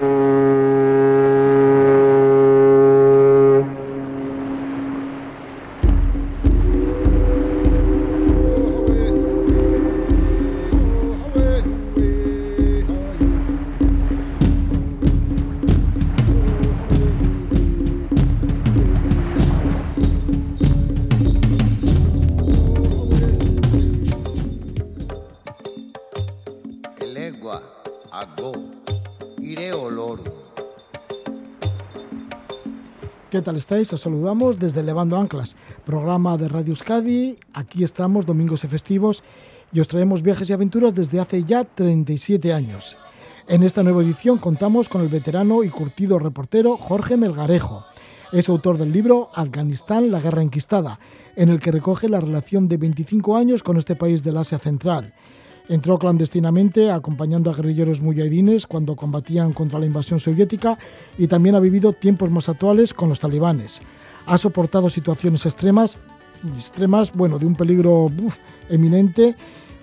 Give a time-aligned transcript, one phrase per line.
[0.00, 0.39] Mm-hmm.
[33.40, 33.90] ¿Qué tal estáis?
[33.94, 37.38] Os saludamos desde Levando Anclas, programa de Radio Euskadi.
[37.54, 39.24] Aquí estamos domingos y festivos
[39.72, 42.98] y os traemos viajes y aventuras desde hace ya 37 años.
[43.48, 47.86] En esta nueva edición contamos con el veterano y curtido reportero Jorge Melgarejo.
[48.30, 51.00] Es autor del libro Afganistán, la guerra enquistada,
[51.34, 55.14] en el que recoge la relación de 25 años con este país del Asia Central
[55.70, 60.76] Entró clandestinamente acompañando a guerrilleros muyahidines cuando combatían contra la invasión soviética
[61.16, 63.80] y también ha vivido tiempos más actuales con los talibanes.
[64.26, 65.96] Ha soportado situaciones extremas,
[66.56, 68.08] extremas, bueno, de un peligro
[68.68, 69.36] eminente,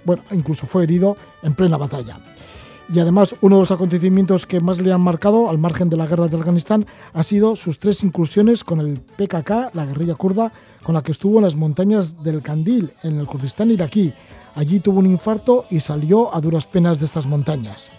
[0.03, 2.19] bueno, incluso fue herido en plena batalla.
[2.93, 6.05] Y además, uno de los acontecimientos que más le han marcado, al margen de la
[6.05, 10.51] guerra de Afganistán, ha sido sus tres incursiones con el PKK, la guerrilla kurda,
[10.83, 14.13] con la que estuvo en las montañas del Kandil, en el Kurdistán iraquí,
[14.57, 17.91] Allí tuvo un infarto y salió a duras penas de estas montañas.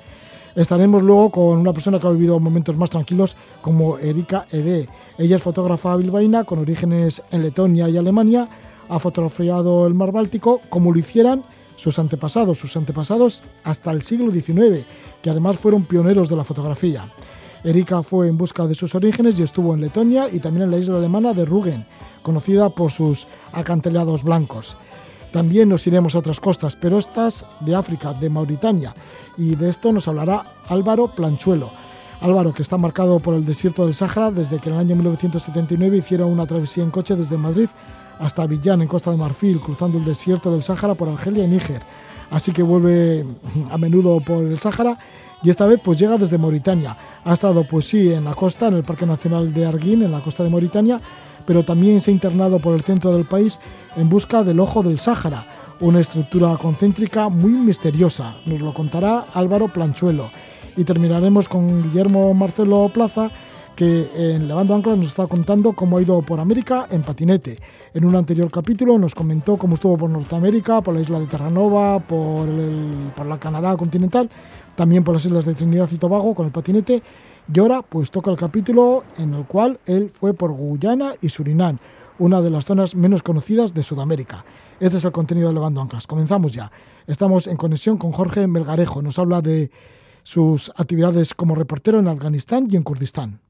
[0.57, 4.89] Estaremos luego con una persona que ha vivido momentos más tranquilos como Erika Ede.
[5.19, 8.49] Ella es fotógrafa bilbaína con orígenes en Letonia y Alemania.
[8.89, 11.45] Ha fotografiado el mar Báltico como lo hicieran
[11.77, 14.85] sus antepasados, sus antepasados hasta el siglo XIX,
[15.23, 17.07] que además fueron pioneros de la fotografía.
[17.63, 20.79] Erika fue en busca de sus orígenes y estuvo en Letonia y también en la
[20.79, 21.87] isla alemana de Rügen,
[22.25, 24.77] conocida por sus acantilados blancos.
[25.33, 28.95] También nos iremos a otras costas, pero estas de África, de Mauritania,
[29.37, 31.71] y de esto nos hablará Álvaro Planchuelo.
[32.21, 35.99] Álvaro, que está marcado por el desierto del Sáhara desde que en el año 1979
[35.99, 37.69] hicieron una travesía en coche desde Madrid
[38.19, 41.83] hasta Avillán, en Costa de Marfil, cruzando el desierto del Sáhara por Argelia y Níger.
[42.31, 43.25] Así que vuelve
[43.71, 44.99] a menudo por el Sáhara
[45.43, 46.97] y esta vez pues llega desde Mauritania.
[47.25, 50.21] Ha estado pues sí en la costa, en el Parque Nacional de Arguín, en la
[50.21, 51.01] costa de Mauritania,
[51.49, 53.59] pero también se ha internado por el centro del país
[53.97, 55.47] en busca del Ojo del Sáhara,
[55.81, 58.37] una estructura concéntrica muy misteriosa.
[58.45, 60.31] Nos lo contará Álvaro Planchuelo.
[60.77, 63.31] Y terminaremos con Guillermo Marcelo Plaza,
[63.75, 67.59] que en Levando Anclas nos está contando cómo ha ido por América en patinete.
[67.95, 71.99] En un anterior capítulo nos comentó cómo estuvo por Norteamérica, por la isla de Terranova,
[71.99, 72.47] por,
[73.17, 74.29] por la Canadá continental,
[74.77, 77.03] también por las islas de Trinidad y Tobago con el patinete
[77.53, 81.79] y ahora pues toca el capítulo en el cual él fue por Guyana y Surinam,
[82.19, 84.45] una de las zonas menos conocidas de Sudamérica.
[84.81, 86.07] Este es el contenido de Levando Anclas.
[86.07, 86.71] Comenzamos ya.
[87.07, 89.03] Estamos en conexión con Jorge Melgarejo.
[89.03, 89.71] Nos habla de
[90.23, 93.41] sus actividades como reportero en Afganistán y en Kurdistán.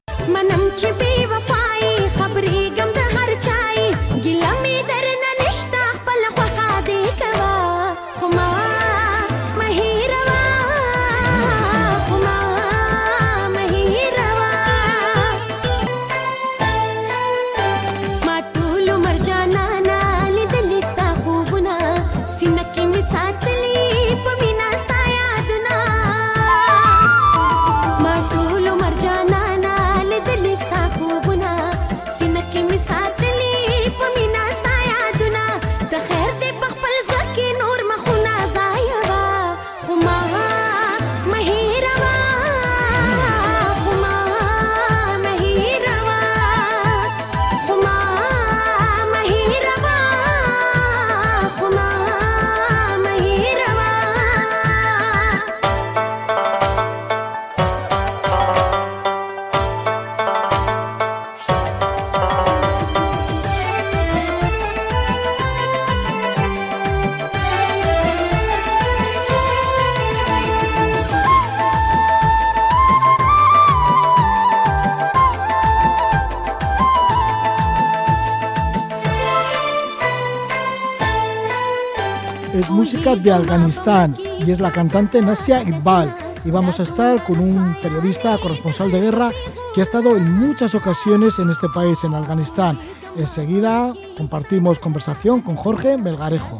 [83.23, 86.15] De Afganistán y es la cantante Nasia Iqbal.
[86.45, 89.31] Y vamos a estar con un periodista corresponsal de guerra
[89.73, 92.77] que ha estado en muchas ocasiones en este país, en Afganistán.
[93.17, 96.58] Enseguida compartimos conversación con Jorge Melgarejo.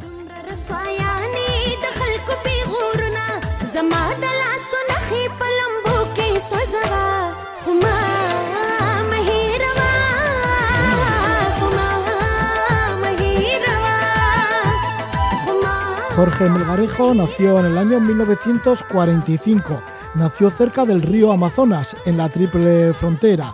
[16.19, 19.79] Jorge Melgarejo nació en el año 1945.
[20.15, 23.53] nació cerca del río Amazonas, en la triple frontera.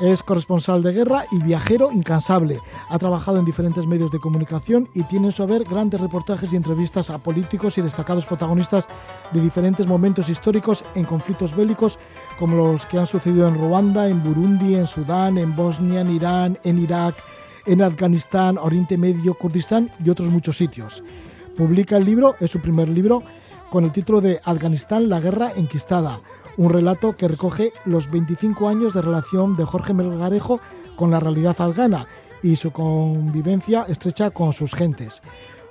[0.00, 2.60] Es corresponsal de guerra y viajero incansable.
[2.90, 6.56] Ha trabajado en diferentes medios de comunicación y tiene en su haber grandes reportajes y
[6.56, 8.86] entrevistas a políticos y destacados protagonistas
[9.32, 11.98] de diferentes momentos históricos en conflictos bélicos
[12.38, 16.56] como los que han sucedido en Ruanda, en Burundi, en Sudán, en Bosnia, en Irán,
[16.62, 17.16] en Irak,
[17.66, 21.02] en Afganistán, Oriente Medio, Kurdistán y otros muchos sitios.
[21.56, 23.22] Publica el libro, es su primer libro,
[23.70, 26.20] con el título de Afganistán, la guerra enquistada.
[26.56, 30.60] Un relato que recoge los 25 años de relación de Jorge Melgarejo
[30.96, 32.06] con la realidad afgana
[32.42, 35.22] y su convivencia estrecha con sus gentes.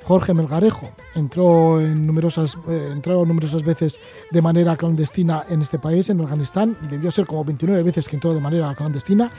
[0.03, 3.99] Jorge Melgarejo entró, en numerosas, eh, entró numerosas veces
[4.31, 8.33] de manera clandestina en este país, en Afganistán, debió ser como 29 veces que entró
[8.33, 9.31] de manera clandestina,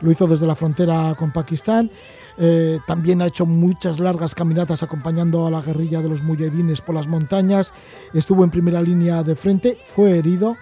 [0.00, 1.90] lo hizo desde la frontera con Pakistán,
[2.38, 6.94] eh, también ha hecho muchas largas caminatas acompañando a la guerrilla de los muyedines por
[6.94, 7.74] las montañas,
[8.14, 10.56] estuvo en primera línea de frente, fue herido,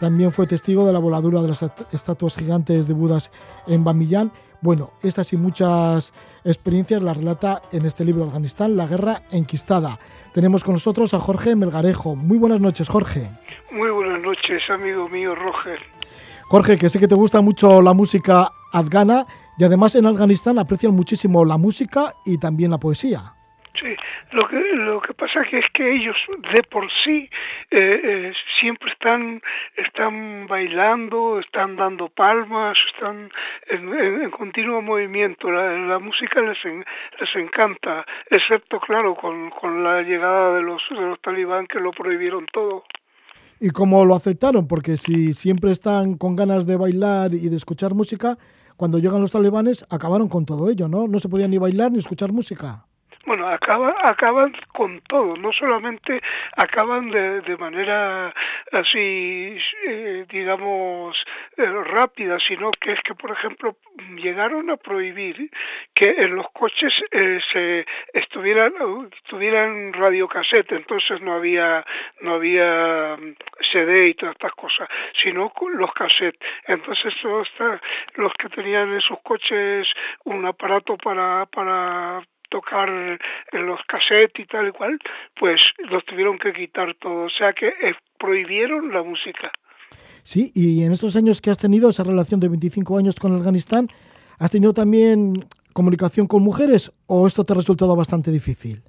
[0.00, 3.30] también fue testigo de la voladura de las estatuas gigantes de Budas
[3.68, 4.32] en Bamillán.
[4.60, 6.12] Bueno, estas y muchas
[6.44, 9.98] experiencias las relata en este libro Afganistán, la guerra enquistada.
[10.34, 12.16] Tenemos con nosotros a Jorge Melgarejo.
[12.16, 13.30] Muy buenas noches, Jorge.
[13.70, 15.78] Muy buenas noches, amigo mío, Roger.
[16.48, 19.26] Jorge, que sé que te gusta mucho la música afgana
[19.58, 23.34] y además en Afganistán aprecian muchísimo la música y también la poesía.
[23.80, 23.96] Sí,
[24.32, 26.16] lo que, lo que pasa que es que ellos
[26.54, 27.28] de por sí
[27.70, 29.40] eh, eh, siempre están,
[29.76, 33.30] están bailando, están dando palmas, están
[33.68, 35.50] en, continuo movimiento.
[35.50, 41.20] La, música les, les encanta, excepto, claro, con, con la llegada de los, de los
[41.20, 42.84] talibán que lo prohibieron todo.
[43.58, 44.66] ¿Y cómo lo aceptaron?
[44.66, 48.36] Porque si siempre están con ganas de bailar y de escuchar música,
[48.76, 51.08] cuando llegan los talibanes acabaron con todo ello, ¿no?
[51.08, 52.86] No se podía ni bailar ni escuchar música.
[53.32, 56.20] Bueno, acaba, acaban con todo, no solamente
[56.54, 58.30] acaban de, de manera
[58.72, 59.56] así,
[59.88, 61.16] eh, digamos,
[61.56, 63.78] eh, rápida, sino que es que, por ejemplo,
[64.16, 65.50] llegaron a prohibir
[65.94, 68.74] que en los coches eh, se estuvieran,
[69.30, 71.86] tuvieran radiocassette, entonces no había,
[72.20, 73.34] no había mm,
[73.72, 74.90] CD y todas estas cosas,
[75.22, 76.38] sino los cassettes.
[76.66, 77.48] Entonces todos
[78.16, 79.88] los que tenían en sus coches
[80.24, 82.22] un aparato para, para
[82.52, 84.98] tocar en los cassettes y tal y cual,
[85.40, 85.60] pues
[85.90, 87.24] los tuvieron que quitar todo.
[87.24, 89.50] O sea que eh, prohibieron la música.
[90.22, 93.88] Sí, y en estos años que has tenido esa relación de 25 años con Afganistán,
[94.38, 98.82] ¿has tenido también comunicación con mujeres o esto te ha resultado bastante difícil?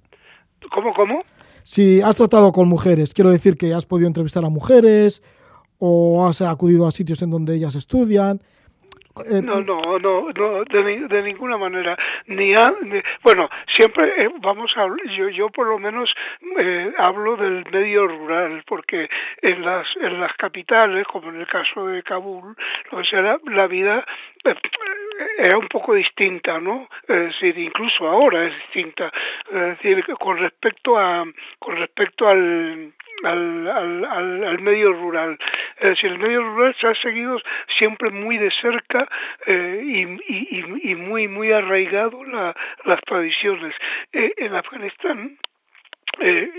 [0.71, 1.23] ¿Cómo, cómo?
[1.63, 5.23] Si has tratado con mujeres, quiero decir que has podido entrevistar a mujeres
[5.79, 8.41] o has acudido a sitios en donde ellas estudian.
[9.15, 11.95] Eh, no, no, no, no de, de ninguna manera.
[12.25, 12.53] Ni,
[13.21, 16.13] bueno, siempre eh, vamos a yo yo por lo menos
[16.57, 19.07] eh, hablo del medio rural porque
[19.41, 22.55] en las en las capitales, como en el caso de Kabul,
[22.91, 24.03] lo sea la, vida
[25.37, 26.89] era un poco distinta, ¿no?
[27.07, 29.11] Es decir, incluso ahora es distinta.
[29.51, 31.23] Es decir, con respecto a
[31.59, 34.05] con respecto al al, al,
[34.43, 35.37] al, medio rural.
[35.79, 37.39] Es decir, el medio rural se ha seguido
[37.77, 39.07] siempre muy de cerca
[39.45, 42.55] eh, y, y, y, muy, muy arraigado la,
[42.85, 43.75] las tradiciones.
[44.11, 45.37] Eh, en Afganistán,
[46.19, 46.51] eh,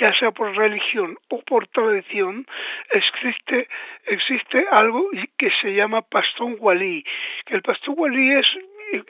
[0.00, 2.46] ya sea por religión o por tradición,
[2.90, 3.68] existe,
[4.06, 7.04] existe algo que se llama pastón walí,
[7.46, 8.46] el pastón walí es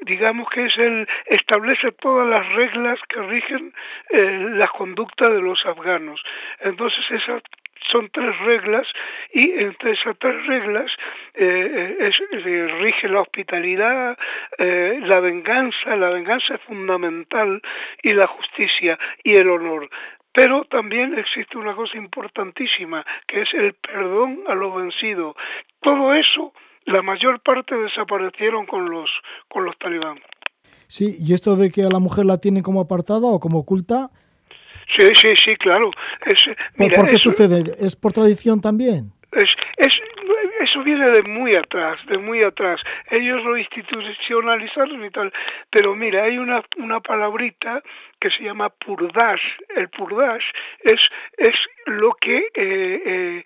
[0.03, 3.75] digamos que es el establece todas las reglas que rigen
[4.11, 6.23] eh, la conducta de los afganos.
[6.61, 7.43] Entonces esas
[7.91, 8.87] son tres reglas
[9.33, 10.91] y entre esas tres reglas
[11.35, 14.19] eh, es, eh, rige la hospitalidad,
[14.59, 17.61] eh, la venganza, la venganza es fundamental
[18.03, 19.89] y la justicia y el honor.
[20.33, 25.35] Pero también existe una cosa importantísima, que es el perdón a lo vencido.
[25.81, 26.53] Todo eso
[26.87, 29.11] la mayor parte desaparecieron con los,
[29.49, 30.19] con los talibán.
[30.89, 34.09] Sí, y esto de que a la mujer la tienen como apartada o como oculta.
[34.97, 35.91] Sí, sí, sí, claro.
[36.25, 36.39] Es,
[36.77, 37.75] ¿Por, qué sucede?
[37.79, 39.11] ¿Es por tradición también?
[39.33, 39.93] Es, es,
[40.61, 42.81] eso viene de muy atrás, de muy atrás.
[43.11, 45.33] Ellos lo institucionalizaron y tal.
[45.71, 47.83] Pero mira, hay una, una palabrita
[48.21, 49.43] que se llama purdash.
[49.75, 50.45] El purdash
[50.85, 51.01] es,
[51.37, 53.45] es lo que, eh, eh,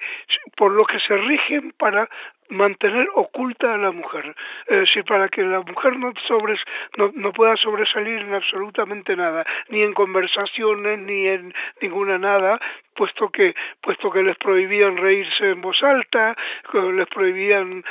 [0.57, 2.09] por lo que se rigen para
[2.51, 4.35] mantener oculta a la mujer,
[4.67, 6.61] es decir, para que la mujer no, sobres,
[6.97, 12.61] no, no, pueda sobresalir en absolutamente nada, ni en conversaciones, ni en ninguna nada,
[12.95, 16.37] puesto que, puesto que les prohibían reírse en voz alta,
[16.73, 17.85] les prohibían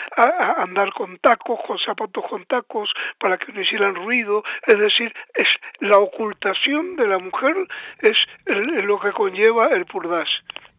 [0.57, 5.47] andar con tacos, con zapatos con tacos, para que no hicieran ruido, es decir, es
[5.79, 7.55] la ocultación de la mujer
[8.01, 8.17] es
[8.83, 10.29] lo que conlleva el purdas.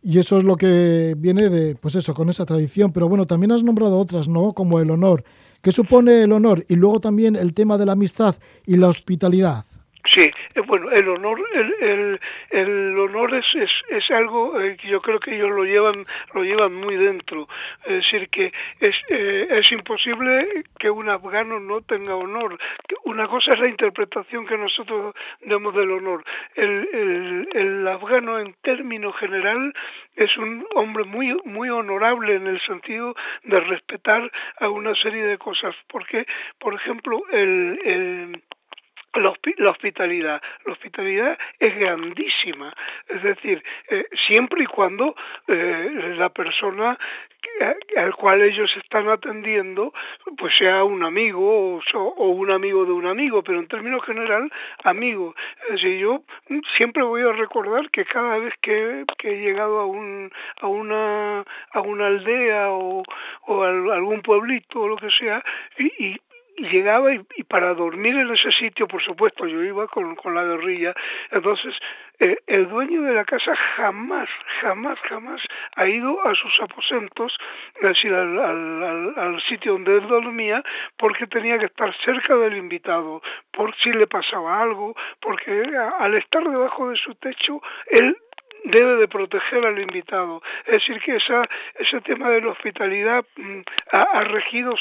[0.03, 2.93] Y eso es lo que viene de, pues eso, con esa tradición.
[2.93, 4.53] Pero bueno, también has nombrado otras, ¿no?
[4.53, 5.25] Como el honor.
[5.63, 6.65] ¿Qué supone el honor?
[6.69, 9.67] Y luego también el tema de la amistad y la hospitalidad.
[10.07, 14.89] Sí, eh, bueno, el honor, el, el, el honor es, es, es algo eh, que
[14.89, 17.49] yo creo que ellos lo llevan, lo llevan muy dentro.
[17.85, 22.59] Es decir, que es, eh, es imposible que un afgano no tenga honor.
[23.05, 26.25] Una cosa es la interpretación que nosotros demos del honor.
[26.55, 29.75] El, el, el afgano, en términos general,
[30.17, 33.15] es un hombre muy, muy honorable en el sentido
[33.45, 35.77] de respetar a una serie de cosas.
[35.89, 36.27] Porque,
[36.59, 38.43] por ejemplo, el, el
[39.15, 40.41] la, hospitalidad.
[40.65, 42.73] La hospitalidad es grandísima,
[43.09, 45.15] es decir, eh, siempre y cuando
[45.49, 46.99] eh, la persona
[47.97, 49.93] al cual ellos están atendiendo
[50.37, 54.51] pues sea un amigo o, o, un amigo de un amigo, pero en términos general,
[54.85, 55.35] amigo.
[55.65, 56.23] Es decir, yo
[56.77, 61.45] siempre voy a recordar que cada vez que, que he llegado a, un, a, una,
[61.73, 63.03] a una aldea o,
[63.47, 65.43] o a algún pueblito o lo que sea,
[65.79, 66.21] y, y
[66.61, 70.95] llegaba y, para dormir en ese sitio, por supuesto, yo iba con, con la guerrilla,
[71.31, 71.75] entonces
[72.19, 74.29] eh, el dueño de la casa jamás,
[74.61, 75.41] jamás, jamás
[75.77, 77.37] ha ido a sus aposentos,
[77.77, 80.63] es decir, al, al, al, sitio donde él dormía,
[80.97, 85.63] porque tenía que estar cerca del invitado, por si le pasaba algo, porque
[85.99, 88.17] al estar debajo de su techo, él
[88.65, 90.43] debe de proteger al invitado.
[90.67, 91.43] Es decir, que esa,
[91.79, 93.61] ese tema de la hospitalidad mm,
[93.93, 94.75] ha, regido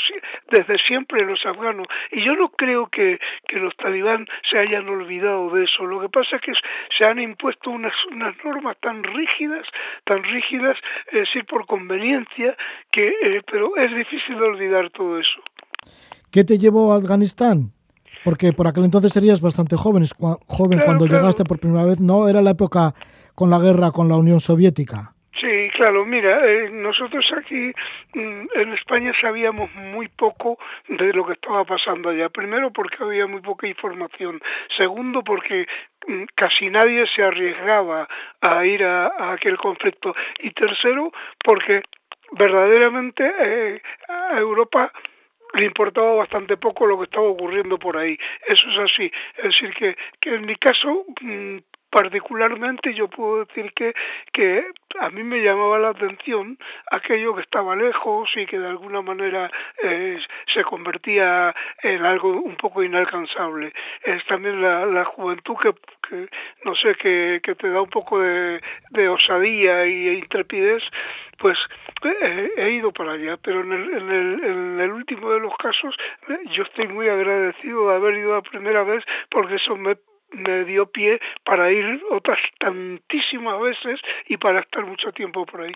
[0.51, 1.87] desde siempre los afganos.
[2.11, 5.85] Y yo no creo que, que los talibán se hayan olvidado de eso.
[5.85, 6.53] Lo que pasa es que
[6.97, 9.65] se han impuesto unas, unas normas tan rígidas,
[10.05, 12.55] tan rígidas, es decir, por conveniencia,
[12.91, 15.41] que, eh, pero es difícil de olvidar todo eso.
[16.31, 17.71] ¿Qué te llevó a Afganistán?
[18.23, 20.05] Porque por aquel entonces serías bastante joven,
[20.47, 22.27] joven cuando llegaste por primera vez, ¿no?
[22.27, 22.93] Era la época
[23.39, 25.13] con la guerra con la Unión Soviética.
[25.39, 27.71] Sí, claro, mira, eh, nosotros aquí
[28.13, 32.27] mm, en España sabíamos muy poco de lo que estaba pasando allá.
[32.27, 34.41] Primero porque había muy poca información.
[34.75, 35.67] Segundo porque
[36.05, 38.09] mm, casi nadie se arriesgaba
[38.41, 40.13] a ir a, aquel conflicto.
[40.39, 41.83] Y tercero porque
[42.33, 44.91] verdaderamente eh, a Europa
[45.53, 48.17] le importaba bastante poco lo que estaba ocurriendo por ahí.
[48.45, 49.09] Eso es así.
[49.37, 53.93] Es decir, que, que en mi caso mm, particularmente yo puedo decir que,
[54.31, 54.65] que
[54.99, 56.57] a mí me llamaba la atención
[56.91, 59.51] aquello que estaba lejos y que de alguna manera
[59.83, 60.19] eh,
[60.53, 61.53] se convertía
[61.83, 63.73] en algo un poco inalcanzable.
[64.03, 65.73] Es también la, la juventud que,
[66.07, 66.27] que,
[66.65, 70.83] no sé, que, que te da un poco de, de osadía y intrepidez,
[71.37, 71.57] pues
[72.03, 75.55] eh, he ido para allá, pero en el, en, el, en el último de los
[75.57, 75.95] casos
[76.27, 79.95] eh, yo estoy muy agradecido de haber ido la primera vez porque eso me
[80.31, 85.73] me dio pie para ir otras tantísimas veces y para estar mucho tiempo por ahí.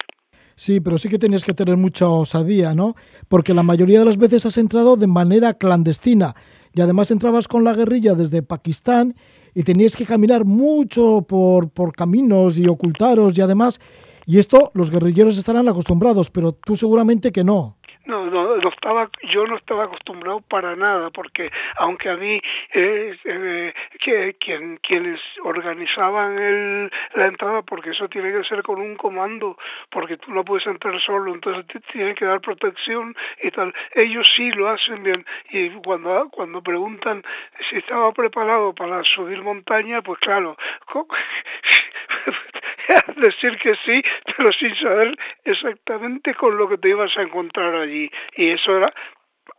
[0.55, 2.95] Sí, pero sí que tenías que tener mucha osadía, ¿no?
[3.27, 6.35] Porque la mayoría de las veces has entrado de manera clandestina
[6.73, 9.15] y además entrabas con la guerrilla desde Pakistán
[9.55, 13.79] y tenías que caminar mucho por, por caminos y ocultaros y además,
[14.25, 17.77] y esto los guerrilleros estarán acostumbrados, pero tú seguramente que no.
[18.05, 22.41] No, no, no estaba, yo no estaba acostumbrado para nada, porque aunque a mí
[22.73, 28.95] eh, que, quien, quienes organizaban el, la entrada, porque eso tiene que ser con un
[28.97, 29.57] comando,
[29.89, 33.73] porque tú no puedes entrar solo, entonces te tienen que dar protección y tal.
[33.95, 37.23] Ellos sí lo hacen bien y cuando cuando preguntan
[37.69, 40.57] si estaba preparado para subir montaña, pues claro,
[43.17, 44.03] decir que sí,
[44.35, 48.09] pero sin saber exactamente con lo que te ibas a encontrar allí.
[48.35, 48.93] Y eso era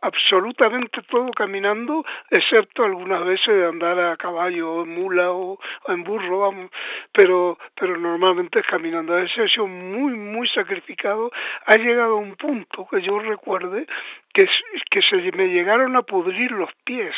[0.05, 6.03] absolutamente todo caminando, excepto algunas veces de andar a caballo o en mula o, en
[6.03, 6.71] burro, vamos,
[7.11, 9.17] pero, pero normalmente es caminando.
[9.17, 11.31] Ese ha sido muy, muy sacrificado.
[11.65, 13.87] Ha llegado a un punto que yo recuerde
[14.33, 14.47] que,
[14.89, 17.15] que se me llegaron a pudrir los pies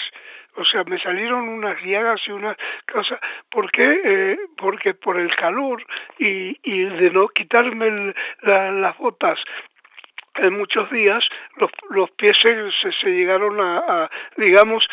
[0.58, 2.58] o sea, me salieron unas llagas y unas
[2.92, 3.20] cosas.
[3.50, 4.02] ¿Por qué?
[4.04, 5.86] Eh, porque por el calor
[6.18, 9.40] y, y de no quitarme las botas
[10.38, 11.24] en muchos días
[11.58, 14.88] los, los pies se, se, llegaron a, a, digamos,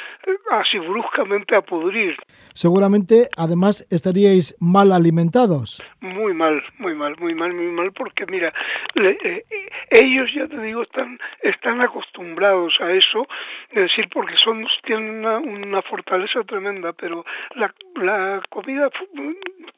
[0.50, 2.16] así bruscamente a pudrir.
[2.54, 5.82] Seguramente, además, estaríais mal alimentados.
[6.00, 8.52] Muy mal, muy mal, muy mal, muy mal, porque mira,
[8.94, 9.44] le, eh,
[9.90, 13.26] ellos, ya te digo, están, están acostumbrados a eso,
[13.70, 17.24] es decir, porque son, tienen una, una fortaleza tremenda, pero
[17.54, 18.90] la, la comida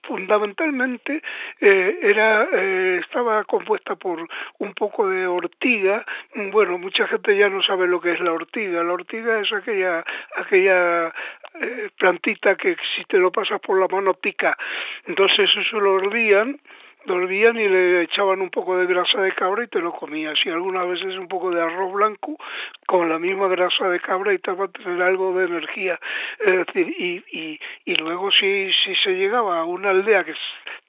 [0.07, 1.23] fundamentalmente
[1.61, 4.27] eh, era eh, estaba compuesta por
[4.59, 6.05] un poco de ortiga
[6.53, 8.83] bueno mucha gente ya no sabe lo que es la ortiga.
[8.83, 10.05] La ortiga es aquella
[10.37, 11.13] aquella
[11.61, 14.57] eh, plantita que si te lo pasas por la mano pica.
[15.07, 16.61] Entonces eso lo ordían
[17.07, 20.39] dormían y le echaban un poco de grasa de cabra y te lo comías.
[20.45, 22.37] Y algunas veces un poco de arroz blanco
[22.87, 25.99] con la misma grasa de cabra y te va tener algo de energía.
[26.41, 30.35] Es decir y, y, y luego si, si se llegaba a una aldea que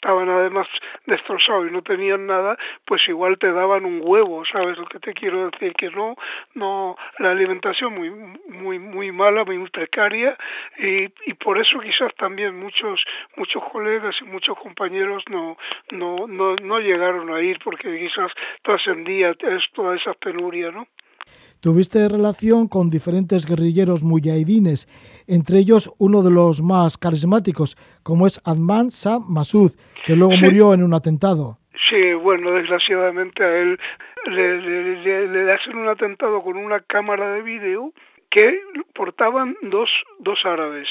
[0.08, 0.68] estaban además
[1.06, 5.14] destrozados y no tenían nada pues igual te daban un huevo sabes lo que te
[5.14, 6.16] quiero decir que no
[6.54, 10.38] no la alimentación muy muy muy mala muy precaria
[10.78, 13.04] y, y por eso quizás también muchos
[13.36, 15.58] muchos colegas y muchos compañeros no
[15.92, 19.36] no no, no llegaron a ir porque quizás trascendía
[19.74, 20.88] toda esa penuria no
[21.60, 24.88] Tuviste relación con diferentes guerrilleros muyahidines,
[25.28, 29.72] entre ellos uno de los más carismáticos, como es Adman Shah Masud,
[30.06, 31.58] que luego murió en un atentado.
[31.90, 33.80] Sí, bueno, desgraciadamente a él
[34.28, 37.94] le, le, le, hacen un atentado con una cámara de vídeo
[38.30, 38.60] que
[38.94, 40.88] portaban dos, dos árabes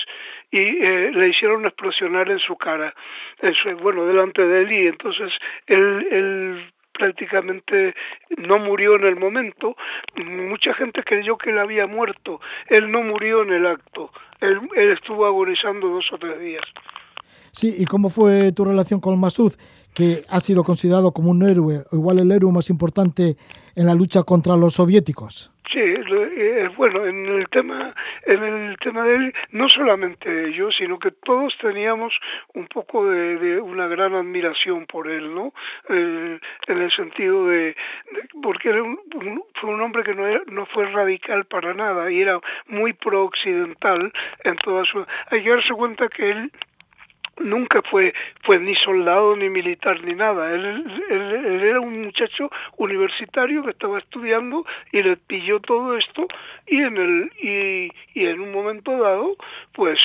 [0.51, 2.95] y eh, le hicieron explosionar en su cara,
[3.41, 5.33] Eso, bueno, delante de él y entonces
[5.67, 7.95] él, él prácticamente
[8.39, 9.77] no murió en el momento.
[10.17, 12.41] Mucha gente creyó que él había muerto.
[12.69, 14.11] Él no murió en el acto.
[14.41, 16.65] Él, él estuvo agonizando dos o tres días.
[17.53, 19.55] Sí, ¿y cómo fue tu relación con Masud,
[19.95, 23.37] que ha sido considerado como un héroe, o igual el héroe más importante
[23.75, 25.51] en la lucha contra los soviéticos?
[25.73, 27.93] Sí, eh, bueno, en el tema,
[28.25, 32.17] en el tema de él, no solamente yo, sino que todos teníamos
[32.55, 35.53] un poco de, de una gran admiración por él, ¿no?
[35.89, 37.75] Eh, en el sentido de,
[38.43, 42.13] porque era un, un, fue un hombre que no, era, no fue radical para nada
[42.13, 44.13] y era muy pro-occidental
[44.45, 45.05] en toda su...
[45.31, 46.53] Hay que darse cuenta que él
[47.39, 53.63] nunca fue fue ni soldado ni militar ni nada él, él, era un muchacho universitario
[53.63, 56.27] que estaba estudiando y le pilló todo esto
[56.67, 59.37] y en el y, y en un momento dado
[59.73, 59.99] pues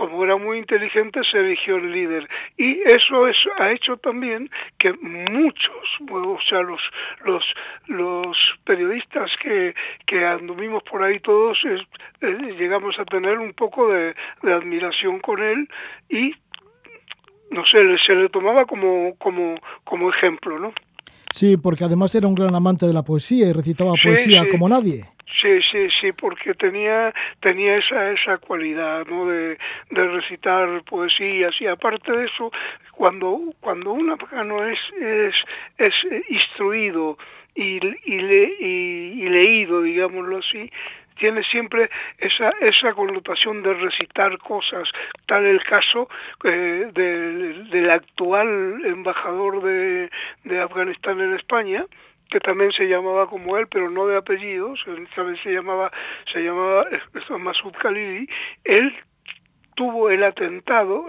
[0.00, 2.28] como era muy inteligente, se eligió el líder.
[2.56, 6.80] Y eso es, ha hecho también que muchos, o sea, los,
[7.24, 7.44] los,
[7.86, 9.74] los periodistas que,
[10.06, 15.42] que anduvimos por ahí todos, eh, llegamos a tener un poco de, de admiración con
[15.42, 15.68] él
[16.08, 16.34] y
[17.50, 20.72] no sé, se le tomaba como, como, como ejemplo, ¿no?
[21.32, 24.48] Sí, porque además era un gran amante de la poesía y recitaba sí, poesía sí.
[24.50, 25.04] como nadie.
[25.40, 29.26] Sí, sí, sí, porque tenía tenía esa esa cualidad, ¿no?
[29.26, 29.56] De,
[29.90, 32.50] de recitar poesías y aparte de eso,
[32.92, 35.34] cuando cuando un afgano es es
[35.78, 35.94] es
[36.28, 37.16] instruido
[37.54, 40.70] y y, le, y, y leído, digámoslo así,
[41.20, 44.88] tiene siempre esa, esa connotación de recitar cosas,
[45.26, 46.08] tal el caso
[46.44, 50.10] eh, del, del actual embajador de,
[50.44, 51.84] de Afganistán en España,
[52.30, 54.82] que también se llamaba como él, pero no de apellidos,
[55.14, 55.92] también se llamaba,
[56.32, 56.86] se llamaba
[57.38, 58.28] Masud Khalili,
[58.64, 58.94] él
[59.74, 61.06] tuvo el atentado,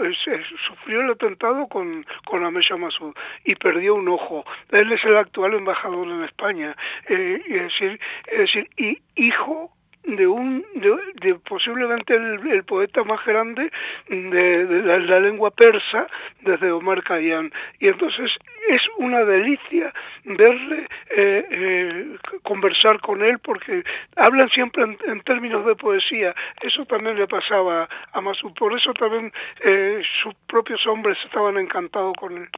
[0.68, 4.46] sufrió el atentado con, con Amesha Masud y perdió un ojo.
[4.72, 6.76] Él es el actual embajador en España.
[7.10, 13.04] Eh, es decir, es decir y hijo de un de, de posiblemente el, el, poeta
[13.04, 13.72] más grande
[14.10, 16.08] de, de la, la, lengua persa
[16.42, 17.52] desde Omar Khayyam.
[17.80, 18.32] Y entonces
[18.70, 19.94] es una delicia
[20.26, 23.84] verle eh, eh, conversar con él porque
[24.16, 26.34] hablan siempre en, en, términos de poesía.
[26.62, 28.52] Eso también le pasaba a Masud.
[28.54, 29.32] Por eso también
[29.64, 32.50] eh, sus propios hombres estaban encantados con él.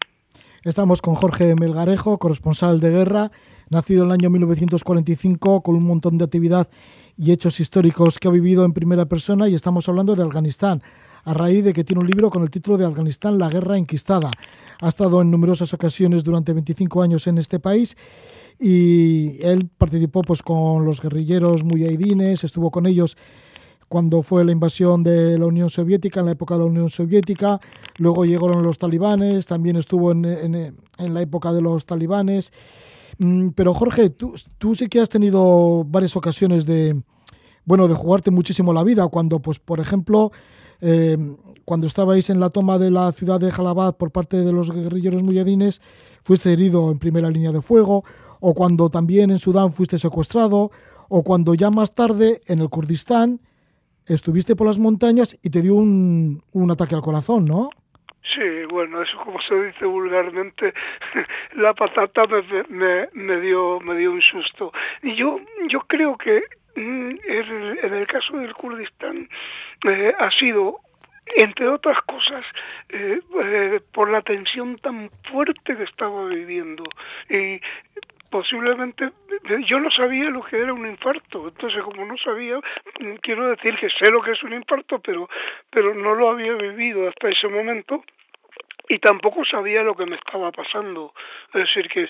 [0.64, 3.32] Estamos con Jorge Melgarejo, corresponsal de guerra,
[3.70, 6.70] nacido en el año 1945 con un montón de actividad
[7.18, 10.82] y hechos históricos que ha vivido en primera persona y estamos hablando de Afganistán,
[11.24, 14.32] a raíz de que tiene un libro con el título de Afganistán, la guerra enquistada.
[14.82, 17.96] Ha estado en numerosas ocasiones durante 25 años en este país
[18.60, 23.18] y él participó pues con los guerrilleros muyahidines, estuvo con ellos
[23.94, 27.60] cuando fue la invasión de la Unión Soviética, en la época de la Unión Soviética,
[27.98, 32.52] luego llegaron los talibanes, también estuvo en, en, la época de los talibanes
[33.56, 37.02] pero Jorge, tú, tú sí que has tenido varias ocasiones de,
[37.66, 40.32] bueno, de jugarte muchísimo la vida, cuando, pues, por ejemplo,
[40.82, 41.18] eh,
[41.66, 45.24] cuando estabais en la toma de la ciudad de Jalabad por parte de los guerrilleros
[45.24, 45.82] muyadines,
[46.24, 48.04] fuiste herido en primera línea de fuego,
[48.40, 50.72] o cuando también en Sudán fuiste secuestrado,
[51.08, 53.40] o cuando ya más tarde en el Kurdistán
[54.06, 57.70] estuviste por las montañas y te dio un, un ataque al corazón, ¿no?
[58.24, 60.74] Sí, bueno, eso como se dice vulgarmente,
[61.54, 64.72] la patata me, me, me, dio me dio un susto.
[65.02, 66.42] Y yo yo creo que
[66.76, 69.28] mm, en, el caso del Kurdistán
[69.86, 70.80] eh, ha sido
[71.38, 72.46] entre otras cosas,
[72.90, 76.84] eh, eh, por la tensión tan fuerte que estaba viviendo.
[77.30, 77.62] Y
[78.34, 79.12] posiblemente
[79.68, 82.60] yo no sabía lo que era un infarto entonces como no sabía
[83.22, 85.30] quiero decir que sé lo que es un infarto pero
[85.70, 88.04] pero no lo había vivido hasta ese momento
[88.90, 91.14] y tampoco sabía lo que me estaba pasando.
[91.54, 92.10] Es decir, que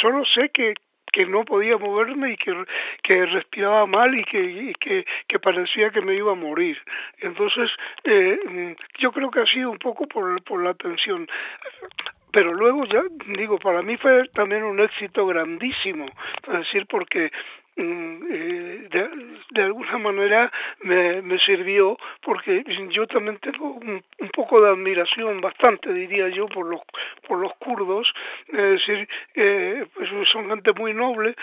[0.00, 0.74] solo sé que,
[1.12, 2.64] que no podía moverme y que,
[3.02, 6.78] que respiraba mal y que, que, parecía que me iba a morir.
[7.18, 7.68] Entonces,
[8.04, 11.28] eh, yo creo que ha sido un poco por, por la tensión
[12.32, 16.06] pero luego ya digo para mí fue también un éxito grandísimo
[16.46, 17.30] es decir porque
[17.78, 18.88] Mm, eh,
[19.50, 20.50] de, alguna manera
[20.82, 26.48] me, me, sirvió porque yo también tengo un, un, poco de admiración bastante diría yo
[26.48, 26.80] por los
[27.28, 28.12] por los kurdos
[28.48, 31.36] es decir eh, pues son gente muy noble.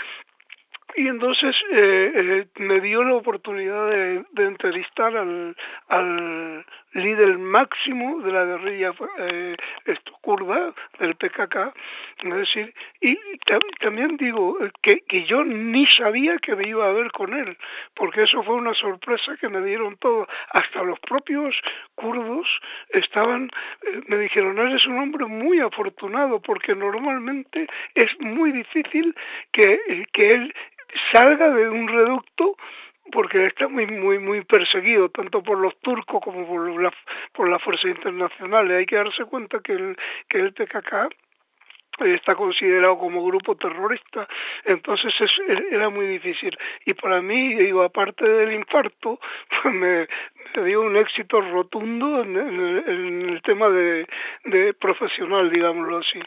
[0.97, 5.55] Y entonces eh, eh, me dio la oportunidad de, de entrevistar al,
[5.87, 9.55] al, líder máximo de la guerrilla eh,
[9.85, 11.73] esto, kurda, del PKK,
[12.23, 13.17] es decir, y
[13.79, 17.57] también digo que, que yo ni sabía que me iba a ver con él,
[17.95, 21.55] porque eso fue una sorpresa que me dieron todos, hasta los propios
[21.95, 22.47] kurdos
[22.89, 23.49] estaban,
[23.83, 29.13] eh, me dijeron, eres un hombre muy afortunado, porque normalmente es muy difícil
[29.51, 30.53] que, que él
[31.11, 32.55] salga de un reducto
[33.11, 36.91] porque está muy muy muy perseguido tanto por los turcos como por la
[37.33, 41.09] por las fuerzas internacionales hay que darse cuenta que el que el PKK
[42.03, 44.27] está considerado como grupo terrorista,
[44.65, 45.31] entonces es,
[45.71, 46.51] era muy difícil.
[46.85, 49.19] Y para mí, digo, aparte del infarto,
[49.63, 50.07] pues me,
[50.65, 54.07] dio un éxito rotundo en, en, el tema de,
[54.45, 56.19] de profesional, digámoslo así.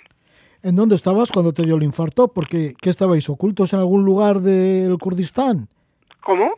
[0.62, 2.28] ¿En dónde estabas cuando te dio el infarto?
[2.28, 5.68] Porque ¿qué estabais ocultos en algún lugar del Kurdistán?
[6.20, 6.54] ¿Cómo?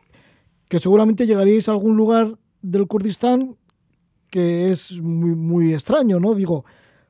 [0.71, 2.29] Que seguramente llegaríais a algún lugar
[2.63, 3.57] del Kurdistán
[4.31, 6.35] que es muy, muy extraño, ¿no?
[6.35, 6.65] Digo,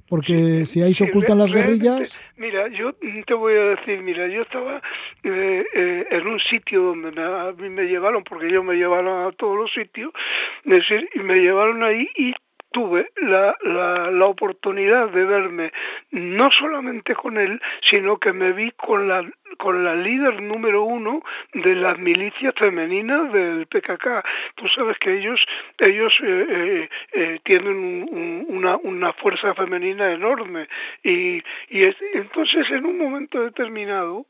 [0.08, 2.20] porque si ahí se ocultan las guerrillas...
[2.36, 4.82] Mira, yo te voy a decir, mira, yo estaba
[5.22, 9.28] eh, eh, en un sitio donde me, a mí me llevaron, porque ellos me llevaron
[9.28, 10.12] a todos los sitios,
[10.64, 12.32] decir, y me llevaron ahí y
[12.72, 15.72] tuve la, la, la, oportunidad de verme
[16.11, 19.28] no solamente con él, sino que me vi con la,
[19.59, 24.24] con la líder número uno de las milicias femeninas del PKK.
[24.54, 25.44] Tú sabes que ellos,
[25.78, 30.68] ellos eh, eh, eh tienen una, una fuerza femenina enorme
[31.02, 34.26] y, y es, entonces en un momento determinado,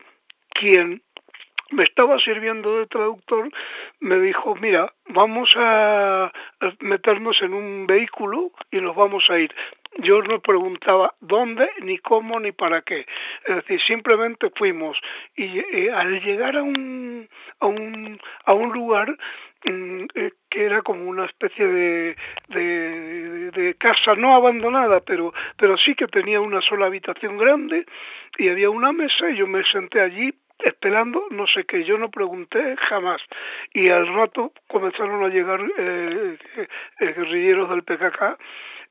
[0.53, 1.01] quien
[1.71, 3.49] me estaba sirviendo de traductor,
[3.99, 6.31] me dijo, mira, vamos a
[6.79, 9.53] meternos en un vehículo y nos vamos a ir.
[9.97, 13.05] Yo no preguntaba dónde, ni cómo, ni para qué.
[13.45, 14.97] Es decir, simplemente fuimos.
[15.35, 17.27] Y eh, al llegar a un,
[17.59, 19.09] a un, a un lugar
[19.65, 22.15] mm, eh, que era como una especie de,
[22.47, 27.85] de, de, casa no abandonada, pero, pero sí que tenía una sola habitación grande
[28.37, 32.09] y había una mesa y yo me senté allí esperando no sé qué, yo no
[32.09, 33.21] pregunté jamás.
[33.73, 36.67] Y al rato comenzaron a llegar eh, eh,
[36.99, 38.37] guerrilleros del PKK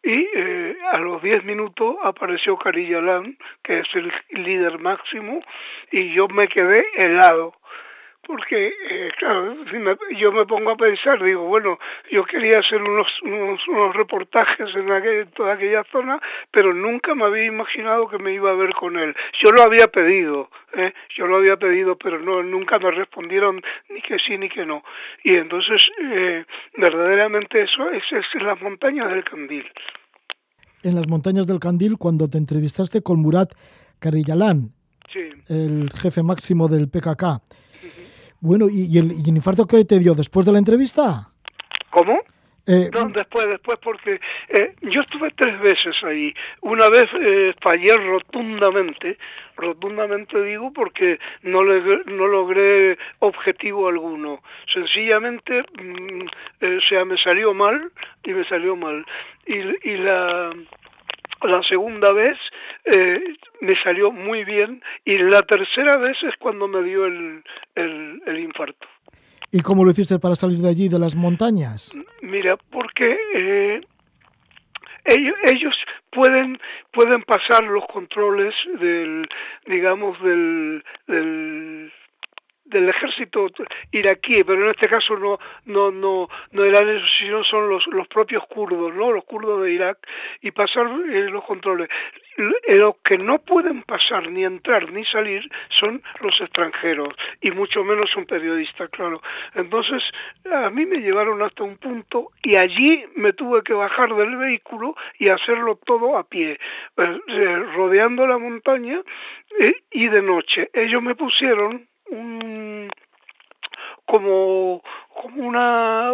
[0.03, 5.43] y eh, a los 10 minutos apareció Carillалán, que es el líder máximo,
[5.91, 7.55] y yo me quedé helado
[8.27, 11.79] porque eh, claro, si me, yo me pongo a pensar, digo, bueno,
[12.11, 17.25] yo quería hacer unos, unos, unos reportajes en, aquel, toda aquella zona, pero nunca me
[17.25, 19.15] había imaginado que me iba a ver con él.
[19.43, 20.93] Yo lo había pedido, ¿eh?
[21.17, 24.83] yo lo había pedido, pero no nunca me respondieron ni que sí ni que no.
[25.25, 26.45] Y entonces, eh,
[26.77, 29.67] verdaderamente eso es, es en las montañas del Candil.
[30.83, 33.53] En las montañas del Candil, cuando te entrevistaste con Murat
[33.99, 34.73] Karillalán,
[35.13, 35.29] sí.
[35.49, 37.43] el jefe máximo del PKK,
[38.41, 41.29] bueno, ¿y, el, infarto qué te dio después de la entrevista?
[41.91, 42.21] ¿Cómo?
[42.67, 46.33] Eh, no, después, después, porque eh, yo estuve tres veces ahí.
[46.61, 49.19] Una vez eh, fallé rotundamente,
[49.57, 54.43] rotundamente digo, porque no, le, no logré objetivo alguno.
[54.73, 56.27] Sencillamente, mm,
[56.61, 57.91] eh, o sea, me salió mal
[58.25, 59.05] y me salió mal.
[59.47, 60.53] Y, y la
[61.43, 62.37] la segunda vez
[62.85, 63.21] eh,
[63.61, 67.43] me salió muy bien y la tercera vez es cuando me dio el,
[67.75, 68.87] el, el, infarto.
[69.51, 71.97] ¿Y cómo lo hiciste para salir de allí, de las montañas?
[72.23, 73.81] Mira, porque eh,
[75.05, 75.75] ellos, ellos
[76.11, 76.59] pueden
[76.93, 79.29] pueden pasar los controles del
[79.67, 81.50] digamos del, del
[82.71, 83.49] del ejército
[83.93, 88.09] iraquí, pero en este caso no no no no eran esos, sino son los los
[88.09, 89.13] propios kurdos, ¿no?
[89.13, 89.99] Los kurdos de Irak
[90.41, 91.89] y pasar eh, los controles.
[92.69, 95.47] Los que no pueden pasar ni entrar ni salir
[95.79, 99.21] son los extranjeros y mucho menos un periodista, claro.
[99.55, 100.03] Entonces
[100.51, 104.95] a mí me llevaron hasta un punto y allí me tuve que bajar del vehículo
[105.19, 106.59] y hacerlo todo a pie,
[106.97, 109.03] eh, rodeando la montaña
[109.59, 110.71] eh, y de noche.
[110.73, 112.60] Ellos me pusieron un
[114.11, 116.13] como como una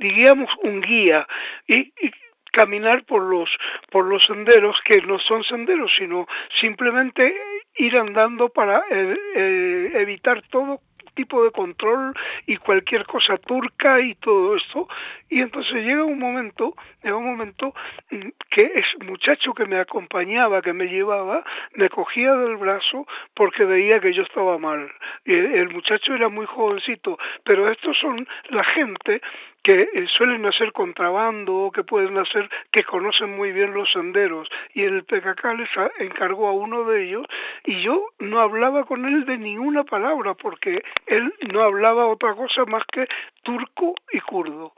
[0.00, 1.26] digamos un guía
[1.68, 2.10] y, y
[2.50, 3.48] caminar por los
[3.90, 6.26] por los senderos que no son senderos sino
[6.60, 7.32] simplemente
[7.76, 10.80] ir andando para eh, eh, evitar todo
[11.14, 12.14] tipo de control
[12.46, 14.88] y cualquier cosa turca y todo esto.
[15.28, 17.74] Y entonces llega un momento llega un momento
[18.10, 23.64] mm, que ese muchacho que me acompañaba que me llevaba me cogía del brazo porque
[23.64, 24.90] veía que yo estaba mal.
[25.24, 29.20] El muchacho era muy jovencito pero estos son la gente
[29.64, 34.48] que eh, suelen hacer contrabando, que pueden hacer, que conocen muy bien los senderos.
[34.74, 37.26] Y el PKK les encargó a uno de ellos
[37.64, 42.64] y yo no hablaba con él de ninguna palabra porque él no hablaba otra cosa
[42.66, 43.08] más que
[43.42, 44.72] turco y kurdo.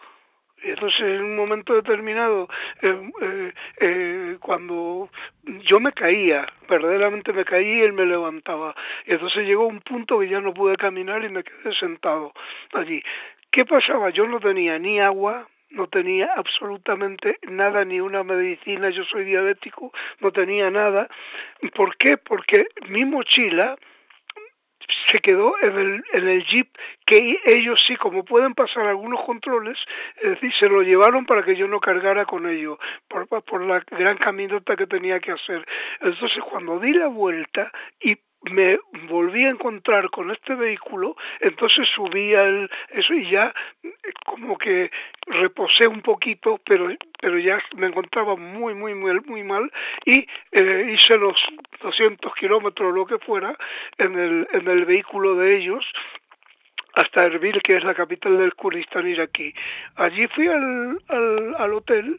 [0.63, 2.49] Entonces, en un momento determinado,
[2.83, 5.11] eh, eh, eh, cuando
[5.45, 8.75] yo me caía, verdaderamente me caía y él me levantaba.
[9.05, 12.33] Entonces llegó un punto que ya no pude caminar y me quedé sentado
[12.73, 13.03] allí.
[13.57, 14.11] ¿Qué pasaba?
[14.11, 19.95] Yo no tenía ni agua, no tenía absolutamente nada, ni una medicina, yo soy diabético,
[20.21, 21.09] no tenía nada.
[21.75, 22.19] ¿Por qué?
[22.19, 23.77] Porque mi mochila
[25.11, 26.69] se quedó en el, en el jeep
[27.07, 29.79] que ellos sí, como pueden pasar algunos controles,
[30.17, 33.83] es decir, se lo llevaron para que yo no cargara con ellos, por, por la
[33.91, 35.65] gran caminata que tenía que hacer.
[36.03, 38.19] Entonces, cuando di la vuelta y
[38.51, 38.79] me
[39.09, 43.93] volví a encontrar con este vehículo, entonces subí al eso y ya eh,
[44.25, 44.91] como que
[45.27, 46.89] reposé un poquito, pero
[47.21, 49.71] pero ya me encontraba muy muy muy muy mal
[50.05, 51.37] y eh, hice los
[51.83, 53.57] 200 kilómetros lo que fuera
[53.99, 55.85] en el en el vehículo de ellos
[56.97, 59.53] hasta Erbil, que es la capital del Kurdistán iraquí.
[59.97, 62.19] Allí fui al, al, al hotel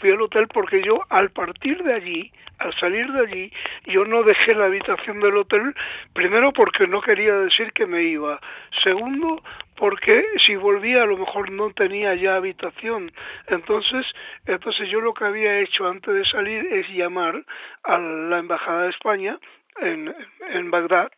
[0.00, 3.52] fui al hotel porque yo al partir de allí, al salir de allí,
[3.86, 5.74] yo no dejé la habitación del hotel,
[6.12, 8.40] primero porque no quería decir que me iba,
[8.82, 9.42] segundo
[9.76, 13.10] porque si volvía a lo mejor no tenía ya habitación.
[13.48, 14.06] Entonces,
[14.46, 17.44] entonces yo lo que había hecho antes de salir es llamar
[17.82, 19.38] a la embajada de España
[19.80, 20.14] en,
[20.50, 21.10] en Bagdad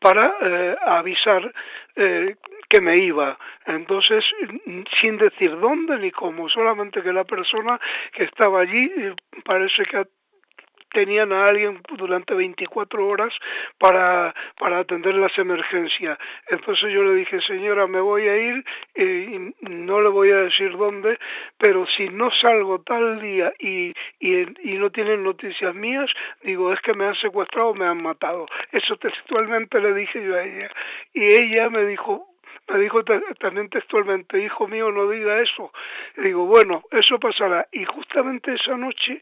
[0.00, 1.52] para eh, avisar
[1.96, 2.36] eh,
[2.68, 3.38] que me iba.
[3.66, 4.24] Entonces,
[5.00, 7.80] sin decir dónde ni cómo, solamente que la persona
[8.12, 10.06] que estaba allí eh, parece que
[10.92, 13.32] tenían a alguien durante 24 horas
[13.78, 16.18] para, para atender las emergencias.
[16.48, 18.64] Entonces yo le dije, señora, me voy a ir
[18.96, 21.18] y no le voy a decir dónde,
[21.58, 26.10] pero si no salgo tal día y, y, y no tienen noticias mías,
[26.42, 28.46] digo, es que me han secuestrado, me han matado.
[28.72, 30.70] Eso textualmente le dije yo a ella.
[31.12, 32.27] Y ella me dijo,
[32.68, 35.72] me dijo también textualmente, hijo mío, no diga eso.
[36.16, 37.66] Y digo, bueno, eso pasará.
[37.72, 39.20] Y justamente esa noche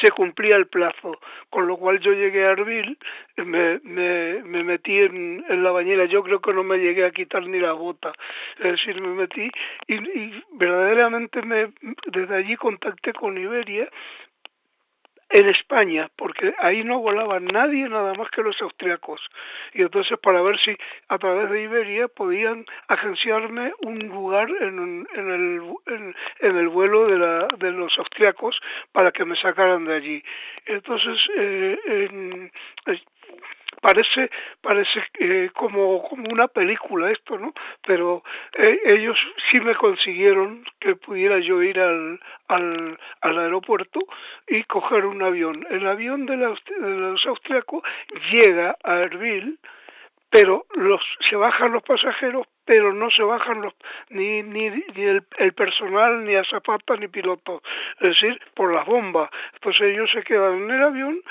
[0.00, 1.18] se cumplía el plazo,
[1.50, 2.98] con lo cual yo llegué a Arbil,
[3.36, 7.10] me, me, me metí en, en, la bañera, yo creo que no me llegué a
[7.10, 8.12] quitar ni la bota,
[8.58, 9.50] es decir, me metí
[9.86, 11.72] y, y verdaderamente me,
[12.12, 13.88] desde allí contacté con Iberia,
[15.30, 19.20] en España, porque ahí no volaba nadie nada más que los austriacos.
[19.74, 20.76] Y entonces para ver si
[21.08, 27.04] a través de Iberia podían agenciarme un lugar en, en, el, en, en el vuelo
[27.04, 28.58] de, la, de los austriacos
[28.92, 30.22] para que me sacaran de allí.
[30.66, 32.50] Entonces, eh, en,
[33.80, 37.52] parece parece eh, como como una película esto no
[37.86, 38.22] pero
[38.56, 39.18] eh, ellos
[39.50, 44.00] sí me consiguieron que pudiera yo ir al, al, al aeropuerto
[44.46, 45.66] y coger un avión.
[45.70, 46.46] El avión de, de
[46.78, 47.82] los austriacos
[48.30, 49.58] llega a Erbil
[50.30, 53.72] pero los se bajan los pasajeros pero no se bajan los
[54.10, 57.62] ni ni, ni el, el, personal ni azafatas ni pilotos.
[57.98, 59.30] Es decir por las bombas.
[59.54, 61.22] Entonces ellos se quedan en el avión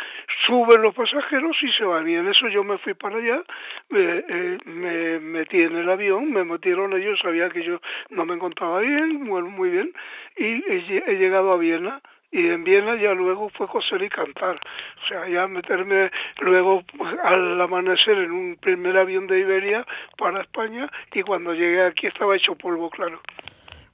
[0.47, 2.10] suben los pasajeros y se van.
[2.10, 3.43] Y en eso yo me fui para allá
[3.91, 8.34] eh, eh, me metí en el avión me metieron ellos sabía que yo no me
[8.34, 9.93] encontraba bien muy, muy bien
[10.38, 14.55] y he llegado a Viena y en Viena ya luego fue coser y cantar.
[14.55, 16.11] O sea, ya meterme
[16.41, 16.83] luego
[17.23, 19.85] al amanecer en un primer avión de Iberia
[20.17, 23.19] para España y cuando llegué aquí estaba hecho polvo, claro.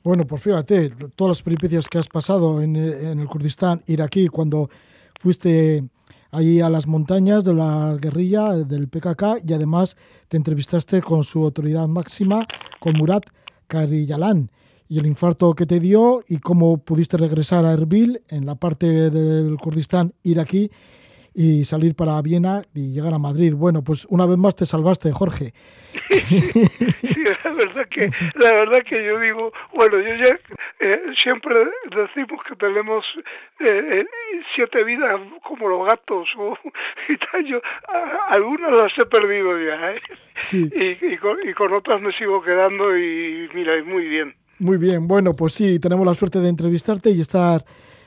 [0.04, 4.70] Bueno, pues fíjate, todas las peripecias que has pasado en, en el Kurdistán iraquí cuando
[5.20, 5.84] fuiste
[6.32, 9.96] allí a las montañas de la guerrilla del PKK y además
[10.28, 12.46] te entrevistaste con su autoridad máxima,
[12.80, 13.24] con Murat
[13.68, 14.50] Kariyalan
[14.88, 19.10] y el infarto que te dio y cómo pudiste regresar a Erbil en la parte
[19.10, 20.70] del Kurdistán iraquí
[21.36, 23.54] y salir para Viena y llegar a Madrid.
[23.56, 25.54] Bueno, pues una vez más te salvaste, Jorge.
[26.24, 30.40] Sí, la verdad que la verdad que yo digo, bueno, yo ya
[30.80, 31.56] eh, siempre
[31.96, 33.06] decimos que tenemos
[33.60, 34.06] eh, eh,
[34.56, 36.58] siete vidas como los gatos o
[37.10, 37.62] y tal, yo
[38.28, 40.02] algunas las he perdido ya, ¿eh?
[40.38, 40.70] Sí.
[40.74, 44.36] Y, y, con, y con otras me sigo quedando y mira, muy bien.
[44.60, 47.66] Muy bien, bueno, pues sí, tenemos la suerte de entrevistarte y estar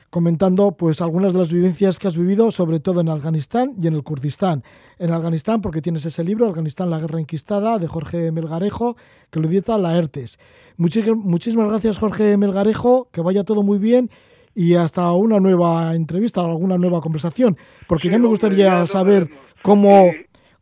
[0.09, 3.93] comentando pues algunas de las vivencias que has vivido, sobre todo en Afganistán y en
[3.93, 4.63] el Kurdistán.
[4.97, 8.95] En Afganistán, porque tienes ese libro, Afganistán, la guerra enquistada, de Jorge Melgarejo,
[9.29, 10.39] que lo edita la ERTES.
[10.77, 14.09] muchísimas gracias, Jorge Melgarejo, que vaya todo muy bien
[14.55, 17.57] y hasta una nueva entrevista, alguna nueva conversación,
[17.87, 19.29] porque ya me gustaría saber
[19.61, 20.09] cómo...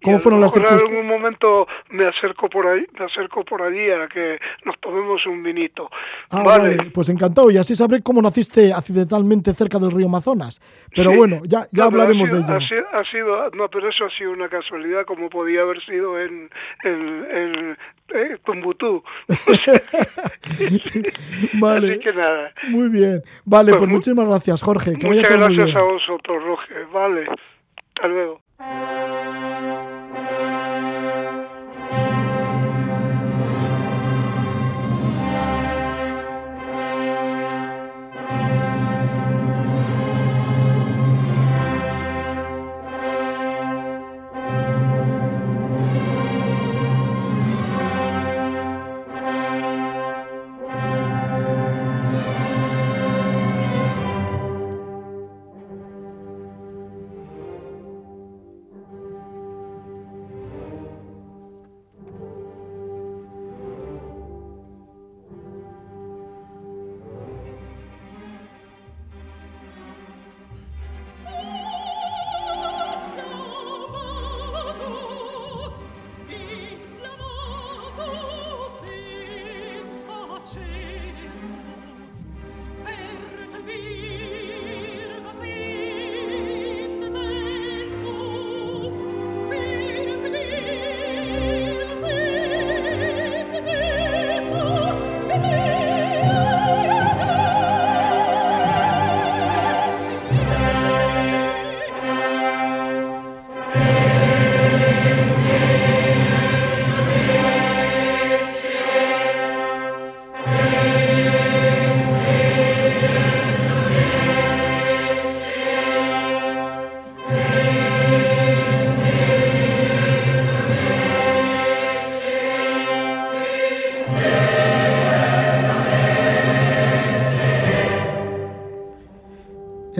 [0.05, 0.89] ¿Cómo fueron las circunstancias?
[0.89, 5.25] En algún momento me acerco por ahí, me acerco por allí a que nos tomemos
[5.25, 5.89] un vinito.
[6.29, 6.77] Ah, vale.
[6.93, 7.51] pues encantado.
[7.51, 10.61] Y así sabré cómo naciste accidentalmente cerca del río Amazonas.
[10.95, 12.57] Pero bueno, ya, ya hablaremos de ello.
[12.93, 16.49] Ha sido, no, pero eso ha sido una casualidad, como podía haber sido en,
[16.83, 17.77] en,
[18.13, 19.03] eh, Tumbutú.
[21.53, 21.87] vale.
[21.91, 22.53] Así que nada.
[22.69, 23.21] Muy bien.
[23.45, 24.93] Vale, pues, pues muchísimas gracias, Jorge.
[24.93, 26.85] Que muchas gracias a vosotros, Roger.
[26.93, 27.27] Vale.
[27.95, 28.41] Hasta luego.
[30.11, 30.54] Bye.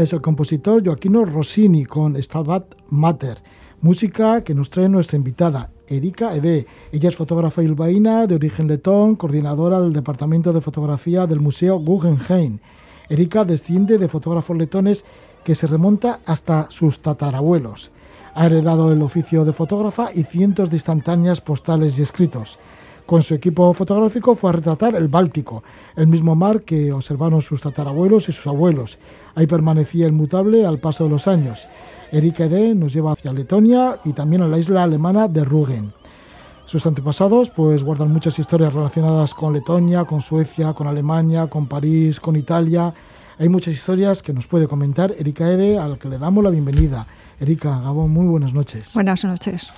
[0.06, 3.42] Es el compositor Joaquino Rossini con Stabat Mater,
[3.82, 6.68] música que nos trae nuestra invitada, Erika Ede.
[6.92, 12.60] Ella es fotógrafa bilbaína de origen letón, coordinadora del Departamento de Fotografía del Museo Guggenheim.
[13.10, 15.06] Erika desciende de fotógrafos letones
[15.44, 17.90] que se remonta hasta sus tatarabuelos.
[18.36, 22.60] Ha heredado el oficio de fotógrafa y cientos de instantáneas postales y escritos.
[23.06, 25.64] Con su equipo fotográfico fue a retratar el Báltico,
[25.96, 28.98] el mismo mar que observaron sus tatarabuelos y sus abuelos.
[29.36, 31.68] Ahí permanecía inmutable al paso de los años.
[32.12, 35.94] Erika Ede nos lleva hacia Letonia y también a la isla alemana de Rügen.
[36.66, 42.20] Sus antepasados pues guardan muchas historias relacionadas con Letonia, con Suecia, con Alemania, con París,
[42.20, 42.92] con Italia.
[43.38, 47.06] Hay muchas historias que nos puede comentar Erika Ede, al que le damos la bienvenida.
[47.40, 48.94] Erika, Gabón, muy buenas noches.
[48.96, 49.72] Buenas noches.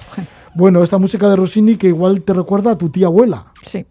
[0.58, 3.46] Bueno, esta música de Rossini que igual te recuerda a tu tía abuela.
[3.62, 3.86] Sí.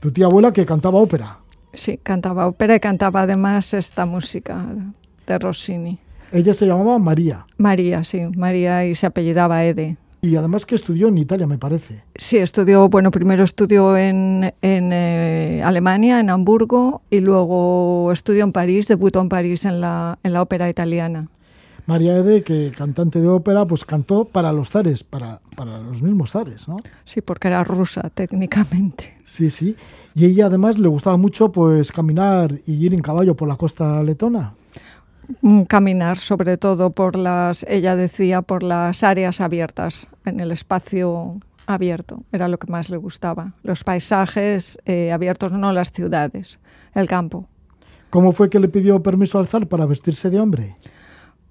[0.00, 1.36] Tu tía abuela que cantaba ópera.
[1.74, 4.64] Sí, cantaba ópera y cantaba además esta música
[5.26, 5.98] de Rossini.
[6.32, 7.44] Ella se llamaba María.
[7.58, 9.98] María, sí, María y se apellidaba Ede.
[10.22, 12.02] Y además que estudió en Italia, me parece.
[12.16, 18.52] Sí, estudió, bueno, primero estudió en, en eh, Alemania, en Hamburgo, y luego estudió en
[18.52, 21.28] París, debutó en París en la, en la ópera italiana.
[21.86, 26.30] María Ede, que cantante de ópera, pues cantó para los zares, para, para los mismos
[26.30, 26.78] zares, ¿no?
[27.04, 29.18] Sí, porque era rusa técnicamente.
[29.26, 29.76] Sí, sí.
[30.14, 34.02] Y ella además le gustaba mucho pues caminar y ir en caballo por la costa
[34.02, 34.54] letona.
[35.42, 41.40] Mm, caminar, sobre todo por las, ella decía, por las áreas abiertas, en el espacio
[41.66, 43.52] abierto, era lo que más le gustaba.
[43.62, 46.58] Los paisajes eh, abiertos, no las ciudades,
[46.94, 47.46] el campo.
[48.08, 50.74] ¿Cómo fue que le pidió permiso al zar para vestirse de hombre?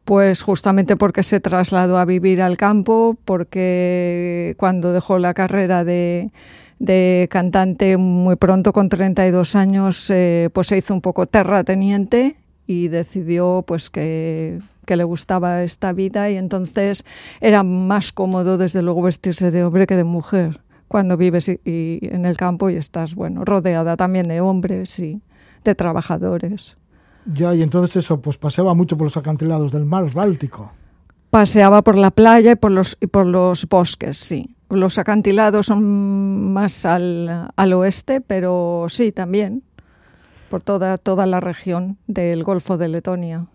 [0.10, 6.32] Pues justamente porque se trasladó a vivir al campo, porque cuando dejó la carrera de,
[7.30, 13.64] cantante muy pronto, con 32 años, eh, pues se hizo un poco terrateniente y decidió
[13.68, 14.58] pues que,
[14.88, 17.06] le gustaba esta vida y entonces
[17.40, 22.36] era más cómodo desde luego vestirse de hombre que de mujer cuando vives en el
[22.36, 25.22] campo y estás bueno rodeada también de hombres y
[25.64, 26.80] de trabajadores.
[27.26, 30.72] Ya, y entonces eso, pues paseaba mucho por los acantilados del mar Báltico.
[31.30, 34.56] Paseaba por la playa y por los, y por los bosques, sí.
[34.70, 39.64] Los acantilados son más al, al oeste, pero sí, también.
[40.50, 43.46] por toda, toda la región del Golfo de Letonia.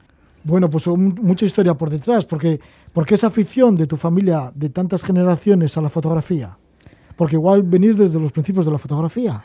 [0.45, 2.61] Bueno, pues mucha historia por detrás, porque
[2.93, 6.57] ¿por qué esa afición de tu familia de tantas generaciones a la fotografía?
[7.17, 9.43] Porque igual venís desde los principios de la fotografía.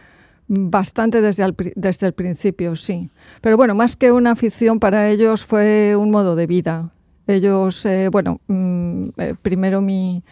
[0.52, 3.12] Bastante desde el, desde el principio, sí.
[3.39, 6.91] Pero bueno, más que una afición para ellos fue un modo de vida.
[7.28, 10.24] Ellos, eh, bueno, mm, eh, primero mi,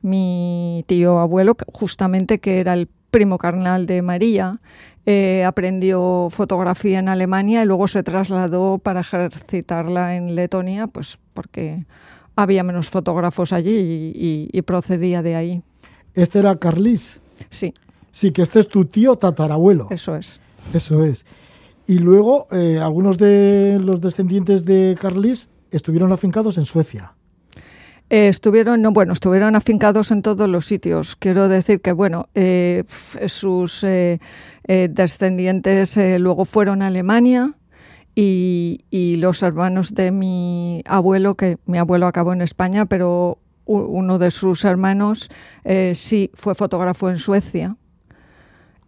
[0.00, 4.60] mi tío abuelo, justamente que era el primo carnal de María,
[5.06, 11.84] eh, aprendió fotografía en Alemania y luego se trasladó para ejercitarla en Letonia, pues porque
[12.36, 14.12] había menos fotógrafos allí
[14.52, 15.62] y, procedía de ahí.
[16.14, 17.20] ¿Este era Carlis?
[17.50, 17.74] Sí.
[18.14, 19.88] Sí, que este es tu tío tatarabuelo.
[19.90, 20.40] Eso es.
[20.72, 21.26] Eso es.
[21.84, 27.12] Y luego eh, algunos de los descendientes de Carlis estuvieron afincados en Suecia.
[28.10, 31.16] Eh, estuvieron, no, bueno, estuvieron afincados en todos los sitios.
[31.16, 32.84] Quiero decir que, bueno, eh,
[33.26, 33.84] sus
[34.64, 37.54] descendientes luego fueron a Alemania
[38.14, 44.30] y, los hermanos de mi abuelo, que mi abuelo acabó en España, pero uno de
[44.30, 45.30] sus hermanos
[45.94, 47.76] sí fue fotógrafo en Suecia.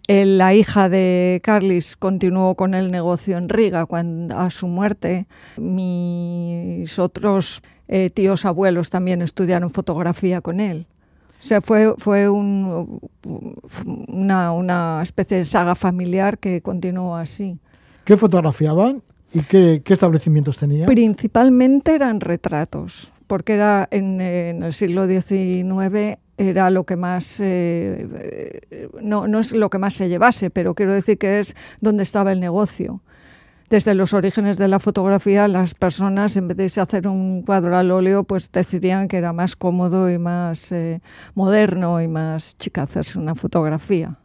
[0.08, 5.26] La hija de Carlis continuó con el negocio en Riga cuando, a su muerte.
[5.56, 10.86] Mis otros eh, tíos abuelos también estudiaron fotografía con él.
[11.40, 13.00] O sea, fue, fue un,
[14.08, 17.58] una, una, especie de saga familiar que continuó así.
[18.04, 19.02] ¿Qué fotografiaban
[19.32, 20.86] y qué, qué establecimientos tenían?
[20.86, 28.88] Principalmente eran retratos, porque era en, en el siglo XIX era lo que más, eh,
[29.00, 32.32] no, no es lo que más se llevase, pero quiero decir que es donde estaba
[32.32, 33.02] el negocio
[33.68, 37.90] desde los orígenes de la fotografía, las personas, en vez de hacer un cuadro al
[37.90, 41.00] óleo, pues decidían que era más cómodo y más eh,
[41.34, 44.16] moderno y más chica hacerse una fotografía.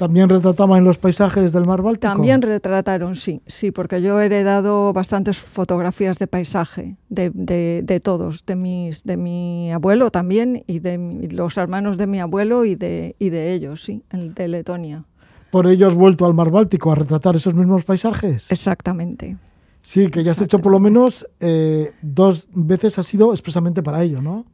[0.00, 2.10] ¿También retrataban los paisajes del mar Báltico?
[2.10, 8.56] También retrataron, sí, sí, porque yo he heredado bastantes fotografías de paisaje, de, todos, de,
[8.56, 13.28] mis, de mi abuelo también y de los hermanos de mi abuelo y de, y
[13.28, 15.04] de ellos, sí, de Letonia
[15.50, 18.50] por ello has vuelto al mar Báltico a retratar esos mismos paisajes.
[18.52, 19.36] Exactamente.
[19.82, 24.02] Sí, que ya has hecho por lo menos eh, dos veces ha sido expresamente para
[24.02, 24.46] ello, ¿no?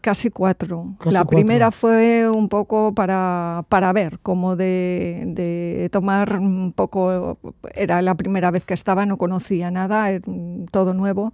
[0.00, 0.96] Casi cuatro.
[1.04, 7.38] la primera fue un poco para, para ver, como de, de, tomar un poco,
[7.74, 10.08] era la primera vez que estaba, no conocía nada,
[10.70, 11.32] todo nuevo,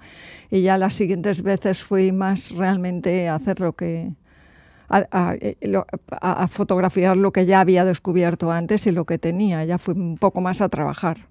[0.50, 4.12] y ya las siguientes veces fui más realmente a hacer lo que,
[4.90, 9.64] eh, a, fotografiar lo que ya había descubierto antes y lo que tenía.
[9.64, 11.28] Ya fui un poco más a trabajar.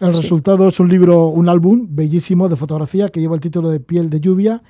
[0.00, 3.80] El resultado es un libro, un álbum bellísimo de fotografía que lleva el título de
[3.80, 4.62] Piel de Lluvia.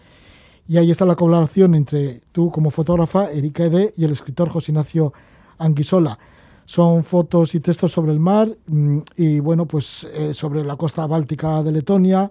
[0.66, 4.72] Y ahí está la colaboración entre tú como fotógrafa, Erika Ede, y el escritor José
[4.72, 5.12] Ignacio
[5.58, 6.18] Anguisola.
[6.64, 11.06] Son fotos y textos sobre el mar mm, y, bueno, pues eh, sobre la costa
[11.06, 12.30] báltica de Letonia,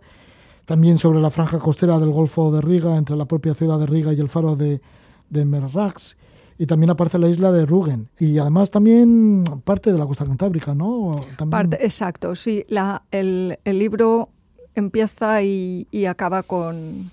[0.66, 4.14] también sobre la franja costera del Golfo de Riga, entre la propia ciudad de Riga
[4.14, 4.82] y el faro de,
[5.30, 6.16] de Merrax
[6.58, 10.74] y también aparece la isla de Rügen y además también parte de la costa cantábrica,
[10.74, 11.20] ¿no?
[11.50, 12.64] Parte, exacto, sí.
[12.68, 14.30] La, el, el, libro
[14.76, 17.12] empieza y, y acaba con,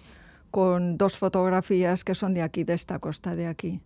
[0.50, 3.80] con, dos fotografías que son de aquí, de esta costa de aquí,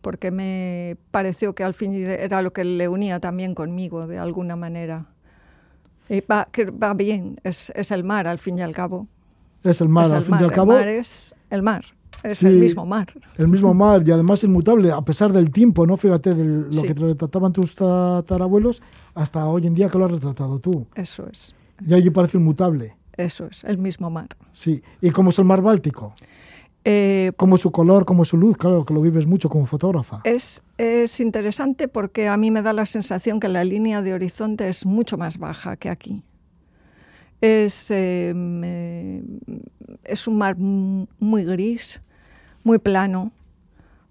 [0.00, 4.56] porque me pareció que al fin era lo que le unía también conmigo de alguna
[4.56, 5.06] manera.
[6.08, 9.06] Y va, que va bien, es, es, el mar al fin y al cabo.
[9.62, 10.72] Es el mar, al fin y al cabo.
[10.72, 11.84] El mar es el mar.
[12.22, 13.08] Es el mismo mar.
[13.38, 15.96] El mismo mar y además inmutable, a pesar del tiempo, ¿no?
[15.96, 18.82] Fíjate, de lo que te retrataban tus tatarabuelos
[19.14, 20.86] hasta hoy en día que lo has retratado tú.
[20.94, 21.54] Eso es.
[21.86, 22.96] Y allí parece inmutable.
[23.20, 24.28] Eso es, el mismo mar.
[24.52, 24.82] Sí.
[25.00, 26.14] ¿Y cómo es el mar Báltico?
[26.84, 28.56] Eh, ¿Cómo es su color, cómo es su luz?
[28.56, 30.22] Claro, que lo vives mucho como fotógrafa.
[30.24, 34.68] Es, es interesante porque a mí me da la sensación que la línea de horizonte
[34.68, 36.24] es mucho más baja que aquí.
[37.42, 39.22] Es, em, eh,
[40.04, 42.00] es un mar muy gris,
[42.64, 43.32] muy plano,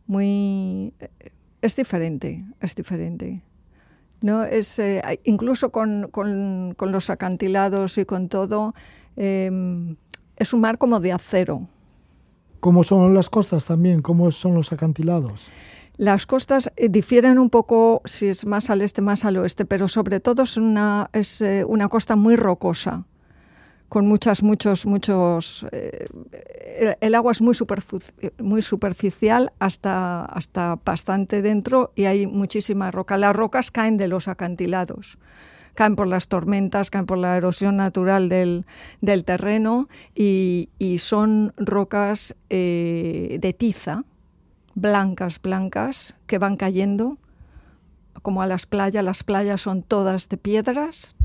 [0.06, 0.94] muy...
[1.62, 3.42] Es diferente, es diferente.
[4.22, 4.44] ¿No?
[4.44, 8.74] Es, eh, incluso con, con, con, los acantilados y con todo,
[9.16, 9.96] em,
[10.36, 11.60] es un mar como de acero.
[12.60, 14.02] ¿Cómo son las costas también?
[14.02, 15.48] ¿Cómo son los acantilados?
[15.98, 19.88] Las costas eh, difieren un poco si es más al este, más al oeste, pero
[19.88, 23.06] sobre todo es una, es, eh, una costa muy rocosa
[23.90, 25.66] con muchas, muchos, muchos...
[25.72, 27.56] Eh, el, agua es muy,
[28.38, 33.18] muy superficial hasta, hasta bastante dentro y hay muchísima roca.
[33.18, 35.18] Las rocas caen de los acantilados
[35.76, 38.66] caen por las tormentas, caen por la erosión natural del,
[39.24, 40.68] terreno y,
[41.00, 44.04] son rocas eh, de tiza,
[44.76, 47.18] blancas, blancas, que van cayendo
[48.22, 49.06] como a las playas.
[49.06, 51.16] Las playas son todas de piedras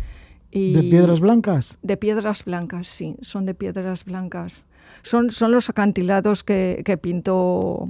[0.54, 1.78] ¿De piedras blancas?
[1.82, 4.64] De piedras blancas, sí, son de piedras blancas.
[5.02, 7.88] Son, son los acantilados que, que pintó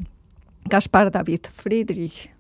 [0.65, 2.31] Gaspar David Friedrich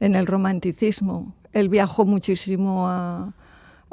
[0.00, 1.34] en el romanticismo.
[1.52, 3.34] Él viajó muchísimo a,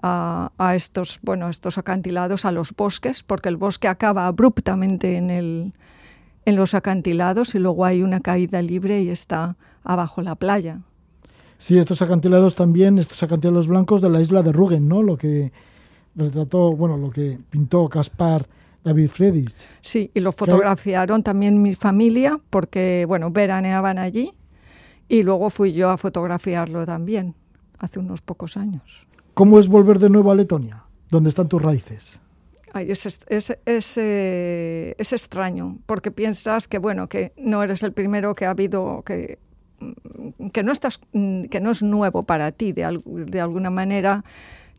[0.02, 5.74] a, estos, bueno, estos acantilados, a los bosques, porque el bosque acaba abruptamente en, el,
[6.46, 10.80] en los acantilados y luego hay una caída libre y está abajo la playa.
[11.60, 15.04] Sí, estos acantilados también, estos acantilados blancos de la isla de Rügen, ¿no?
[15.04, 15.52] Lo que
[16.16, 18.48] retrató, bueno, lo que pintó Caspar
[18.84, 19.54] David Friedrich.
[19.82, 24.34] Sí, y lo fotografiaron también mi familia porque, bueno, veraneaban allí
[25.10, 27.36] y luego fui yo a fotografiarlo también,
[27.78, 29.06] hace unos pocos años.
[29.34, 30.86] ¿Cómo es volver de nuevo a Letonia?
[31.12, 32.20] ¿Dónde están tus raíces?
[32.74, 38.52] es, eh, es, extraño, porque piensas que, bueno, que no eres el primero que ha
[38.52, 39.40] habido, que,
[40.54, 44.24] que, no, estás, que no es nuevo para ti, de, de alguna manera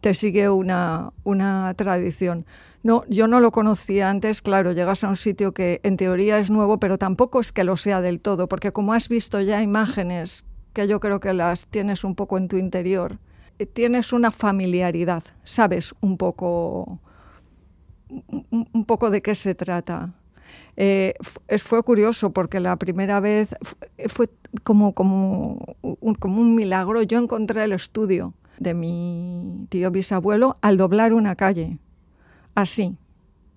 [0.00, 2.46] te sigue una, una tradición.
[2.82, 6.50] No, yo no lo conocía antes, claro, llegas a un sitio que en teoría es
[6.50, 10.46] nuevo, pero tampoco es que lo sea del todo, porque como has visto ya imágenes
[10.72, 13.18] que yo creo que las tienes un poco en tu interior,
[13.58, 17.00] eh, tienes una familiaridad, sabes un poco,
[18.08, 20.14] un, poco de qué se trata.
[20.76, 21.14] Eh,
[21.58, 23.54] fue curioso porque la primera vez
[24.08, 24.28] fue
[24.62, 27.02] como, como, un, como un milagro.
[27.02, 31.78] Yo encontré el estudio de mi tío bisabuelo al doblar una calle.
[32.54, 32.96] Así.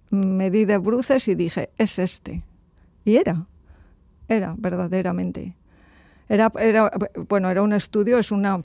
[0.10, 2.44] Me di de bruces y dije, es este.
[3.04, 3.48] Y era,
[4.28, 5.56] era verdaderamente.
[6.30, 6.92] Era, era,
[7.28, 8.64] bueno, era un estudio, es una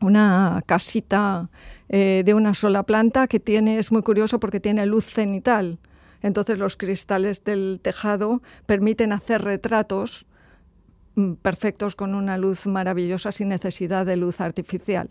[0.00, 1.50] una casita
[1.88, 5.78] eh, de una sola planta que tiene, es muy curioso porque tiene luz cenital.
[6.22, 10.26] Entonces los cristales del tejado permiten hacer retratos
[11.14, 15.10] mm, perfectos con una luz maravillosa sin necesidad de luz artificial.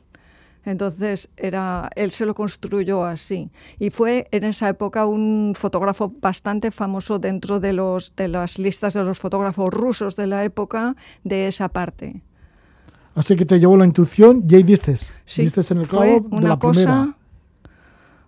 [0.66, 3.49] Entonces era, él se lo construyó así.
[3.80, 8.93] Y fue en esa época un fotógrafo bastante famoso dentro de, los, de las listas
[8.93, 12.22] de los fotógrafos rusos de la época de esa parte.
[13.16, 17.18] Así que te llevó la intuición y ahí diste, sí, en el fue una cosa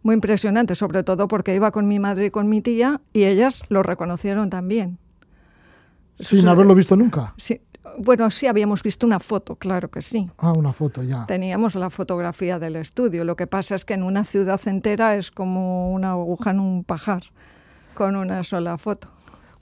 [0.03, 3.63] Muy impresionante, sobre todo porque iba con mi madre y con mi tía y ellas
[3.69, 4.97] lo reconocieron también.
[6.15, 7.33] Sin haberlo visto nunca.
[7.37, 7.61] Sí,
[7.97, 10.29] bueno, sí habíamos visto una foto, claro que sí.
[10.37, 11.25] Ah, una foto, ya.
[11.25, 13.25] Teníamos la fotografía del estudio.
[13.25, 16.83] Lo que pasa es que en una ciudad entera es como una aguja en un
[16.83, 17.23] pajar,
[17.93, 19.09] con una sola foto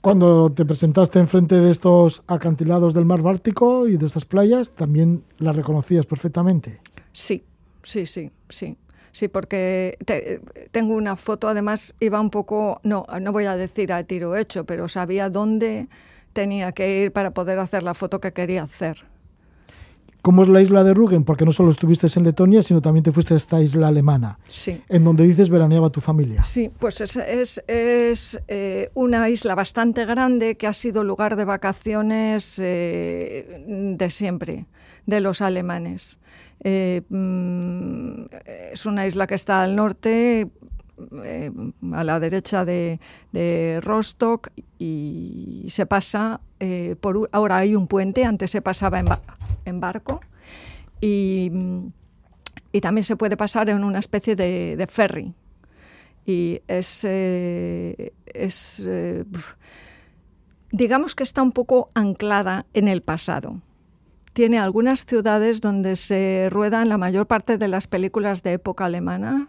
[0.00, 5.24] cuando te presentaste enfrente de estos acantilados del mar Báltico y de estas playas, también
[5.38, 6.80] las reconocías perfectamente.
[7.12, 7.44] Sí,
[7.82, 8.76] sí, sí, sí.
[9.12, 9.98] Sí, porque
[10.70, 14.64] tengo una foto, además iba un poco, no, no voy a decir a tiro hecho,
[14.64, 15.88] pero sabía dónde
[16.32, 19.04] tenía que ir para poder hacer la foto que quería hacer.
[20.22, 21.24] ¿Cómo es la isla de Rügen?
[21.24, 24.82] Porque no solo estuviste en Letonia, sino también te fuiste a esta isla alemana, sí.
[24.88, 26.44] en donde dices veraneaba tu familia.
[26.44, 27.16] Sí, pues es,
[27.66, 33.64] es, eh, una isla bastante grande que ha sido lugar de vacaciones eh,
[33.96, 34.66] de siempre,
[35.06, 36.18] de los alemanes.
[36.62, 38.24] Eh, mm,
[38.72, 40.48] es una isla que está al norte,
[41.92, 43.00] a la derecha de,
[43.82, 46.40] Rostock y se pasa
[47.00, 49.02] por ahora hay un puente antes se pasaba
[49.64, 50.20] en, barco
[51.00, 51.50] y,
[52.80, 55.34] también se puede pasar en una especie de, ferry.
[56.26, 59.24] Y es, eh, eh,
[60.70, 63.60] digamos que está un poco anclada en el pasado.
[64.40, 69.48] Tiene algunas ciudades donde se ruedan la mayor parte de las películas de época alemana,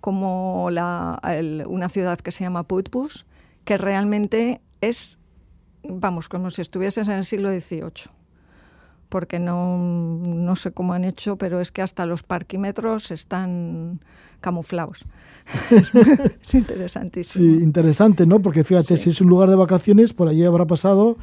[0.00, 3.26] como una ciudad que se llama Putbus,
[3.66, 5.18] que realmente es,
[5.82, 8.14] vamos, como si estuvieses en el siglo XVIII
[9.10, 14.00] porque no, no, sé cómo han hecho, pero es que hasta los parquímetros están
[14.40, 15.04] camuflados.
[16.40, 17.44] es interesantísimo.
[17.44, 18.40] Sí, interesante, ¿no?
[18.40, 21.18] Porque fíjate, si es un lugar de vacaciones, por allí habrá pasado,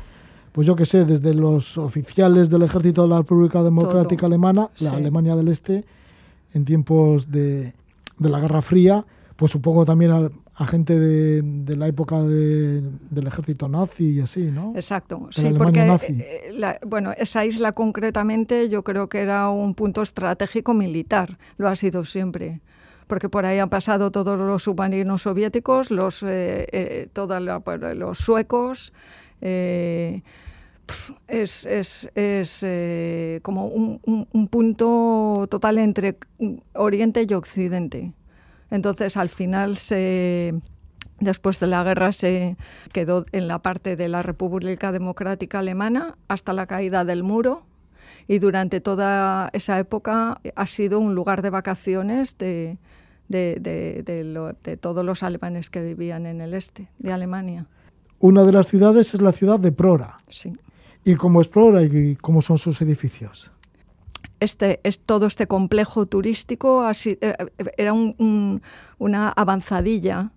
[0.52, 4.92] pues yo qué sé, desde los oficiales del ejército de la República Democrática Alemana, la
[4.92, 5.86] Alemania del Este,
[6.54, 7.74] en tiempos de,
[8.18, 12.82] de la Guerra Fría, pues supongo también a gente de, de la época de,
[13.12, 14.74] del ejército nazi y así, ¿no?
[14.76, 15.80] Exacto, sí, porque
[16.10, 21.76] eh, bueno, esa isla concretamente yo creo que era un punto estratégico militar, lo ha
[21.76, 22.62] sido siempre
[23.08, 28.18] porque por ahí han pasado todos los submarinos soviéticos, los, eh, eh todos pues, los
[28.18, 28.94] suecos.
[29.42, 30.22] Eh,
[31.28, 36.18] es, es, es eh, como un, un, un, punto total entre
[36.74, 38.14] Oriente y Occidente.
[38.72, 39.78] Entonces, al final,
[41.20, 42.58] después de la guerra, se
[42.92, 47.64] quedó en la parte de la República Democrática Alemana hasta la caída del muro.
[48.28, 52.78] Y durante toda esa época ha sido un lugar de vacaciones de,
[54.82, 57.68] todos los alemanes que vivían en el este de Alemania.
[58.20, 60.18] Una de las ciudades es la ciudad de Prora.
[60.30, 60.54] Sí.
[61.04, 63.52] ¿Y cómo es Prora y cómo son sus edificios?
[64.40, 67.34] Este, es todo este complejo turístico así, eh,
[67.78, 70.32] era una avanzadilla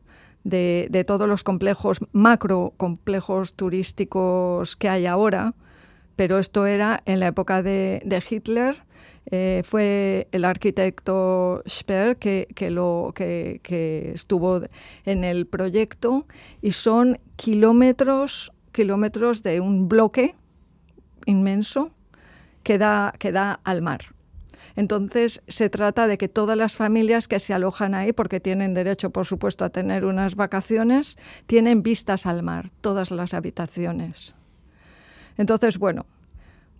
[0.44, 5.54] de, todos los complejos, macro complejos turísticos que hay ahora,
[6.16, 8.82] pero esto era en la época de, Hitler.
[9.32, 14.60] Eh, fue el arquitecto Speer que, lo, que, estuvo
[15.04, 16.26] en el proyecto
[16.60, 20.34] y son kilómetros, kilómetros de un bloque
[21.26, 21.92] inmenso
[22.64, 24.00] que da, que da al mar.
[24.76, 29.10] Entonces, se trata de que todas las familias que se alojan ahí, porque tienen derecho,
[29.10, 34.34] por supuesto, a tener unas vacaciones, tienen vistas al mar, todas las habitaciones.
[35.36, 36.06] Entonces, bueno,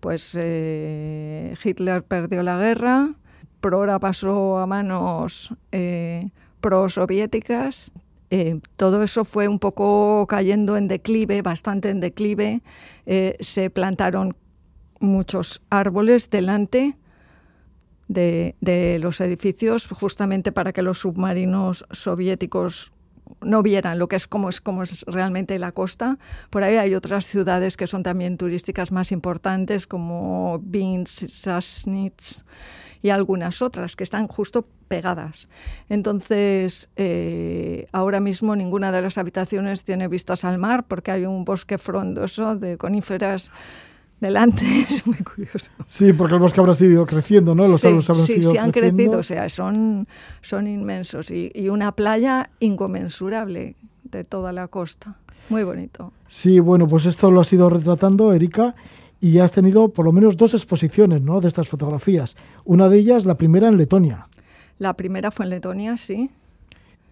[0.01, 3.15] pues eh, Hitler perdió la guerra,
[3.61, 6.31] Prora pasó a manos eh,
[6.61, 7.93] pro-soviéticas.
[8.31, 12.63] Eh, todo eso fue un poco cayendo en declive, bastante en declive.
[13.41, 14.35] se plantaron
[15.01, 16.97] muchos árboles delante
[18.11, 22.93] de, los edificios justamente para que los submarinos soviéticos
[23.43, 26.19] no vieran lo que es como es como es realmente la costa.
[26.51, 32.45] Por ahí hay otras ciudades que son también turísticas más importantes como Binsk, Sassnitz
[33.03, 35.49] y algunas otras que están justo pegadas.
[35.89, 41.45] Entonces, eh, ahora mismo ninguna de las habitaciones tiene vistas al mar porque hay un
[41.45, 43.53] bosque frondoso de coníferas
[44.21, 44.65] delante.
[44.91, 45.71] Es muy curioso.
[45.87, 47.67] Sí, porque el bosque habrá sido creciendo, ¿no?
[47.67, 50.07] Los árboles habrán sí, sí, han crecido, o sea, son,
[50.43, 51.31] son inmensos.
[51.31, 55.17] Y, y, una playa inconmensurable de toda la costa.
[55.49, 56.13] Muy bonito.
[56.29, 58.75] Sí, bueno, pues esto lo has ido retratando, Erika,
[59.21, 61.41] y has tenido por lo menos dos exposiciones, ¿no?
[61.41, 62.37] De estas fotografías.
[62.65, 64.29] Una de ellas, la primera en Letonia.
[64.79, 66.31] La primera fue en Letonia, sí.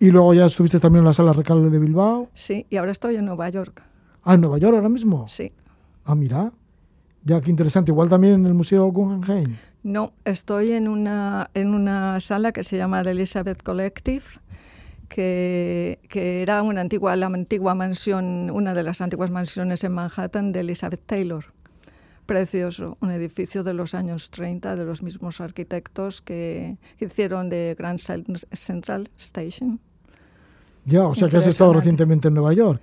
[0.00, 2.28] Y luego ya estuviste también en la sala Recalde de Bilbao.
[2.34, 3.82] Sí, y ahora estoy en Nueva York.
[4.22, 5.26] Ah, en Nueva York ahora mismo.
[5.28, 5.52] Sí.
[6.04, 6.52] Ah, mira.
[7.24, 7.90] Ya, qué interesante.
[7.90, 9.56] Igual también en el Museo Guggenheim.
[9.82, 14.24] No, estoy en una, en una sala que se llama The Elizabeth Collective,
[15.08, 20.52] que, que, era una antigua, la antigua mansión, una de las antiguas mansiones en Manhattan
[20.52, 21.44] de Elizabeth Taylor.
[22.26, 27.98] Precioso, un edificio de los años 30 de los mismos arquitectos que hicieron de Grand
[27.98, 29.80] Central Station.
[30.84, 32.82] Ya, o sea que has estado recientemente en Nueva York.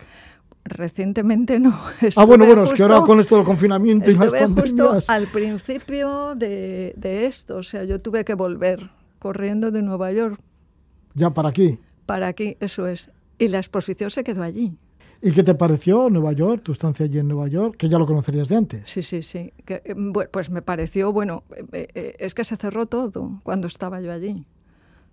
[0.65, 1.77] Recientemente no.
[2.17, 6.33] ah, bueno, bueno, es que ahora con esto del confinamiento y más justo al principio
[6.33, 8.89] de, de, esto, o sea, yo tuve que volver
[9.19, 10.39] corriendo de Nueva York.
[11.13, 11.79] ¿Ya para aquí?
[12.07, 13.11] Para aquí, eso es.
[13.37, 14.75] Y la exposición se quedó allí.
[15.21, 18.05] ¿Y qué te pareció Nueva York, tu estancia allí en Nueva York, que ya lo
[18.05, 18.89] conocerías de antes?
[18.89, 19.53] Sí, sí, sí.
[19.65, 19.95] Que, eh,
[20.31, 24.45] pues me pareció, bueno, eh, eh, es que se cerró todo cuando estaba yo allí.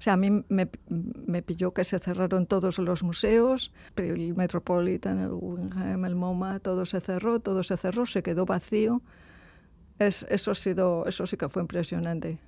[0.02, 5.20] O sea, a mí me, me, pilló que se cerraron todos los museos, el Metropolitan,
[5.20, 9.00] el Guggenheim, el MoMA, todo se cerró, todo se cerró, se quedó vacío.
[10.00, 12.40] Es, eso, ha sido, eso sí que fue impresionante.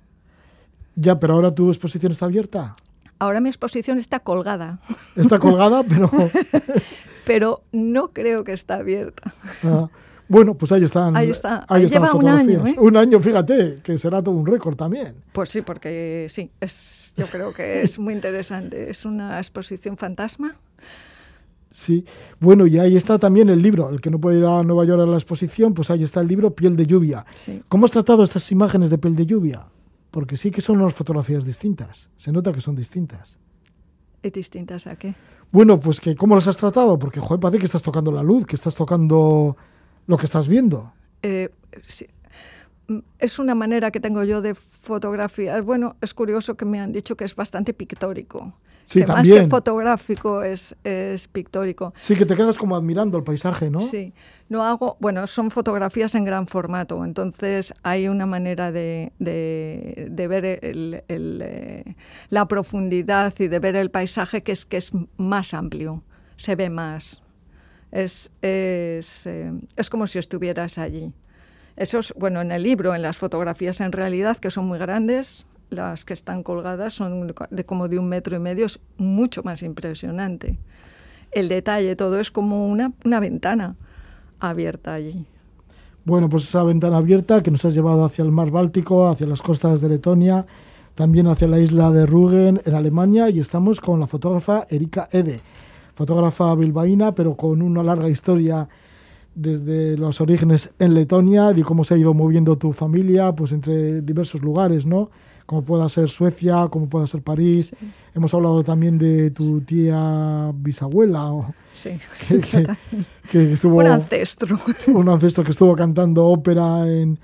[0.95, 2.75] Ya, pero ahora tu exposición está abierta.
[3.19, 4.79] Ahora mi exposición está colgada.
[5.15, 6.11] Está colgada, pero...
[7.25, 9.33] pero no creo que está abierta.
[9.63, 9.87] Ah.
[10.27, 11.15] Bueno, pues ahí están.
[11.15, 11.65] Ahí está.
[11.67, 12.65] Ahí Lleva un año.
[12.65, 12.75] ¿eh?
[12.79, 15.15] Un año, fíjate, que será todo un récord también.
[15.31, 18.89] Pues sí, porque sí, es, yo creo que es muy interesante.
[18.89, 20.55] Es una exposición fantasma.
[21.69, 22.05] Sí,
[22.39, 23.89] bueno, y ahí está también el libro.
[23.89, 26.27] El que no puede ir a Nueva York a la exposición, pues ahí está el
[26.27, 27.25] libro Piel de Lluvia.
[27.67, 29.65] ¿Cómo has tratado estas imágenes de piel de lluvia?
[30.09, 32.09] Porque sí que son unas fotografías distintas.
[32.15, 33.37] Se nota que son distintas.
[34.23, 35.15] ¿Y distintas a qué?
[35.51, 36.97] Bueno, pues que ¿cómo las has tratado?
[36.97, 39.57] Porque, joder, parece que estás tocando la luz, que estás tocando
[40.07, 40.93] lo que estás viendo.
[41.21, 41.49] Eh,
[42.87, 45.61] mm, Es una manera que tengo yo de fotografiar.
[45.63, 48.53] Bueno, es curioso que me han dicho que es bastante pictórico.
[48.85, 51.93] Sí, que más que fotográfico es, es, pictórico.
[51.97, 53.81] Sí, que te quedas como admirando el paisaje, ¿no?
[53.81, 54.13] Sí.
[54.47, 60.45] No hago, bueno, son fotografías en gran formato, entonces hay una manera de, de, ver
[60.61, 61.95] el, eh,
[62.29, 66.03] la profundidad y de ver el paisaje que es, que es más amplio,
[66.35, 67.23] se ve más
[67.91, 71.13] es, es, eh, es como si estuvieras allí.
[71.75, 75.47] Eso es, bueno, en el libro, en las fotografías en realidad, que son muy grandes,
[75.69, 79.61] las que están colgadas son de como de un metro y medio, es mucho más
[79.61, 80.57] impresionante.
[81.31, 83.75] El detalle, todo es como una, una ventana
[84.39, 85.25] abierta allí.
[86.05, 89.41] Bueno, pues esa ventana abierta que nos has llevado hacia el mar Báltico, hacia las
[89.41, 90.45] costas de Letonia,
[90.93, 95.41] también hacia la isla de Rügen en Alemania y estamos con la fotógrafa Erika Ede
[95.95, 98.67] fotógrafa bilbaína, pero con una larga historia
[99.33, 104.01] desde los orígenes en Letonia, de cómo se ha ido moviendo tu familia pues entre
[104.01, 105.09] diversos lugares, ¿no?
[105.45, 107.75] como pueda ser Suecia, como pueda ser París.
[108.13, 111.31] Hemos hablado también de tu tía bisabuela.
[111.73, 111.91] sí,
[113.31, 114.57] que, estuvo, un ancestro.
[114.87, 117.19] Un ancestro que estuvo cantando ópera en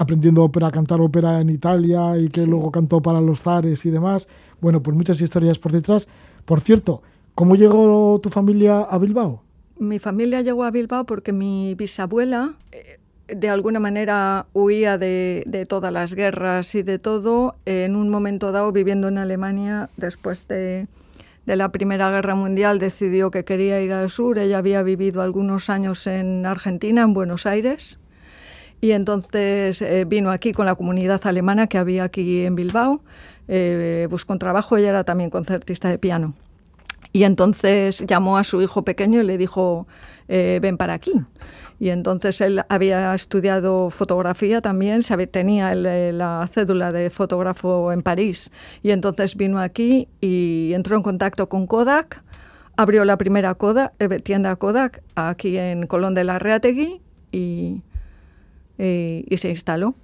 [0.00, 3.90] aprendiendo ópera, a cantar ópera en Italia y que luego cantó para los zares y
[3.90, 4.28] demás.
[4.60, 6.06] Bueno, pues muchas historias por detrás.
[6.44, 7.02] Por cierto,
[7.38, 9.40] ¿cómo llegó tu familia a Bilbao?
[9.78, 15.92] Mi familia llegó a Bilbao porque mi bisabuela eh, de alguna manera huía de, todas
[15.92, 17.54] las guerras y de todo.
[17.64, 20.88] En un momento dado, viviendo en Alemania, después de,
[21.46, 24.36] la Primera Guerra Mundial, decidió que quería ir al sur.
[24.36, 28.00] Ella había vivido algunos años en Argentina, en Buenos Aires.
[28.80, 33.00] Y entonces eh, vino aquí con la comunidad alemana que había aquí en Bilbao,
[33.46, 36.34] eh, buscó un trabajo, ella era también concertista de piano.
[37.12, 39.86] Y entonces llamó a su hijo pequeño y le dijo,
[40.28, 41.12] eh, ven para aquí.
[41.80, 48.50] Y entonces él había estudiado fotografía también, tenía la cédula de fotógrafo en París.
[48.82, 52.22] Y entonces vino aquí y entró en contacto con Kodak,
[52.76, 57.00] abrió la primera Kodak, eh, tienda Kodak aquí en Colón de la Reategui
[57.30, 57.82] y
[58.76, 59.94] se instaló.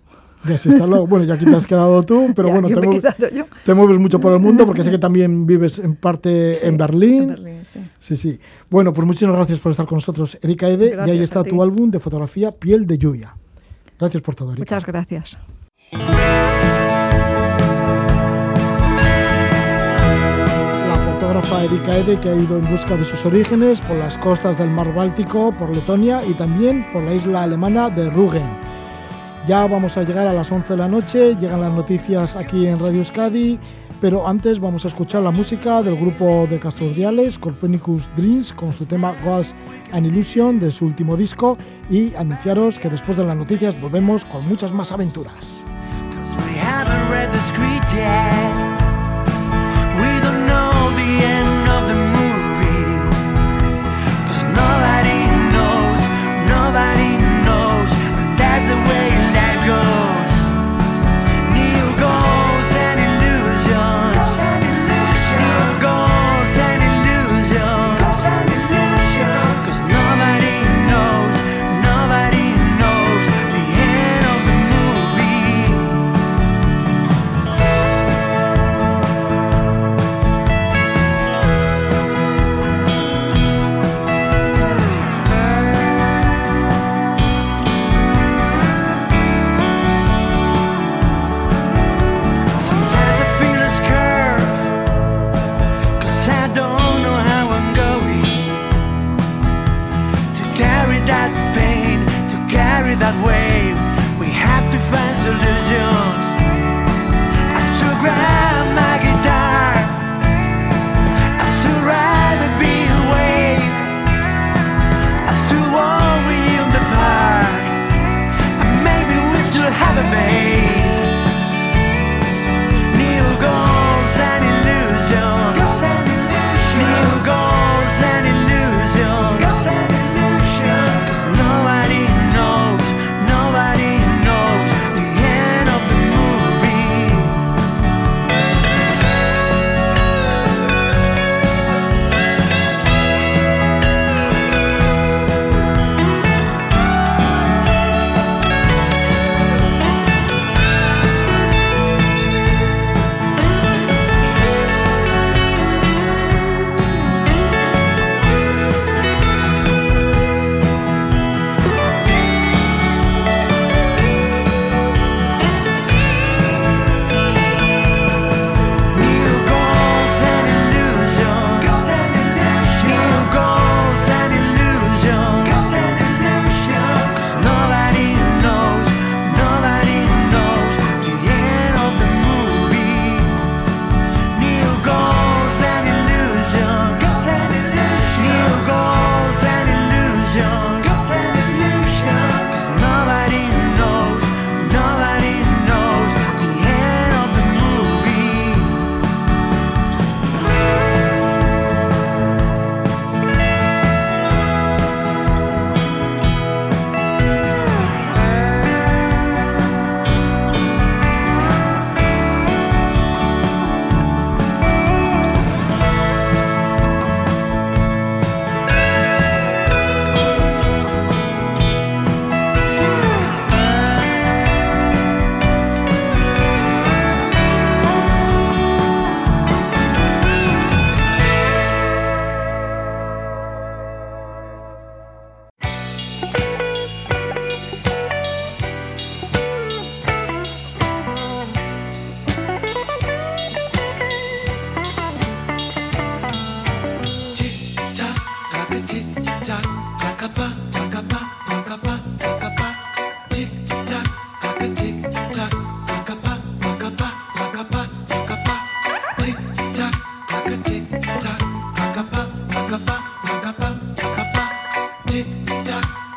[0.47, 1.07] Ya se instaló.
[1.15, 4.67] Bueno, ya aquí te has quedado tú, pero bueno, te, mueves mucho por el mundo
[4.67, 7.63] porque sé que también vives en parte en Berlín.
[7.65, 7.81] sí.
[7.99, 8.17] sí.
[8.17, 8.41] sí,
[8.71, 10.97] Bueno, pues muchísimas gracias por estar con nosotros, Erika Ede.
[11.07, 13.37] y ahí está tu álbum de fotografía Piel de Lluvia.
[13.99, 14.63] Gracias por todo, Erika.
[14.63, 15.39] Muchas gracias.
[20.89, 24.59] La fotógrafa Erika Ede que ha ido en busca de sus orígenes por las costas
[24.59, 28.74] del mar Báltico, por Letonia y también por la isla alemana de Rügen.
[29.47, 32.79] Ya vamos a llegar a las 11 de la noche, llegan las noticias aquí en
[32.79, 33.59] Radio Euskadi,
[34.01, 38.87] pero antes vamos a escuchar la música del grupo de Castordiales, Corpenicus Dreams, con su
[38.87, 39.55] tema Goals
[39.93, 41.59] and Illusion de su último disco
[41.91, 45.67] y anunciaros que después de las noticias volvemos con muchas más aventuras.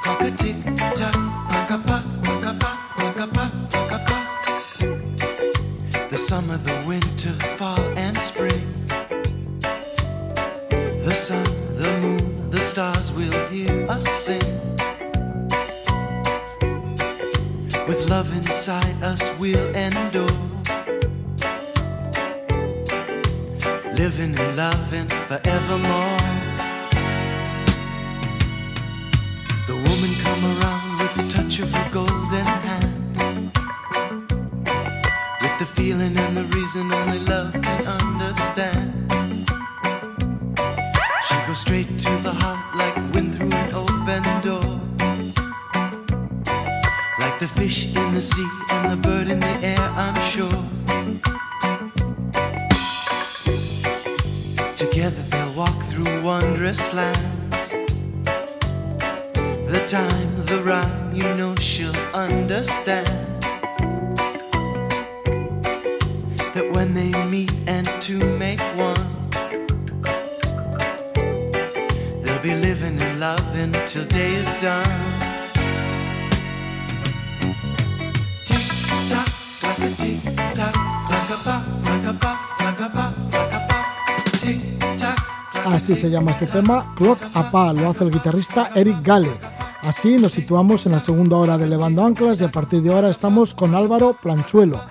[0.07, 1.36] tick tock, a tick tock.
[86.17, 89.29] Llama este tema, Clock a Pa, lo hace el guitarrista Eric Gale.
[89.83, 93.11] Así nos situamos en la segunda hora de Levando Anclas y a partir de ahora
[93.11, 94.81] estamos con Álvaro Planchuelo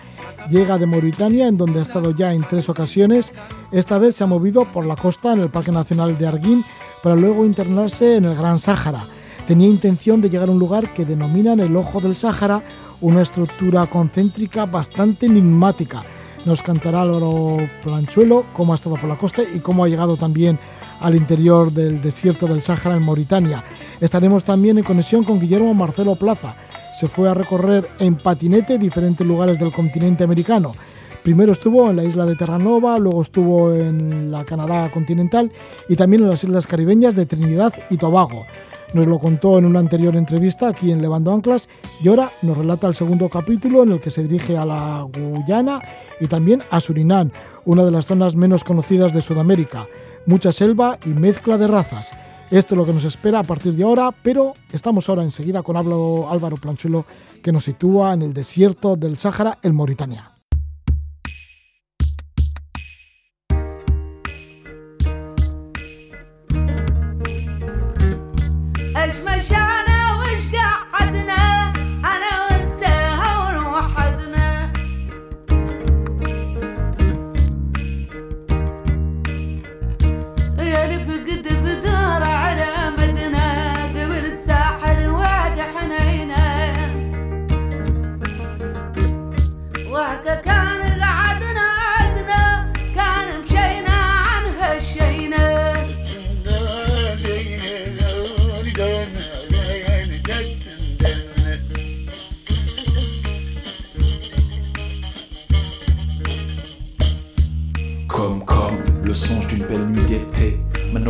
[0.51, 3.33] Llega de Mauritania, en donde ha estado ya en tres ocasiones.
[3.73, 6.65] Esta vez se ha movido por la costa en el Parque Nacional de Arguín
[7.03, 9.03] para luego internarse en el Gran Sáhara.
[9.49, 12.63] Tenía intención de llegar a un lugar que denominan el Ojo del Sáhara,
[13.01, 16.05] una estructura concéntrica bastante enigmática.
[16.45, 20.61] Nos cantará Álvaro Planchuelo cómo ha estado por la costa y cómo ha llegado también
[21.01, 23.65] al interior del desierto del Sáhara en Mauritania.
[24.01, 26.57] Estaremos también en conexión con Guillermo Marcelo Plaza,
[26.97, 30.73] se fue a recorrer en patinete diferentes lugares del continente americano.
[31.23, 35.53] Primero estuvo en la isla de Terranova, luego estuvo en la Canadá continental
[35.89, 38.47] y también en las islas caribeñas de Trinidad y Tobago.
[38.95, 41.69] Nos lo contó en una anterior entrevista aquí en Levando Anclas
[42.03, 45.83] y ahora nos relata el segundo capítulo en el que se dirige a la Guyana
[46.19, 47.31] y también a Surinam,
[47.67, 49.87] una de las zonas menos conocidas de Sudamérica.
[50.27, 52.11] Mucha selva y mezcla de razas.
[52.51, 55.77] Esto es lo que nos espera a partir de ahora, pero estamos ahora enseguida con
[55.77, 57.05] Álvaro Planchuelo
[57.43, 60.36] que nos sitúa en el desierto del Sáhara, en Mauritania.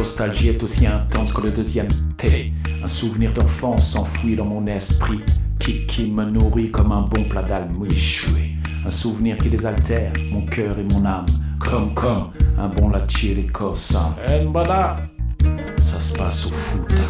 [0.07, 2.53] Nostalgie est aussi intense que le deuxième thé.
[2.85, 5.19] Un souvenir d'enfance s'enfuit dans mon esprit,
[5.59, 8.55] qui, qui me nourrit comme un bon plat d'almouichoui.
[8.87, 11.27] Un souvenir qui désaltère mon cœur et mon âme,
[11.59, 14.15] comme, comme un bon lachier corsa.
[15.79, 17.03] Ça se passe au foot.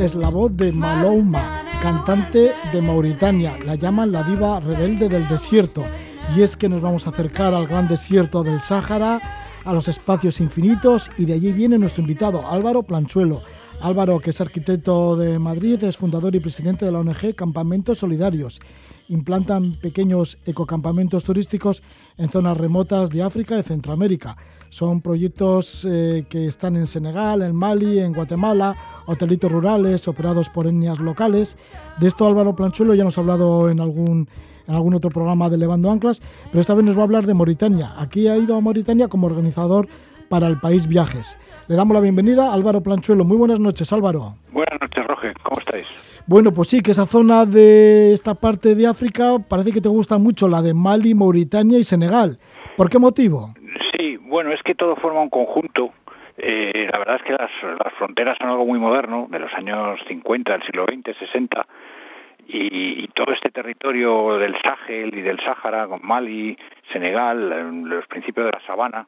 [0.00, 1.51] Es la voz de Maloma.
[1.82, 3.58] Cantante de Mauritania.
[3.66, 5.82] La llaman la diva rebelde del desierto.
[6.36, 9.20] Y es que nos vamos a acercar al gran desierto del Sáhara,
[9.64, 13.42] a los espacios infinitos, y de allí viene nuestro invitado, Álvaro Planchuelo.
[13.80, 18.60] Álvaro, que es arquitecto de Madrid, es fundador y presidente de la ONG Campamentos Solidarios.
[19.08, 21.82] Implantan pequeños ecocampamentos turísticos
[22.16, 24.36] en zonas remotas de África y Centroamérica.
[24.72, 30.66] Son proyectos eh, que están en Senegal, en Mali, en Guatemala, hotelitos rurales operados por
[30.66, 31.58] etnias locales.
[32.00, 34.30] De esto Álvaro Planchuelo ya nos ha hablado en algún,
[34.66, 37.34] en algún otro programa de Levando Anclas, pero esta vez nos va a hablar de
[37.34, 37.92] Mauritania.
[37.98, 39.88] Aquí ha ido a Mauritania como organizador
[40.30, 41.36] para el país Viajes.
[41.68, 43.26] Le damos la bienvenida a Álvaro Planchuelo.
[43.26, 44.36] Muy buenas noches, Álvaro.
[44.52, 45.34] Buenas noches, Roge.
[45.42, 45.86] ¿Cómo estáis?
[46.26, 50.16] Bueno, pues sí, que esa zona de esta parte de África parece que te gusta
[50.16, 52.38] mucho, la de Mali, Mauritania y Senegal.
[52.78, 53.52] ¿Por qué motivo?
[54.32, 55.92] Bueno, es que todo forma un conjunto.
[56.38, 57.50] Eh, la verdad es que las,
[57.98, 61.66] fronteras son algo muy moderno, de los años 50, del siglo XX, 60,
[62.48, 66.56] y, todo este territorio del Sahel y del Sáhara, con Mali,
[66.90, 69.06] Senegal, los principios de la sabana,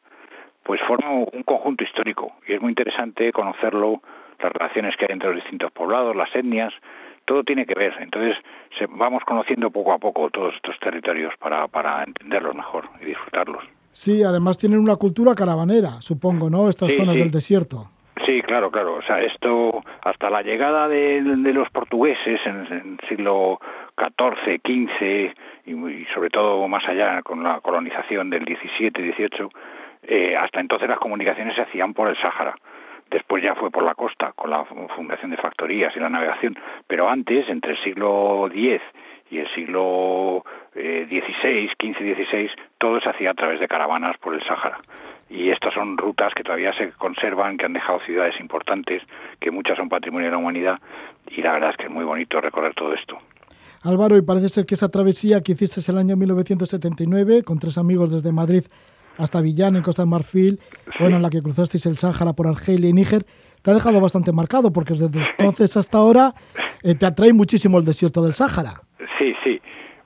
[0.62, 4.02] pues forma un conjunto histórico y es muy interesante conocerlo
[4.40, 6.74] las relaciones que hay entre los distintos poblados, las etnias,
[7.24, 7.94] todo tiene que ver.
[7.98, 8.36] Entonces
[8.90, 13.64] vamos conociendo poco a poco todos estos territorios para entenderlos mejor y disfrutarlos.
[13.94, 16.68] Sí, además tienen una cultura caravanera, supongo, ¿no?
[16.68, 17.22] Estas Sí, zonas sí.
[17.22, 17.90] del desierto.
[18.26, 18.94] Sí, claro, claro.
[18.96, 22.56] O sea, esto hasta la llegada de, de los portugueses en
[23.00, 23.60] el siglo
[23.96, 25.34] XIV, XV
[25.66, 29.48] y sobre todo más allá con la colonización del XVII, XVIII,
[30.02, 32.56] eh, hasta entonces las comunicaciones se hacían por el Sáhara.
[33.10, 36.56] Después ya fue por la costa, con la fundación de factorías y la navegación.
[36.88, 38.80] Pero antes, entre el siglo X
[39.30, 40.44] y el siglo
[40.74, 44.78] eh, XVI, XV, XVI, todo se hacía a través de caravanas por el Sáhara.
[45.30, 49.02] Y estas son rutas que todavía se conservan, que han dejado ciudades importantes,
[49.40, 50.78] que muchas son patrimonio de la humanidad.
[51.28, 53.18] Y la verdad es que es muy bonito recorrer todo esto.
[53.82, 58.12] Álvaro, y parece ser que esa travesía que hiciste el año 1979 con tres amigos
[58.12, 58.64] desde Madrid
[59.18, 60.58] hasta Villán, en Costa de Marfil,
[60.98, 63.24] bueno, en la que cruzasteis el Sáhara por Argelia y Níger,
[63.62, 66.34] te ha dejado bastante marcado, porque desde entonces hasta ahora
[66.82, 68.80] eh, te atrae muchísimo el desierto del Sáhara.
[69.18, 69.60] Sí, sí.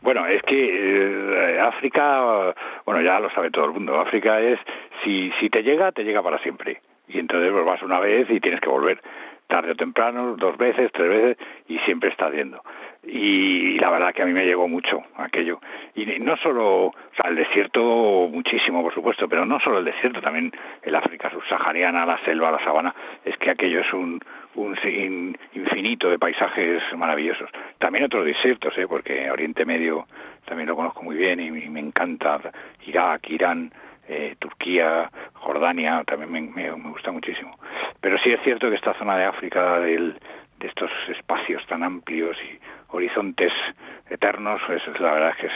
[0.08, 2.54] Bueno, es que eh, África,
[2.86, 4.00] bueno, ya lo sabe todo el mundo.
[4.00, 4.58] África es,
[5.04, 6.80] si, si te llega, te llega para siempre.
[7.08, 9.02] Y entonces pues, vas una vez y tienes que volver.
[9.48, 11.36] Tarde o temprano, dos veces, tres veces,
[11.68, 12.62] y siempre estás viendo.
[13.02, 15.60] Y la verdad que a mí me llegó mucho aquello.
[15.94, 17.82] Y no solo, o sea, el desierto
[18.32, 20.52] muchísimo, por supuesto, pero no solo el desierto, también
[20.82, 22.94] el África subsahariana, la selva, la sabana,
[23.26, 24.20] es que aquello es un,
[24.54, 27.48] un infinito de paisajes maravillosos.
[27.78, 28.86] También otros desiertos, ¿eh?
[28.88, 30.06] porque Oriente Medio
[30.46, 32.40] también lo conozco muy bien y, me encanta.
[32.86, 33.72] Irak, Irán,
[34.08, 37.56] eh, Turquía, Jordania, también me, me- me gusta muchísimo.
[38.00, 40.18] Pero sí es cierto que esta zona de África, del,
[40.58, 43.52] de estos espacios tan amplios y horizontes
[44.10, 45.52] eternos, pues, es, la verdad es que es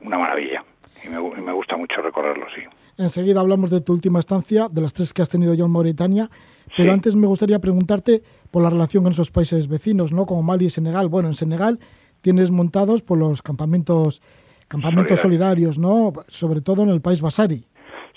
[0.00, 0.62] una maravilla.
[1.04, 2.62] Y me, y me gusta mucho recorrerlo, sí.
[2.96, 6.28] Enseguida hablamos de tu última estancia, de las tres que has tenido yo en Mauritania,
[6.76, 6.94] pero Sí.
[6.94, 10.26] antes me gustaría preguntarte por la relación con esos países vecinos, ¿no?
[10.26, 11.08] Como Mali y Senegal.
[11.08, 11.78] Bueno, en Senegal
[12.20, 14.20] tienes montados por los campamentos
[14.66, 16.12] campamentos solidarios, ¿no?
[16.28, 17.64] Sobre todo en el país Basari.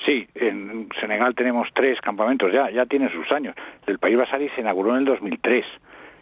[0.06, 3.56] Sí, en Senegal tenemos tres campamentos ya, ya tiene sus años.
[3.88, 5.64] El país Basari se inauguró en el 2003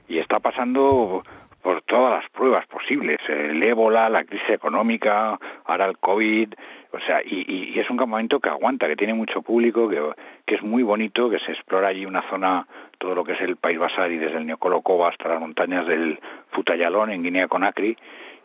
[0.08, 1.24] y está pasando
[1.62, 6.54] por todas las pruebas posibles, el ébola, la crisis económica, ahora el COVID,
[6.92, 10.02] o sea, y, y- y es un campamento que aguanta, que tiene mucho público, que,
[10.46, 12.66] que es muy bonito, que se explora allí una zona,
[12.98, 16.20] todo lo que es el país Basari, desde el Neocolocoba hasta las montañas del
[16.52, 17.98] Futayalón en Guinea-Conakry,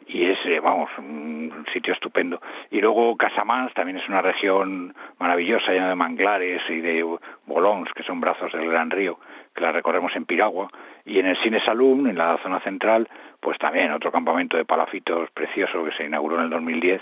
[0.07, 2.41] y es, eh, vamos, un sitio estupendo.
[2.71, 8.03] Y luego Casamance también es una región maravillosa, llena de manglares y de bolons, que
[8.03, 9.19] son brazos del Gran Río,
[9.55, 10.69] que la recorremos en Piragua.
[11.05, 13.09] Y en el Cine Salum, en la zona central,
[13.41, 17.01] pues también otro campamento de palafitos precioso que se inauguró en el 2010.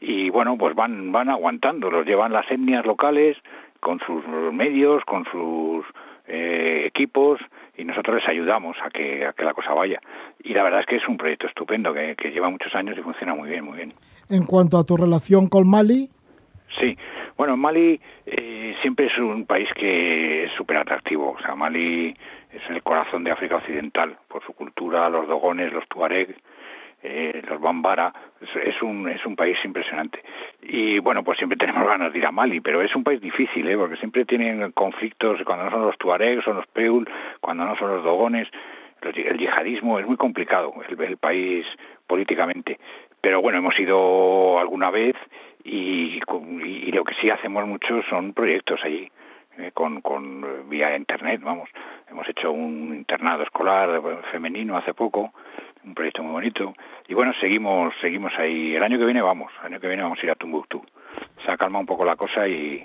[0.00, 3.36] Y bueno, pues van, van aguantando, los llevan las etnias locales
[3.80, 5.84] con sus medios, con sus
[6.26, 7.38] eh, equipos
[7.76, 10.00] y nosotros les ayudamos a que, a que la cosa vaya.
[10.42, 13.02] Y la verdad es que es un proyecto estupendo que, que lleva muchos años y
[13.02, 13.94] funciona muy bien, muy bien.
[14.30, 16.10] En cuanto a tu relación con Mali,
[16.80, 16.96] Sí,
[17.36, 21.36] bueno, Mali eh, siempre es un país que es súper atractivo.
[21.38, 22.16] O sea, Mali
[22.52, 26.36] es el corazón de África Occidental por su cultura, los dogones, los tuareg,
[27.04, 28.12] eh, los bambara.
[28.40, 30.22] Es, un es un país impresionante.
[30.62, 33.68] Y bueno, pues siempre tenemos ganas de ir a Mali, pero es un país difícil,
[33.68, 33.76] ¿eh?
[33.76, 37.08] porque siempre tienen conflictos cuando no son los tuareg, son los peul,
[37.40, 38.48] cuando no son los dogones.
[39.02, 41.66] El yihadismo es muy complicado el, el país
[42.06, 42.78] políticamente.
[43.20, 45.14] Pero bueno, hemos ido alguna vez
[45.62, 46.20] y,
[46.54, 49.10] y lo que sí hacemos mucho son proyectos allí,
[49.58, 51.68] eh, con, con vía internet, vamos.
[52.10, 55.32] Hemos hecho un internado escolar eh, femenino hace poco,
[55.84, 56.74] un proyecto muy bonito.
[57.08, 58.74] Y bueno, seguimos seguimos ahí.
[58.74, 60.82] El año que viene vamos, el año que viene vamos a ir a Tumbuktu.
[61.44, 62.82] Se ha calmado un poco la cosa y,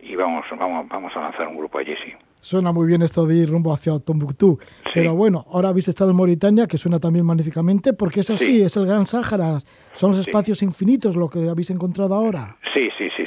[0.00, 2.12] y vamos, vamos, vamos a lanzar un grupo allí, sí.
[2.40, 4.58] suena muy bien esto de ir rumbo hacia Tombuctú.
[4.92, 8.62] Pero bueno, ahora habéis estado en Mauritania, que suena también magníficamente, porque es así, Sí.
[8.62, 9.58] es el Gran Sáhara,
[9.94, 12.56] son los espacios infinitos lo que habéis encontrado ahora.
[12.74, 13.24] Sí, sí, sí,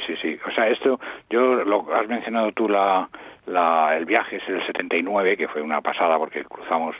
[0.58, 1.00] sea, esto,
[1.30, 3.08] yo lo has mencionado tú la,
[3.46, 6.96] la el viaje es el 79 que fue una pasada porque cruzamos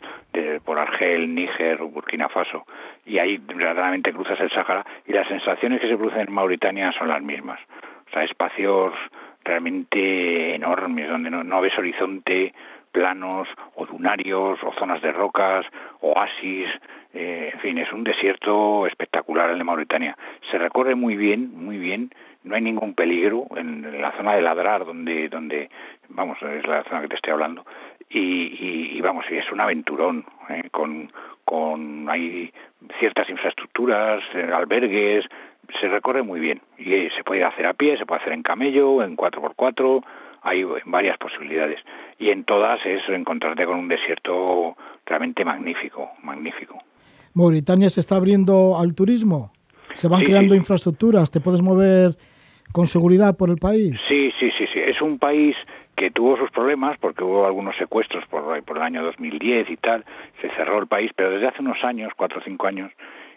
[0.64, 2.64] por Argel, Níger, Burkina Faso
[3.04, 7.08] y ahí verdaderamente cruzas el Sáhara y las sensaciones que se producen en Mauritania son
[7.08, 7.60] las mismas.
[8.08, 8.94] O sea, espacios
[9.44, 12.54] realmente enormes donde no, no ves horizonte,
[12.92, 15.66] planos o dunarios o zonas de rocas,
[16.00, 16.68] oasis,
[17.14, 20.16] eh, en fin, es un desierto espectacular el de Mauritania.
[20.50, 22.10] Se recorre muy bien, muy bien,
[22.44, 25.70] no hay ningún peligro en, la zona de Ladrar, donde, donde,
[26.08, 27.64] vamos, es la zona que te estoy hablando,
[28.10, 31.12] y, y, y vamos, y es un aventurón, eh, con,
[31.44, 32.52] con, hay
[32.98, 35.24] ciertas infraestructuras, eh, albergues,
[35.80, 38.42] se recorre muy bien, y eh, se puede hacer a pie, se puede hacer en
[38.42, 40.04] camello, en 4x4,
[40.42, 41.80] hay varias posibilidades.
[42.18, 46.78] Y en todas es encontrarte con un desierto realmente magnífico, magnífico.
[47.34, 49.52] Mauritania se está abriendo al turismo,
[49.94, 52.16] se van creando infraestructuras, te puedes mover
[52.72, 54.00] con seguridad por el país.
[54.00, 55.56] Sí, sí, sí, sí, es un país
[55.96, 60.04] que tuvo sus problemas porque hubo algunos secuestros por, por el año 2010 y tal,
[60.40, 62.92] se cerró el país, pero desde hace unos años, cuatro o cinco años,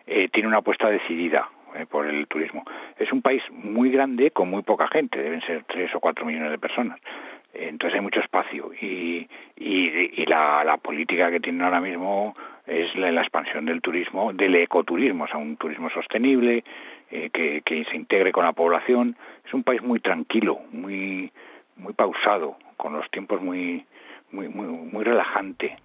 [0.05, 2.63] eh, tiene una apuesta decidida eh, por el turismo.
[2.99, 6.51] Es un país muy grande con muy poca gente, deben ser tres o cuatro millones
[6.51, 6.99] de personas.
[7.53, 9.27] Entonces hay mucho espacio y,
[9.57, 12.35] y, la, la, política que tienen ahora mismo
[12.67, 16.63] es la, expansión del turismo, del ecoturismo, o sea, un turismo sostenible
[17.09, 19.15] eh, que, que se integre con la población.
[19.45, 21.31] Es un país muy tranquilo, muy
[21.77, 23.85] muy pausado, con los tiempos muy
[24.31, 25.77] muy muy, muy relajante.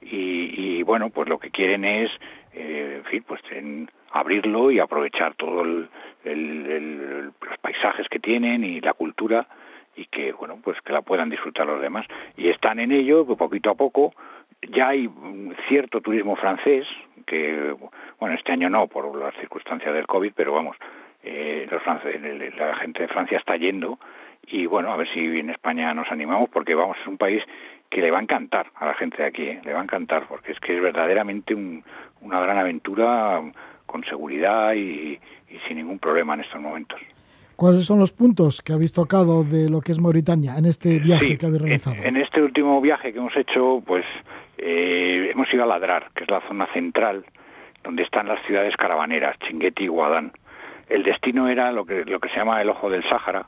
[0.00, 2.10] Y, y bueno, pues lo que quieren es,
[2.52, 5.88] eh, en fin, pues en abrirlo y aprovechar todo el,
[6.24, 9.46] los paisajes que tienen y la cultura
[9.96, 12.06] y que bueno pues que la puedan disfrutar los demás
[12.36, 14.14] y están en ello pues, poquito a poco
[14.62, 15.08] ya hay
[15.68, 16.86] cierto turismo francés
[17.26, 17.74] que
[18.18, 20.76] bueno este año no por las circunstancias del covid pero vamos
[21.22, 23.98] eh, los franceses, la gente de Francia está yendo
[24.46, 27.42] y bueno a ver si en España nos animamos porque vamos es un país
[27.90, 29.60] que le va a encantar a la gente de aquí ¿eh?
[29.64, 33.42] le va a encantar porque es que es verdaderamente una gran aventura
[33.88, 35.18] con seguridad y,
[35.66, 37.00] sin ningún problema en estos momentos.
[37.56, 41.36] ¿Cuáles son los puntos que habéis tocado de lo que es Mauritania en este viaje
[41.36, 41.96] que habéis realizado?
[42.04, 44.04] En, este último viaje que hemos hecho, pues
[44.58, 47.24] eh, hemos ido a Ladrar, que es la zona central
[47.82, 50.32] donde están las ciudades caravaneras, Chinguetti y Guadán.
[50.88, 53.46] El destino era lo que, se llama el Ojo del Sáhara,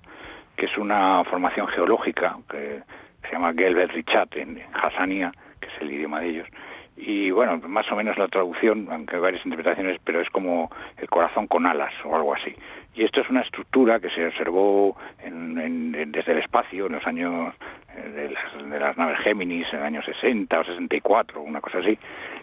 [0.57, 2.83] que es una formación geológica que
[3.23, 6.49] se llama Gelbert Richat en Hassania, que es el idioma de ellos,
[6.97, 11.09] y bueno, más o menos la traducción, aunque hay varias interpretaciones, pero es como el
[11.09, 12.55] corazón con alas o algo así.
[12.95, 17.55] Y esto es una estructura que se observó desde el espacio en los años
[17.97, 21.79] eh, de las, de las naves Géminis en el año 60 o 64, una cosa
[21.79, 21.99] así,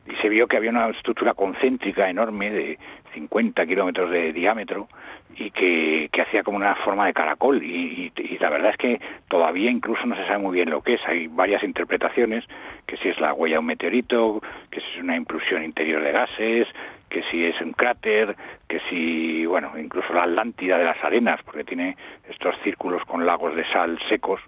[0.08, 2.80] y se vio que había una estructura concéntrica enorme de
[3.14, 4.88] 50 kilómetros de diámetro
[5.36, 7.62] y que, que, hacía como una forma de caracol.
[7.64, 10.96] Y, y, la verdad es que todavía incluso no se sabe muy bien lo que
[10.96, 12.44] es, hay varias interpretaciones,
[12.86, 14.42] que si es la huella de un meteorito,
[14.72, 16.68] que si es una implusión interior de gases,
[17.10, 18.36] que si es un cráter,
[18.68, 21.96] que si, bueno, incluso la Atlántida de las arenas, porque tiene
[22.30, 24.42] estos círculos con lagos de sal secos,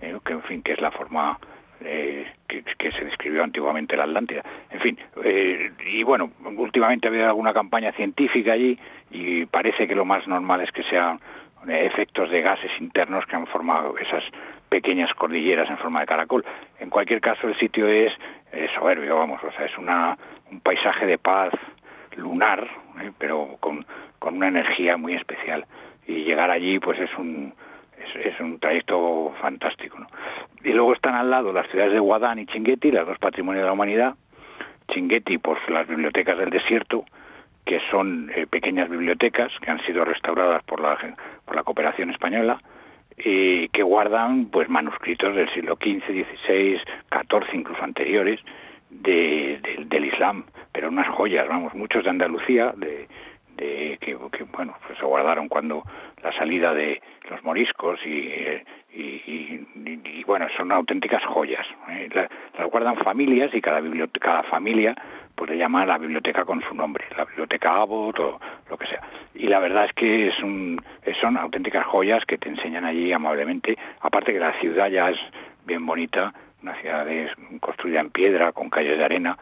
[0.00, 1.38] eh, que en fin, que es la forma
[1.80, 4.42] eh, que, se describió antiguamente la Atlántida.
[4.70, 8.78] En fin, eh, y bueno, últimamente ha habido alguna campaña científica allí
[9.10, 11.20] y parece que lo más normal es que sean
[11.68, 14.22] efectos de gases internos que han formado esas
[14.68, 16.44] pequeñas cordilleras en forma de caracol.
[16.78, 18.12] En cualquier caso, el sitio es,
[18.74, 20.16] soberbio, vamos, o sea, es una,
[20.50, 21.52] un paisaje de paz
[22.16, 22.68] lunar,
[23.00, 23.86] eh, pero con,
[24.18, 25.64] con una energía muy especial.
[26.06, 27.52] Y llegar allí, pues es un,
[28.14, 29.98] es, un trayecto fantástico.
[30.62, 33.66] Y luego están al lado las ciudades de Guadán y Chinguetti, las dos patrimonios de
[33.66, 34.14] la humanidad.
[34.88, 37.04] Chinguetti, pues las bibliotecas del desierto,
[37.64, 40.96] que son eh, pequeñas bibliotecas que han sido restauradas por la,
[41.44, 42.60] por la cooperación española
[43.18, 46.80] y que guardan pues manuscritos del siglo XV, XVI,
[47.10, 48.40] XIV, incluso anteriores,
[48.90, 53.08] de, del Islam, pero unas joyas, vamos, muchos de Andalucía, de,
[53.56, 54.14] de que,
[54.54, 55.82] bueno pues se guardaron cuando
[56.22, 57.00] la salida de
[57.30, 58.30] los moriscos y,
[58.94, 62.08] y, bueno son auténticas joyas ¿eh?
[62.12, 64.94] las guardan familias y cada biblioteca cada familia
[65.34, 69.02] pues le llama la biblioteca con su nombre la biblioteca Abbott o lo que sea
[69.34, 70.80] y la verdad es que es un
[71.20, 75.18] son auténticas joyas que te enseñan allí amablemente aparte que la ciudad ya es
[75.64, 76.32] bien bonita
[76.62, 77.06] una ciudad
[77.60, 79.38] construida en piedra con calles de arena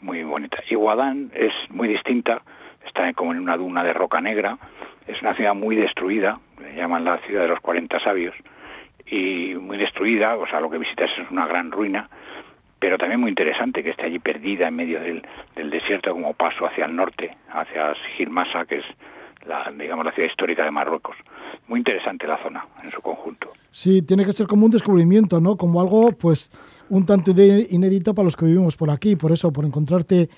[0.00, 0.58] muy bonita.
[0.68, 2.42] Y Guadán es muy distinta
[2.86, 4.58] está como en una duna de roca negra,
[5.06, 8.34] es una ciudad muy destruida, le llaman la ciudad de los 40 sabios,
[9.06, 12.08] y muy destruida, o sea, lo que visitas es una gran ruina,
[12.78, 15.22] pero también muy interesante que esté allí perdida en medio del,
[15.70, 18.84] desierto como paso hacia el norte, hacia Sigilmasa, que es
[19.46, 21.16] la, digamos, la ciudad histórica de Marruecos.
[21.68, 23.52] Muy interesante la zona en su conjunto.
[23.70, 25.56] Sí, tiene que ser como un descubrimiento, ¿no?
[25.56, 26.50] Como algo, pues,
[26.90, 29.16] un tanto inédito para los que vivimos por aquí.
[29.16, 30.28] Por eso, por encontrarte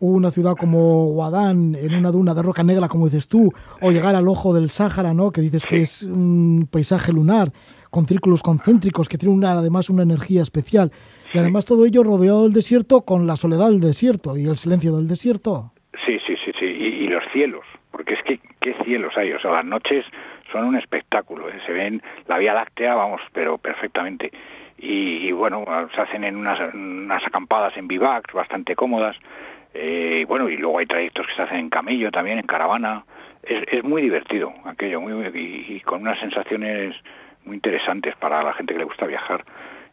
[0.00, 4.14] una ciudad como Guadán, en una duna de roca negra, como dices tú, o llegar
[4.16, 5.30] al ojo del Sáhara, ¿no?
[5.30, 7.52] que dices que es un paisaje lunar,
[7.90, 10.90] con círculos concéntricos, que tiene una, además una energía especial.
[11.32, 14.96] Y además todo ello rodeado del desierto con la soledad del desierto y el silencio
[14.96, 15.72] del desierto.
[16.06, 16.64] Sí, sí, sí, sí.
[16.66, 19.32] Y, los cielos, porque es que qué cielos hay.
[19.32, 20.04] O sea, las noches
[20.52, 21.48] son un espectáculo.
[21.48, 21.60] ¿eh?
[21.66, 24.30] Se ven la Vía Láctea, vamos, pero perfectamente.
[24.78, 25.64] Y, bueno,
[25.94, 26.58] se hacen en unas,
[27.26, 29.14] acampadas en bivacs bastante cómodas
[29.72, 33.04] eh, bueno, y luego hay trayectos que se hacen en camello también, en caravana.
[33.42, 36.94] Es, es muy divertido aquello, muy, y, con unas sensaciones
[37.44, 39.44] muy interesantes para la gente que le gusta viajar.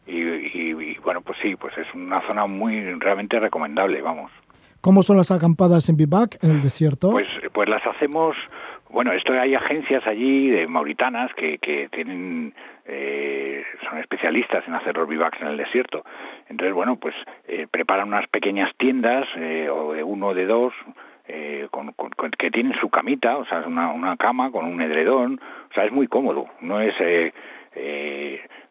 [0.06, 4.32] Y, y, bueno, pues sí, pues es una zona muy realmente recomendable, vamos.
[4.80, 7.10] ¿Cómo son las acampadas en Bivac, en el desierto?
[7.10, 8.36] Pues, pues las hacemos
[8.90, 12.54] bueno, esto hay agencias allí de mauritanas que, que tienen
[12.86, 16.04] eh, son especialistas en hacer los bivacs en el desierto.
[16.48, 17.14] Entonces, bueno, pues
[17.46, 20.72] eh, preparan unas pequeñas tiendas eh, o de uno o de dos
[21.26, 25.38] eh, con, con, que tienen su camita, o sea, una, una cama con un edredón,
[25.70, 26.46] o sea, es muy cómodo.
[26.62, 26.94] No es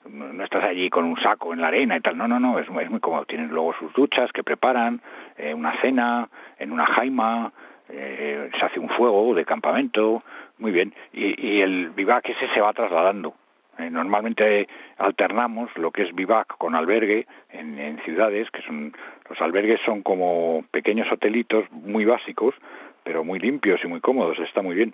[0.10, 2.68] no estás allí con un saco en la arena y tal, no, no, no, es,
[2.68, 3.26] es muy cómodo.
[3.26, 5.02] Tienen luego sus duchas que preparan,
[5.38, 6.30] eh, una cena
[6.60, 7.52] en una jaima,
[7.90, 10.24] eh, se hace un fuego de campamento,
[10.58, 13.34] muy bien, y, el vivac ese se va trasladando.
[13.78, 14.68] Eh, normalmente
[14.98, 18.94] alternamos lo que es vivac con albergue en, en ciudades, que son
[19.30, 22.56] los albergues son como pequeños hotelitos muy básicos,
[23.04, 24.94] pero muy limpios y muy cómodos, está muy bien.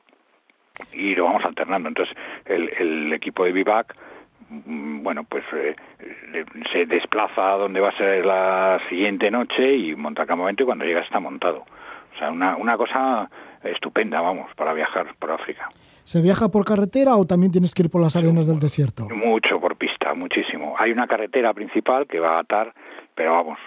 [0.91, 1.87] Y lo vamos alternando.
[1.87, 2.15] Entonces,
[2.45, 3.95] el, el equipo de vivac
[4.65, 5.75] bueno, pues eh,
[6.71, 10.85] se desplaza a donde va a ser la siguiente noche y monta campamento y cuando
[10.85, 11.65] llega está montado.
[12.15, 13.29] O sea, una, una cosa
[13.63, 15.69] estupenda, vamos, para viajar por África.
[16.03, 19.07] ¿Se viaja por carretera o también tienes que ir por las arenas del desierto?
[19.09, 20.75] Mucho por pista, muchísimo.
[20.77, 22.73] Hay una carretera principal que va a atar,
[23.15, 23.57] pero vamos,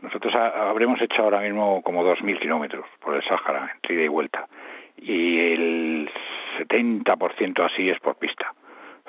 [0.00, 4.48] nosotros habremos hecho ahora mismo como 2.000 kilómetros por el Sáhara, entre ida y vuelta.
[4.96, 6.10] Y el
[6.58, 8.52] 70% así es por pista.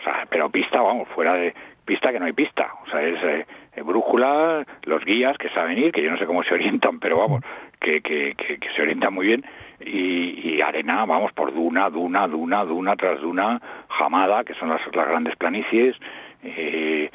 [0.04, 1.54] O sea, pero pista, vamos, fuera de
[1.86, 2.74] pista que no hay pista.
[2.86, 6.44] O sea, es eh, brújula, los guías que saben ir, que yo no sé cómo
[6.44, 7.42] se orientan, pero vamos,
[7.80, 9.46] que, que, que, se orientan muy bien.
[9.80, 14.82] Y, y, arena, vamos, por duna, duna, duna, duna tras duna, jamada, que son las,
[14.94, 15.96] las grandes planicies,
[16.44, 17.10] eh,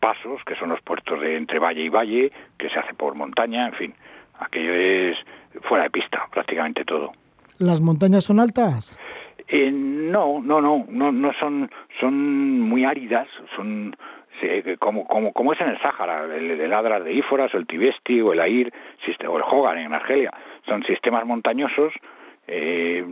[0.00, 3.68] pasos, que son los puertos de entre valle y valle, que se hace por montaña,
[3.68, 3.94] en fin,
[4.38, 5.16] aquello es
[5.62, 7.12] fuera de pista, prácticamente todo.
[7.58, 8.98] ¿Las montañas son altas?
[9.48, 11.70] Eh, no, no, no, no, no son,
[12.00, 13.96] son muy áridas, son
[14.78, 18.32] como, como, como es en el Sáhara, el, el Adrar de Íforas, el Tibesti, o
[18.32, 18.72] el Air,
[19.26, 20.32] o el Hogan en Argelia.
[20.66, 21.92] Son sistemas montañosos
[22.46, 23.04] eh,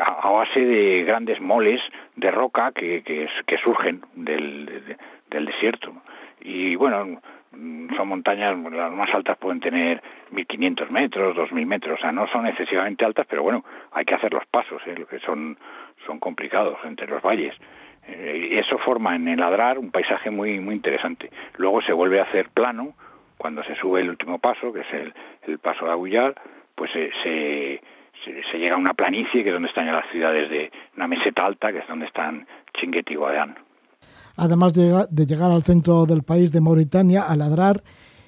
[0.00, 1.80] a base de grandes moles
[2.16, 4.96] de roca que, que, surgen del, de,
[5.30, 5.92] del desierto.
[6.40, 7.20] Y bueno,
[7.96, 12.46] son montañas, las más altas pueden tener 1500 metros, 2000 metros, o sea, no son
[12.46, 15.04] excesivamente altas, pero bueno, hay que hacer los pasos, ¿eh?
[15.08, 15.56] que son,
[16.06, 17.54] son complicados entre los valles.
[18.06, 21.30] Eh, y eso forma en el Adrar un paisaje muy, muy interesante.
[21.56, 22.94] Luego se vuelve a hacer plano,
[23.36, 26.34] cuando se sube el último paso, que es el, el paso de Agullar,
[26.74, 27.80] pues se,
[28.24, 31.72] se, llega a una planicie, que es donde están las ciudades de una meseta alta,
[31.72, 33.56] que es donde están Chinguet y Guadán.
[34.36, 37.82] Además de, de, llegar al centro del país de Mauritania, a ladrar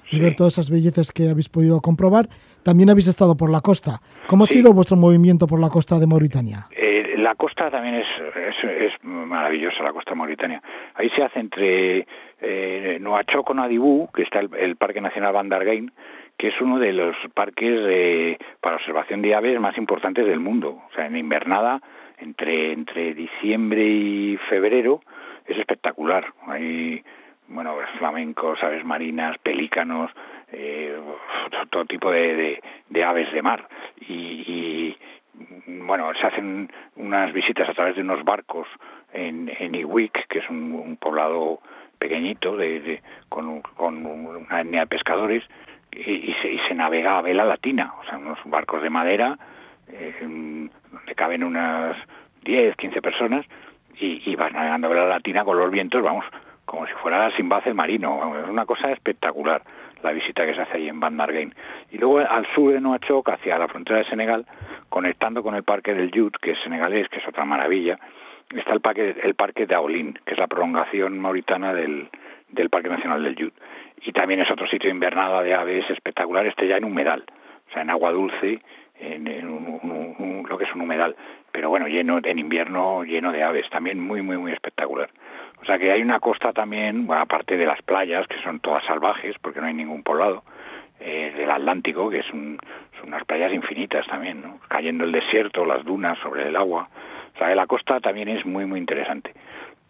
[0.09, 0.19] y sí.
[0.19, 2.29] ver todas esas bellezas que habéis podido comprobar,
[2.63, 4.01] también habéis estado por la costa.
[4.27, 6.67] ¿Cómo ha sido vuestro movimiento por la costa de Mauritania?
[6.71, 10.61] Eh, la costa también es, es, es, maravillosa, la costa de Mauritania.
[10.95, 12.07] Ahí se hace entre
[12.41, 15.91] eh, Noachok con Adibú, que está el, el Parque Nacional Bandargain,
[16.37, 20.83] que es uno de los parques eh, para observación de aves más importantes del mundo.
[20.89, 21.81] O sea, en invernada,
[22.19, 25.01] entre, entre diciembre y febrero,
[25.47, 26.33] es espectacular.
[26.47, 27.03] Hay,
[27.47, 30.11] bueno, flamencos, aves marinas, pelícanos,
[30.51, 30.97] eh,
[31.69, 33.67] todo tipo de, de, aves de mar.
[33.99, 34.97] Y, y,
[35.67, 38.67] bueno, se hacen unas visitas a través de unos barcos
[39.13, 41.59] en, en Iwik, que es un, poblado
[41.99, 45.43] pequeñito de, de, con, con una etnia de pescadores,
[45.91, 49.37] y, y, se, y se navega a vela latina, o sea, unos barcos de madera
[49.89, 51.95] eh, donde caben unas
[52.43, 53.45] 10, 15 personas
[53.99, 56.25] y, vas navegando a vela latina con los vientos, vamos,
[56.65, 59.61] como si fuera Simbad el marino, es una cosa espectacular
[60.03, 61.53] la visita que se hace ahí en Bandargain.
[61.91, 64.45] Y luego al sur de Noachok, hacia la frontera de Senegal,
[64.89, 67.97] conectando con el parque del Yut, que es senegalés, que es otra maravilla,
[68.55, 72.09] está el parque, el parque de Aolín, que es la prolongación mauritana del,
[72.49, 73.53] del Parque Nacional del Yut
[74.01, 77.23] y también es otro sitio invernada de aves espectacular, este ya en humedal,
[77.69, 78.61] o sea, en agua dulce,
[78.99, 81.15] en, un, lo que es un humedal,
[81.51, 85.09] pero bueno, lleno en invierno lleno de aves, también muy, muy, muy espectacular.
[85.61, 88.83] O sea que hay una costa también, bueno, aparte de las playas, que son todas
[88.85, 90.43] salvajes, porque no hay ningún poblado,
[90.99, 92.57] eh, del Atlántico, que es son
[93.05, 94.59] unas playas infinitas también, ¿no?
[94.67, 96.89] cayendo el desierto, las dunas sobre el agua.
[97.35, 99.33] O sea que la costa también es muy, muy interesante.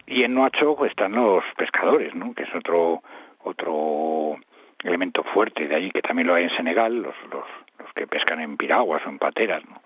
[0.06, 2.34] Y en Noacho están los pescadores, ¿no?
[2.34, 3.02] que es otro
[3.44, 4.36] otro
[4.84, 7.46] elemento fuerte de allí que también lo hay en Senegal los los,
[7.78, 9.82] los que pescan en piraguas o en pateras ¿no?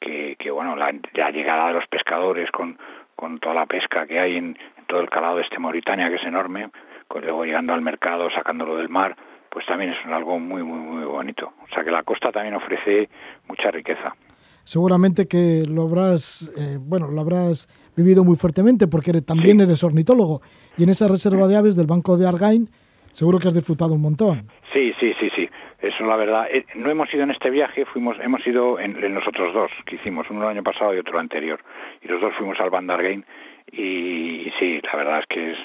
[0.00, 2.78] que, que bueno la, la llegada de los pescadores con
[3.14, 6.16] con toda la pesca que hay en, en todo el calado de este Mauritania que
[6.16, 6.70] es enorme
[7.08, 9.16] con luego llegando al mercado sacándolo del mar
[9.50, 13.08] pues también es algo muy muy muy bonito o sea que la costa también ofrece
[13.48, 14.14] mucha riqueza
[14.66, 20.42] seguramente que lo habrás, eh, bueno, lo habrás vivido muy fuertemente porque también eres ornitólogo
[20.76, 22.68] y en esa reserva de aves del Banco de Argain
[23.12, 24.48] seguro que has disfrutado un montón.
[24.74, 25.48] Sí, sí, sí, sí.
[25.86, 26.48] Eso la verdad.
[26.50, 29.96] Eh, no hemos ido en este viaje, fuimos, hemos ido en, los otros dos que
[29.96, 31.60] hicimos, uno el año pasado y otro el anterior.
[32.02, 33.24] Y los dos fuimos al Van Argain
[33.70, 35.58] y, y, sí, la verdad es que es,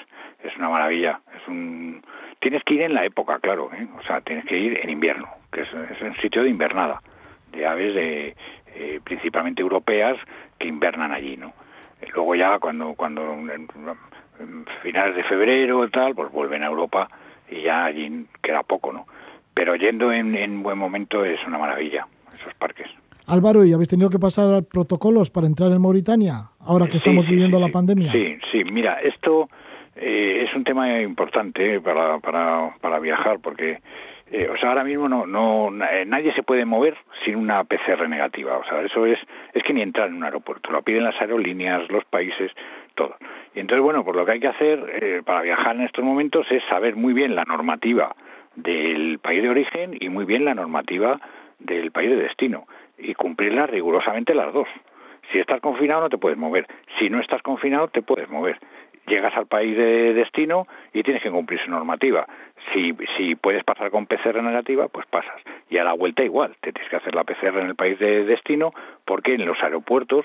[0.44, 1.20] es una maravilla.
[1.34, 2.02] Es un,
[2.40, 3.70] tienes que ir en la época, claro.
[3.72, 3.86] ¿eh?
[3.98, 7.00] O sea, tienes que ir en invierno, que es, es un sitio de invernada,
[7.50, 8.36] de aves de
[8.74, 10.16] eh, principalmente europeas
[10.58, 11.52] que invernan allí, ¿no?
[12.06, 13.36] Y luego ya cuando cuando
[14.82, 17.08] finales de febrero y tal, pues vuelven a Europa
[17.50, 19.06] y ya allí queda poco, ¿no?
[19.54, 22.88] Pero yendo en, en buen momento es una maravilla esos parques.
[23.26, 27.24] Álvaro, ¿y habéis tenido que pasar protocolos para entrar en Mauritania ahora que sí, estamos
[27.24, 28.10] sí, viviendo sí, la pandemia?
[28.10, 29.48] Sí, sí, mira, esto
[29.94, 33.78] eh, es un tema importante para, para, para viajar porque
[34.34, 38.08] eh, o sea, ahora mismo no, no eh, nadie se puede mover sin una PCR
[38.08, 38.56] negativa.
[38.56, 39.18] O sea, eso es
[39.52, 40.72] es que ni entrar en un aeropuerto.
[40.72, 42.50] Lo piden las aerolíneas, los países,
[42.94, 43.14] todo.
[43.54, 46.46] Y entonces, bueno, pues lo que hay que hacer eh, para viajar en estos momentos
[46.50, 48.16] es saber muy bien la normativa
[48.56, 51.20] del país de origen y muy bien la normativa
[51.58, 52.66] del país de destino
[52.98, 54.68] y cumplirlas rigurosamente las dos.
[55.30, 56.66] Si estás confinado no te puedes mover.
[56.98, 58.58] Si no estás confinado te puedes mover
[59.06, 62.26] llegas al país de destino y tienes que cumplir su normativa.
[62.72, 65.40] Si, si puedes pasar con PCR negativa, pues pasas.
[65.68, 68.24] Y a la vuelta igual, te tienes que hacer la PCR en el país de
[68.24, 68.72] destino
[69.04, 70.24] porque en los aeropuertos,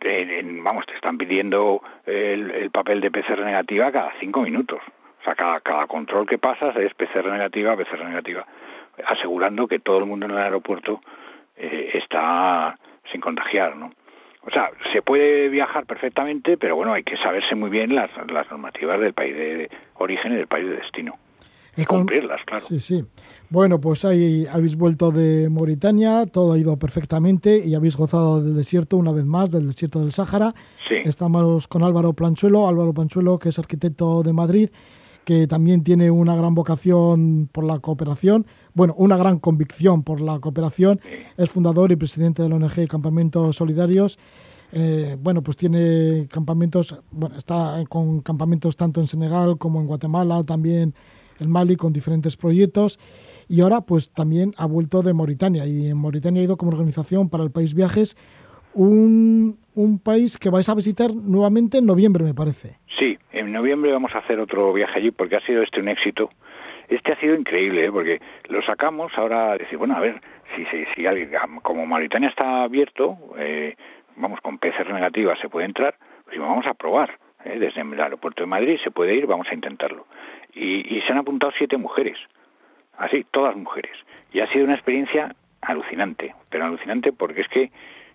[0.00, 4.80] en, vamos, te están pidiendo el, papel de PCR negativa cada cinco minutos.
[5.28, 8.46] Sea, cada, cada control que pasas es PCR negativa, PCR negativa,
[9.06, 11.02] asegurando que todo el mundo en el aeropuerto
[11.54, 12.78] eh, está
[13.12, 13.92] sin contagiar, ¿no?
[14.46, 18.50] O sea, se puede viajar perfectamente, pero bueno, hay que saberse muy bien las, las
[18.50, 21.18] normativas del país de origen y del país de destino.
[21.76, 22.64] Y cumplirlas, claro.
[22.66, 23.04] Sí, sí.
[23.50, 28.56] Bueno, pues ahí habéis vuelto de Mauritania, todo ha ido perfectamente y habéis gozado del
[28.56, 30.54] desierto una vez más, del desierto del Sáhara.
[30.88, 34.70] Sí, Estamos con Álvaro Planchuelo, Álvaro Planchuelo, que es arquitecto de Madrid,
[35.28, 40.38] que también tiene una gran vocación por la cooperación, bueno, una gran convicción por la
[40.38, 41.02] cooperación.
[41.36, 44.18] Es fundador y presidente de la ONG Campamentos Solidarios.
[44.72, 50.44] Eh, bueno, pues tiene campamentos, bueno, está con campamentos tanto en Senegal como en Guatemala,
[50.44, 50.94] también
[51.38, 52.98] en Mali, con diferentes proyectos.
[53.48, 55.66] Y ahora, pues también ha vuelto de Mauritania.
[55.66, 58.16] Y en Mauritania ha ido como organización para el país Viajes,
[58.72, 62.77] un, un país que vais a visitar nuevamente en noviembre, me parece.
[62.98, 66.30] Sí, en noviembre vamos a hacer otro viaje allí porque ha sido este un éxito.
[66.88, 67.92] Este ha sido increíble, ¿eh?
[67.92, 70.20] porque lo sacamos ahora, decir, bueno, a ver,
[70.56, 71.04] si, si, si
[71.62, 73.76] como Mauritania está abierto, eh,
[74.16, 77.18] vamos, con PCR negativa se puede entrar, pues vamos a probar.
[77.44, 77.58] ¿eh?
[77.58, 80.06] Desde el aeropuerto de Madrid se puede ir, vamos a intentarlo.
[80.54, 82.16] Y, y se han apuntado siete mujeres,
[82.96, 83.92] así, todas mujeres.
[84.32, 87.70] Y ha sido una experiencia alucinante, pero alucinante porque es que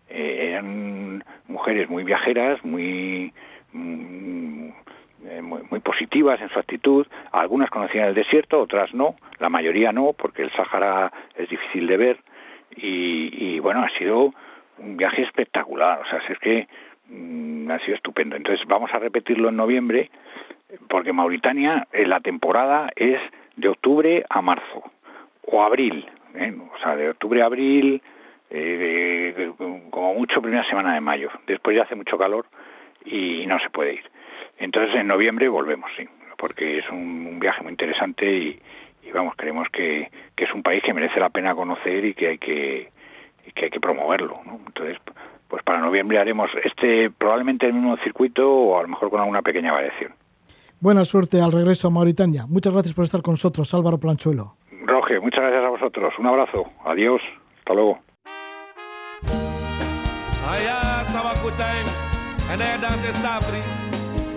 [0.10, 3.34] eh, eran mujeres muy viajeras, muy,
[3.74, 7.08] muy, muy positivas en su actitud.
[7.32, 9.16] Algunas conocían el desierto, otras no.
[9.40, 12.18] La mayoría no, porque el Sáhara es difícil de ver.
[12.76, 14.34] Y, y bueno, ha sido
[14.78, 16.02] un viaje espectacular.
[16.02, 16.68] O sea, es que
[17.10, 18.36] mm, ha sido estupendo.
[18.36, 20.10] Entonces vamos a repetirlo en noviembre,
[20.90, 23.20] porque Mauritania, eh, la temporada es
[23.56, 24.84] de octubre a marzo
[25.46, 26.06] o abril.
[26.36, 26.56] ¿eh?
[26.74, 28.02] O sea, de octubre a abril,
[28.50, 29.52] eh,
[29.90, 31.30] como mucho primera semana de mayo.
[31.48, 32.46] Después ya hace mucho calor
[33.06, 34.04] y no se puede ir.
[34.58, 36.08] Entonces en noviembre volvemos, sí,
[36.38, 38.60] porque es un, un viaje muy interesante y,
[39.04, 42.28] y vamos, creemos que, que es un país que merece la pena conocer y que
[42.30, 42.92] hay que,
[43.54, 44.40] que, hay que promoverlo.
[44.46, 44.60] ¿no?
[44.66, 44.98] Entonces,
[45.48, 49.42] pues para noviembre haremos este probablemente el mismo circuito o a lo mejor con alguna
[49.42, 50.14] pequeña variación.
[50.80, 52.46] Buena suerte al regreso a Mauritania.
[52.48, 54.58] Muchas gracias por estar con nosotros, Álvaro Planchuelo.
[54.86, 56.14] Roge, muchas gracias a vosotros.
[56.20, 56.66] Un abrazo.
[56.86, 57.22] Adiós.
[57.60, 58.00] Hasta luego.
[62.54, 63.62] En hij dans is safri.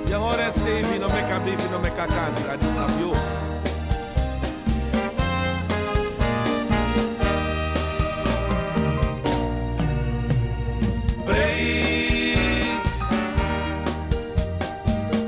[0.06, 2.40] Je hoort en stevig, no me kabifi, no me kakani.
[2.47, 3.12] Dat is afio.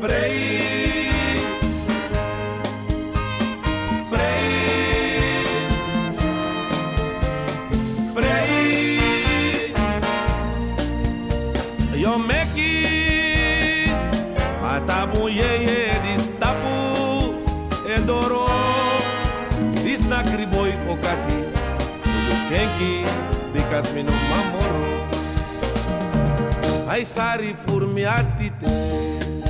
[0.01, 0.48] Breed.
[22.49, 23.05] Kenki,
[23.53, 24.85] because me no mamoro.
[26.89, 29.45] I sorry for me attitude.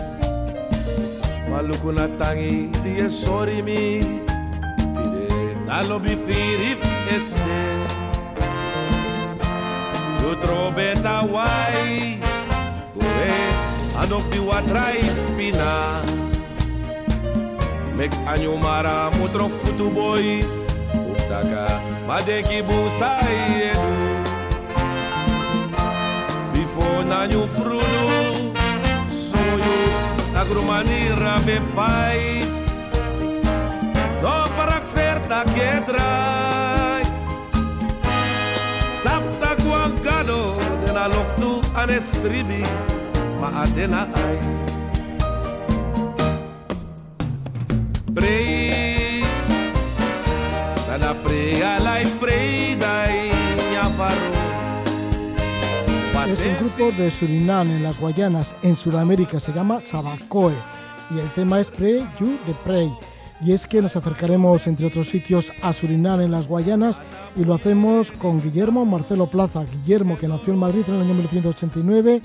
[1.49, 4.03] Maluku na tangi, die sorry mi
[4.95, 5.55] pide.
[5.67, 6.83] dalo bi fear if
[7.15, 7.63] es de.
[10.21, 11.23] You throw better
[14.49, 15.01] watrai
[15.37, 16.03] pina.
[17.97, 20.43] Mek anyumara mutro futu boy.
[21.07, 21.98] Futaka.
[22.09, 23.11] madekibusa
[23.61, 23.93] yedu
[26.53, 28.09] bifo nanyu frudu
[29.13, 29.77] soyu
[30.33, 32.49] nagrumanira bepai
[34.23, 37.05] dobrak serta kedrai.
[39.03, 42.63] Sabta kuangado, dena loktu anesribi
[43.41, 44.39] ma adena ai.
[48.15, 48.98] Prei
[51.03, 53.31] Alai prei dai
[53.73, 54.39] Nyafaro
[56.27, 60.53] Es un grupo de Surinam en las Guayanas, en Sudamérica, se llama Sabacoe
[61.11, 62.91] y el tema es Pray You the Pray.
[63.41, 67.01] Y es que nos acercaremos, entre otros sitios, a Surinam en las Guayanas
[67.37, 69.65] y lo hacemos con Guillermo Marcelo Plaza.
[69.65, 72.21] Guillermo, que nació en Madrid en el año 1989,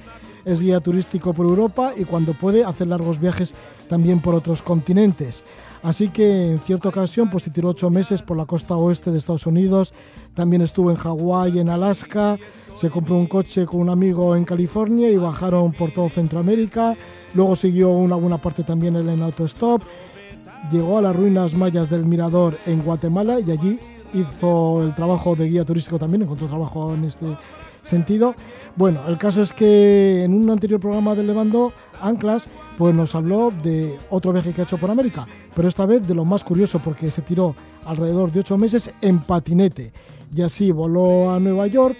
[0.46, 3.54] es guía turístico por Europa y cuando puede hace largos viajes
[3.88, 5.44] también por otros continentes.
[5.84, 9.18] Así que en cierta ocasión pues se tiró ocho meses por la costa oeste de
[9.18, 9.94] Estados Unidos,
[10.34, 12.38] también estuvo en Hawái, en Alaska,
[12.74, 16.96] se compró un coche con un amigo en California y bajaron por todo Centroamérica,
[17.34, 19.82] luego siguió una buena parte también él en autostop,
[20.72, 23.78] llegó a las ruinas mayas del Mirador en Guatemala y allí
[24.14, 27.26] hizo el trabajo de guía turístico también, encontró trabajo en este
[27.82, 28.36] sentido.
[28.78, 32.48] Bueno, el caso es que en un anterior programa de Levando Anclas,
[32.78, 36.16] pues nos habló de otro viaje que ha hecho por América, pero esta vez de
[36.16, 37.56] lo más curioso porque se tiró
[37.86, 39.92] alrededor de ocho meses en patinete
[40.34, 41.98] y así voló a Nueva York.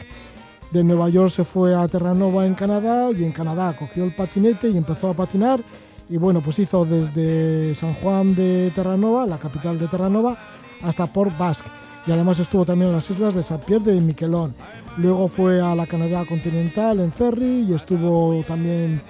[0.72, 4.70] De Nueva York se fue a Terranova en Canadá y en Canadá cogió el patinete
[4.70, 5.62] y empezó a patinar
[6.10, 10.38] y bueno, pues hizo desde San Juan de Terranova, la capital de Terranova,
[10.82, 11.70] hasta Port Basque
[12.06, 14.54] y además estuvo también en las islas de San Pierre de Miquelón.
[14.98, 19.02] Luego fue a la Canadá continental en ferry y estuvo también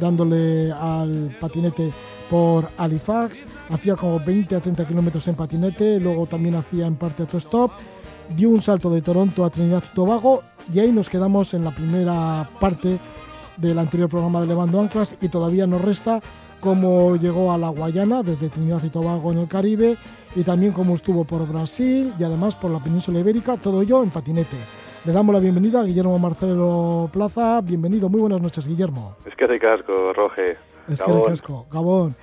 [0.00, 1.90] dándole al patinete
[2.30, 3.46] por Halifax.
[3.70, 7.72] Hacía como 20 a 30 kilómetros en patinete, luego también hacía en parte autostop.
[8.36, 10.42] Dio un salto de Toronto a Trinidad y Tobago
[10.72, 12.98] y ahí nos quedamos en la primera parte
[13.56, 16.20] del anterior programa de Levando Anclas y todavía nos resta
[16.60, 19.96] cómo llegó a la Guayana desde Trinidad y Tobago en el Caribe
[20.34, 24.10] y también cómo estuvo por Brasil y además por la península ibérica, todo ello en
[24.10, 24.56] patinete.
[25.06, 27.60] Le damos la bienvenida a Guillermo Marcelo Plaza.
[27.60, 29.14] Bienvenido, muy buenas noches, Guillermo.
[29.24, 30.56] Es que ricasco, Roge.
[30.88, 32.16] Es que ricasco, Gabón.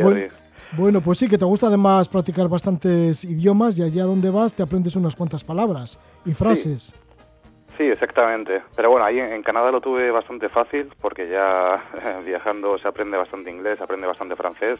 [0.00, 0.28] Bueno,
[0.72, 4.62] bueno, pues sí, que te gusta además practicar bastantes idiomas y allá donde vas te
[4.62, 6.82] aprendes unas cuantas palabras y frases.
[6.82, 6.96] Sí.
[7.76, 8.62] Sí, exactamente.
[8.74, 11.82] Pero bueno, ahí en Canadá lo tuve bastante fácil porque ya
[12.24, 14.78] viajando se aprende bastante inglés, se aprende bastante francés.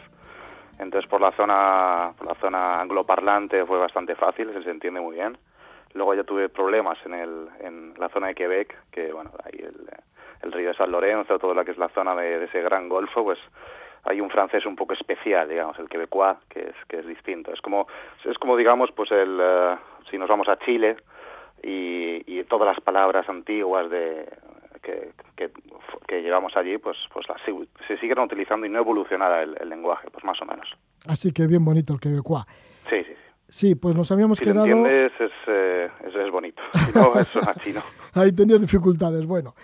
[0.79, 5.37] Entonces por la zona, por la zona angloparlante fue bastante fácil, se entiende muy bien.
[5.93, 9.89] Luego ya tuve problemas en, el, en la zona de Quebec, que bueno, ahí el,
[10.43, 12.89] el río de San Lorenzo, toda la que es la zona de, de, ese gran
[12.89, 13.39] golfo, pues
[14.03, 17.53] hay un francés un poco especial, digamos, el quebecois, que es, que es distinto.
[17.53, 17.87] Es como,
[18.25, 19.77] es como digamos, pues el, uh,
[20.09, 20.97] si nos vamos a Chile,
[21.63, 24.27] y, y todas las palabras antiguas de
[24.81, 25.51] que, que,
[26.07, 27.53] que llevamos allí, pues, pues las, se,
[27.87, 30.67] se siguen utilizando y no evolucionará el, el, lenguaje, pues más o menos.
[31.07, 32.45] Así que bien bonito el quebecois.
[32.89, 33.30] Sí, sí, sí.
[33.51, 34.63] Sí, pues nos habíamos si quedado...
[34.63, 36.61] Si entiendes, es, eh, es, es, bonito.
[36.73, 37.27] Si no, es
[37.61, 37.81] chino.
[38.13, 39.25] Ahí tenías dificultades.
[39.25, 39.55] Bueno,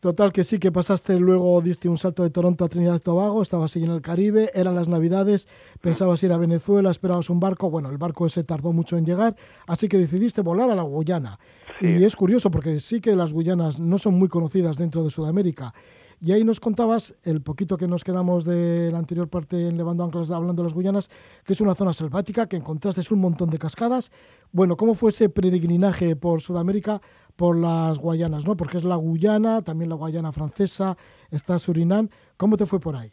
[0.00, 3.42] total que sí, que pasaste luego, diste un salto de Toronto a Trinidad y Tobago,
[3.42, 5.46] estabas ahí en el Caribe, eran las Navidades,
[5.82, 7.68] pensabas ir a Venezuela, esperabas un barco.
[7.68, 11.38] Bueno, el barco ese tardó mucho en llegar, así que decidiste volar a la Guyana.
[11.80, 11.98] Sí.
[11.98, 15.74] Y es curioso porque sí que las Guyanas no son muy conocidas dentro de Sudamérica.
[16.20, 20.04] Y ahí nos contabas, el poquito que nos quedamos de la anterior parte en Levando
[20.04, 21.08] Anclas hablando de las Guyanas,
[21.44, 24.10] que es una zona selvática, que encontraste un montón de cascadas.
[24.52, 27.00] Bueno, ¿cómo fue ese peregrinaje por Sudamérica,
[27.36, 28.46] por las Guayanas?
[28.46, 28.56] ¿no?
[28.56, 30.96] Porque es la Guyana, también la Guayana francesa,
[31.30, 32.08] está Surinam.
[32.36, 33.10] ¿Cómo te fue por ahí?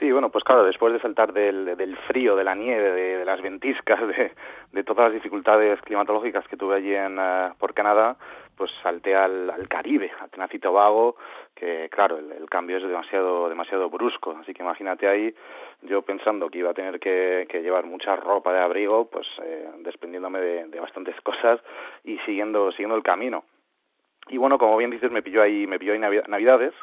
[0.00, 3.24] Sí, bueno, pues claro, después de saltar del, del frío, de la nieve, de, de
[3.24, 4.32] las ventiscas, de,
[4.72, 8.16] de, todas las dificultades climatológicas que tuve allí en, uh, por Canadá,
[8.60, 11.16] pues salté al, al Caribe, a Trinidad y Tobago,
[11.54, 15.34] que claro, el, cambio es demasiado, demasiado brusco, así que imagínate ahí,
[15.80, 19.66] yo pensando que iba a tener que, que llevar mucha ropa de abrigo, pues eh,
[19.78, 21.58] desprendiéndome de, de bastantes cosas
[22.04, 23.44] y siguiendo, siguiendo el camino.
[24.28, 26.74] Y bueno, como bien dices, me pilló ahí, me pilló ahí Navidades,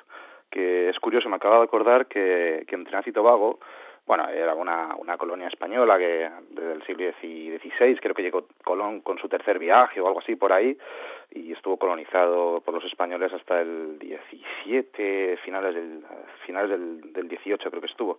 [0.49, 3.59] que es curioso, me acabo de acordar que, que en Trinidad y Tobago,
[4.07, 9.01] bueno, era una, una colonia española que desde el siglo XVI, creo que llegó Colón
[9.01, 10.77] con su tercer viaje o algo así por ahí,
[11.31, 16.03] y estuvo colonizado por los españoles hasta el 17, finales del,
[16.45, 18.17] finales del, del 18 creo que estuvo,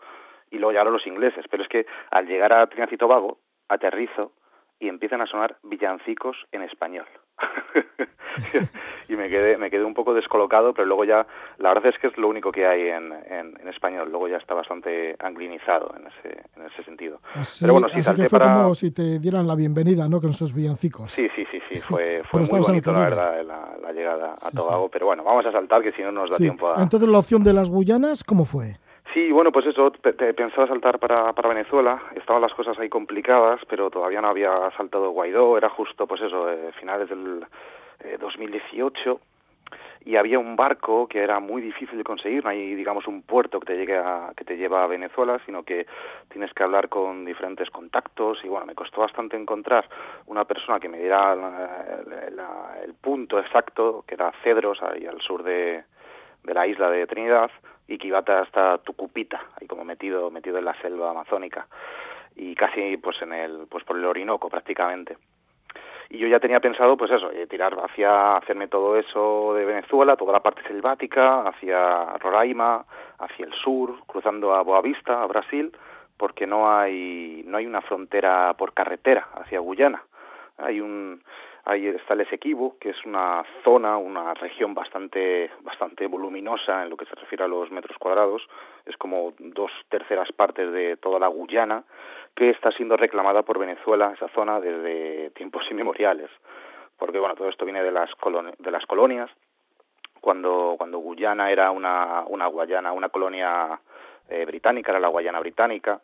[0.51, 3.39] y luego llegaron los ingleses, pero es que al llegar a Trinidad y
[3.71, 4.33] aterrizo
[4.81, 7.07] y empiezan a sonar villancicos en español.
[9.09, 11.27] y me quedé, me quedé un poco descolocado, pero luego ya,
[11.59, 14.55] la verdad es que es lo único que hay en, en, español, luego ya está
[14.55, 17.21] bastante anglinizado en ese, en ese sentido.
[17.61, 20.21] pero bueno, sí, así fue como si te dieran la bienvenida, ¿no?
[20.21, 21.13] Con esos villancicos.
[21.13, 25.07] Sí, sí, sí, sí, fue, fue muy bonito, la verdad, la, llegada a Tobago, pero
[25.07, 26.83] bueno, vamos a saltar que si no nos da tiempo a...
[26.83, 28.77] Entonces, la opción de las Guyanas, ¿cómo fue?
[29.15, 33.91] Sí, bueno, pues eso, pensaba saltar para, para Venezuela, estaban las cosas ahí complicadas, pero
[33.91, 37.47] todavía no había saltado Guaidó, era justo, pues eso, eh, finales del
[38.21, 43.07] 2018, eh, y había un barco que era muy difícil de conseguir, no hay, digamos,
[43.07, 45.87] un puerto que te, llegue a, que te lleva a Venezuela, sino que
[46.29, 49.89] tienes que hablar con diferentes contactos, y bueno, me costó bastante encontrar
[50.27, 51.33] una persona que me diera
[52.85, 55.83] el punto exacto, que era Cedros, ahí al sur de,
[56.49, 57.51] de la isla de Trinidad,
[57.87, 61.67] y que iba hasta Tucupita, ahí como metido, metido en la selva amazónica
[62.37, 65.17] y casi pues en el, pues por el Orinoco prácticamente.
[66.11, 70.17] Y yo ya tenía pensado, pues eso, eh, tirar hacia, hacerme todo eso de Venezuela,
[70.17, 72.87] toda la parte selvática, hacia Roraima,
[73.19, 75.71] hacia el sur, cruzando a Boavista, a Brasil,
[76.17, 80.03] porque no hay, no hay una frontera por carretera hacia Guyana.
[80.57, 81.23] Hay un,
[81.69, 86.97] Ahí está el Esequibo, que es una zona, una región bastante, bastante voluminosa en lo
[86.97, 88.41] que se refiere a los metros cuadrados.
[88.87, 91.85] Es como dos terceras partes de toda la Guyana,
[92.35, 96.31] que está siendo reclamada por Venezuela, esa zona, desde tiempos inmemoriales.
[96.97, 98.09] Porque, bueno, todo esto viene de las,
[98.59, 99.31] de las colonias.
[100.23, 103.79] Cuando, cuando Guyana era una, una Guayana, una colonia
[104.31, 106.01] eh, británica, era la Guayana británica,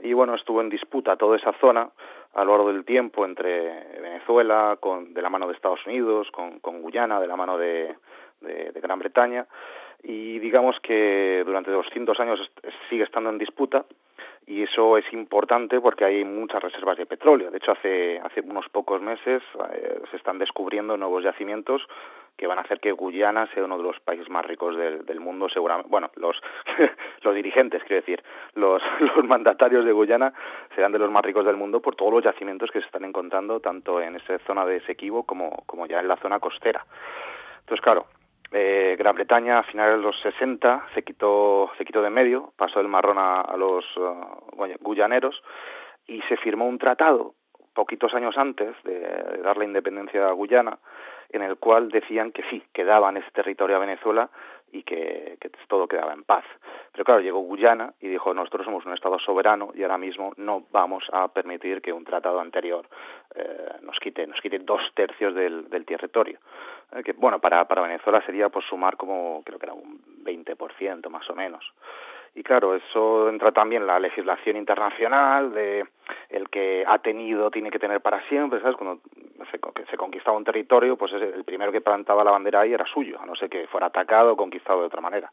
[0.00, 1.88] y bueno, estuvo en disputa toda esa zona
[2.34, 6.60] a lo largo del tiempo entre Venezuela, con, de la mano de Estados Unidos, con,
[6.60, 7.96] con Guyana, de la mano de,
[8.40, 9.46] de, Gran Bretaña,
[10.02, 12.40] y digamos que durante 200 años
[12.90, 13.86] sigue estando en disputa,
[14.46, 17.50] y eso es importante porque hay muchas reservas de petróleo.
[17.50, 19.42] De hecho, hace, hace unos pocos meses
[19.72, 21.82] eh, se están descubriendo nuevos yacimientos
[22.36, 25.20] que van a hacer que Guyana sea uno de los países más ricos del, del
[25.20, 25.90] mundo, seguramente.
[25.90, 26.36] Bueno, los,
[27.22, 28.22] los dirigentes, quiero decir,
[28.54, 30.32] los, los mandatarios de Guyana
[30.74, 33.60] serán de los más ricos del mundo por todos los yacimientos que se están encontrando
[33.60, 36.84] tanto en esa zona de Esequibo como, como ya en la zona costera.
[37.60, 38.06] Entonces, claro,
[38.52, 42.80] eh, Gran Bretaña a finales de los 60 se quitó, se quitó de medio, pasó
[42.80, 45.42] el marrón a, los uh, guyaneros
[46.06, 47.34] y se firmó un tratado
[47.74, 49.00] poquitos años antes de,
[49.42, 50.78] dar la independencia a Guyana,
[51.30, 54.30] en el cual decían que sí, que daban ese territorio a Venezuela
[54.72, 55.38] y que,
[55.68, 56.44] todo quedaba en paz.
[56.92, 60.64] Pero claro, llegó Guyana y dijo, nosotros somos un Estado soberano y ahora mismo no
[60.70, 62.86] vamos a permitir que un tratado anterior
[63.34, 66.38] eh, nos quite nos quite dos tercios del, del territorio.
[66.92, 71.08] Eh, que, bueno, para, para Venezuela sería pues sumar como, creo que era un 20%
[71.08, 71.64] más o menos.
[72.36, 75.86] Y claro, eso entra también la legislación internacional de
[76.28, 78.76] el que ha tenido tiene que tener para siempre, ¿sabes?
[78.76, 79.00] Cuando
[79.50, 79.58] se,
[79.90, 83.24] se conquistaba un territorio, pues el primero que plantaba la bandera ahí era suyo, a
[83.24, 85.32] no ser que fuera atacado o conquistado de otra manera.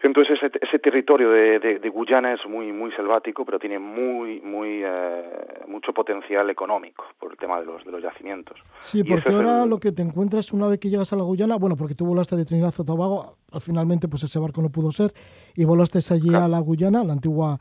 [0.00, 4.84] Entonces ese, ese territorio de, de, Guyana es muy muy selvático, pero tiene muy muy
[4.84, 8.58] eh, mucho potencial económico por el tema de los de los yacimientos.
[8.80, 11.76] Sí, porque ahora lo que te encuentras una vez que llegas a la Guyana, bueno,
[11.76, 15.12] porque tú volaste de Trinidad a Tobago, finalmente pues ese barco no pudo ser
[15.56, 17.58] y volaste allí a la Guyana, la antigua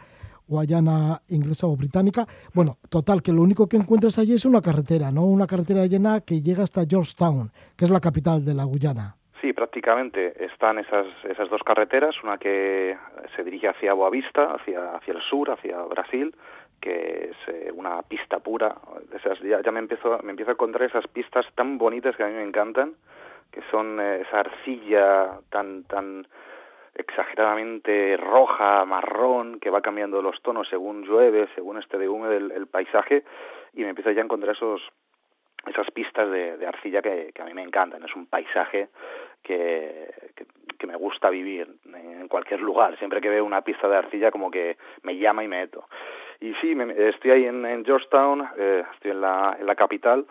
[0.48, 2.28] Guayana inglesa o británica.
[2.54, 5.26] Bueno, total, que lo único que encuentras allí es una carretera, ¿no?
[5.26, 9.18] Una carretera llena que llega hasta Georgetown, que es la capital de la Guyana.
[9.42, 12.98] Sí, prácticamente están esas, esas dos carreteras, una que
[13.36, 16.36] se dirige hacia Boavista, hacia, hacia el sur, hacia Brasil,
[16.82, 18.76] que es eh, una pista pura.
[19.14, 22.28] Esas, ya, ya me, empiezo, me empiezo a encontrar esas pistas tan bonitas que a
[22.28, 22.96] mí me encantan,
[23.52, 26.28] que son eh, esa arcilla tan, tan
[26.96, 32.66] exageradamente roja, marrón, que va cambiando los tonos según llueve, según este de húmedo el
[32.66, 33.24] paisaje,
[33.74, 34.82] y me empiezo ya a encontrar esos
[35.66, 38.04] esas pistas de, arcilla que, a mí me encantan.
[38.04, 38.90] Es un paisaje
[39.44, 40.14] que,
[40.78, 42.98] que, me gusta vivir en cualquier lugar.
[42.98, 45.86] Siempre que veo una pista de arcilla como que me llama y me meto.
[46.40, 50.26] Y sí, estoy ahí en, Georgetown, eh, estoy en la, en la capital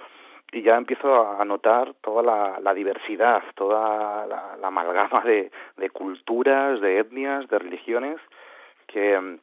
[0.52, 2.22] y ya empiezo a notar toda
[2.62, 8.18] la, diversidad, toda la, amalgama de, de, culturas, de etnias, de religiones
[8.86, 9.38] que mm,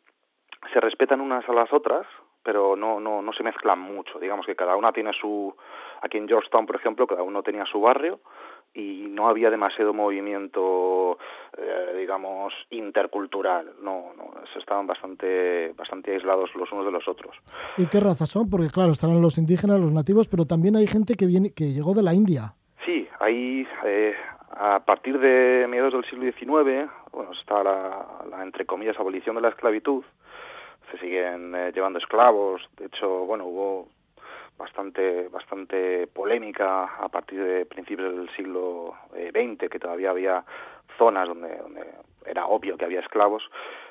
[0.71, 2.07] se respetan unas a las otras
[2.43, 4.19] pero no, no, no se mezclan mucho.
[4.19, 5.55] Digamos que cada una tiene su...
[6.01, 8.19] Aquí en Georgetown, por ejemplo, cada uno tenía su barrio
[8.73, 11.17] y no había demasiado movimiento,
[11.57, 13.73] eh, digamos, intercultural.
[13.81, 17.35] No, no, estaban bastante, bastante aislados los unos de los otros.
[17.77, 18.49] ¿Y qué razas son?
[18.49, 21.93] Porque claro, estarán los indígenas, los nativos, pero también hay gente que viene, que llegó
[21.93, 22.55] de la India.
[22.85, 24.15] Sí, hay eh,
[24.51, 29.41] a partir de mediados del siglo XIX, bueno, está la, la entre comillas abolición de
[29.41, 30.03] la esclavitud
[30.93, 32.61] se siguen eh, llevando esclavos.
[32.77, 33.87] De hecho, bueno, hubo
[34.57, 40.45] bastante bastante polémica a partir de principios del siglo XX, que todavía había
[40.97, 41.83] zonas donde, donde
[42.25, 43.43] era obvio que había esclavos.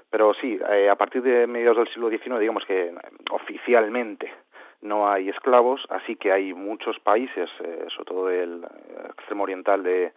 [0.08, 0.60] Pero sí,
[0.90, 2.94] a partir de mediados del siglo XIX, digamos que
[3.30, 4.30] oficialmente
[4.82, 8.62] no hay esclavos, así que hay muchos países, sobre todo el
[9.16, 10.12] extremo oriental de,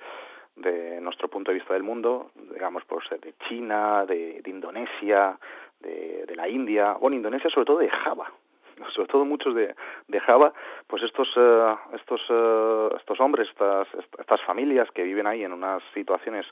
[0.56, 5.38] de nuestro punto de vista del mundo, digamos, ser de China, de, de Indonesia,
[5.80, 8.30] de, la India, bueno, Indonesia sobre todo de Java,
[8.94, 9.74] sobre todo muchos de,
[10.08, 10.54] de Java,
[10.88, 13.88] pues estos uh, estos uh, estos hombres, estas
[14.20, 16.46] estas familias que viven ahí en unas situaciones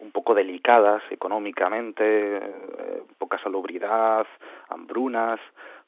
[0.00, 4.26] un poco delicadas económicamente, eh, poca salubridad,
[4.68, 5.36] hambrunas,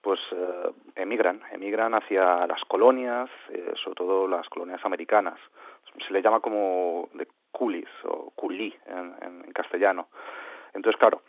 [0.02, 5.38] pues eh, emigran, emigran hacia las colonias, eh, sobre todo las colonias americanas.
[6.06, 10.08] Se le llama como de coolies o culi en, en, en castellano.
[10.74, 11.22] Entonces, claro,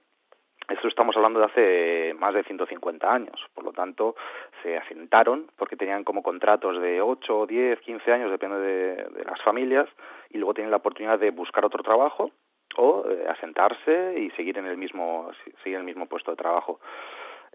[0.69, 4.15] esto estamos hablando de hace más de 150 años, por lo tanto
[4.61, 9.41] se asentaron porque tenían como contratos de 8, 10, 15 años, depende de, de las
[9.41, 9.87] familias,
[10.29, 12.31] y luego tienen la oportunidad de buscar otro trabajo
[12.77, 15.31] o eh, asentarse y seguir en el mismo
[15.63, 16.79] seguir en el mismo puesto de trabajo.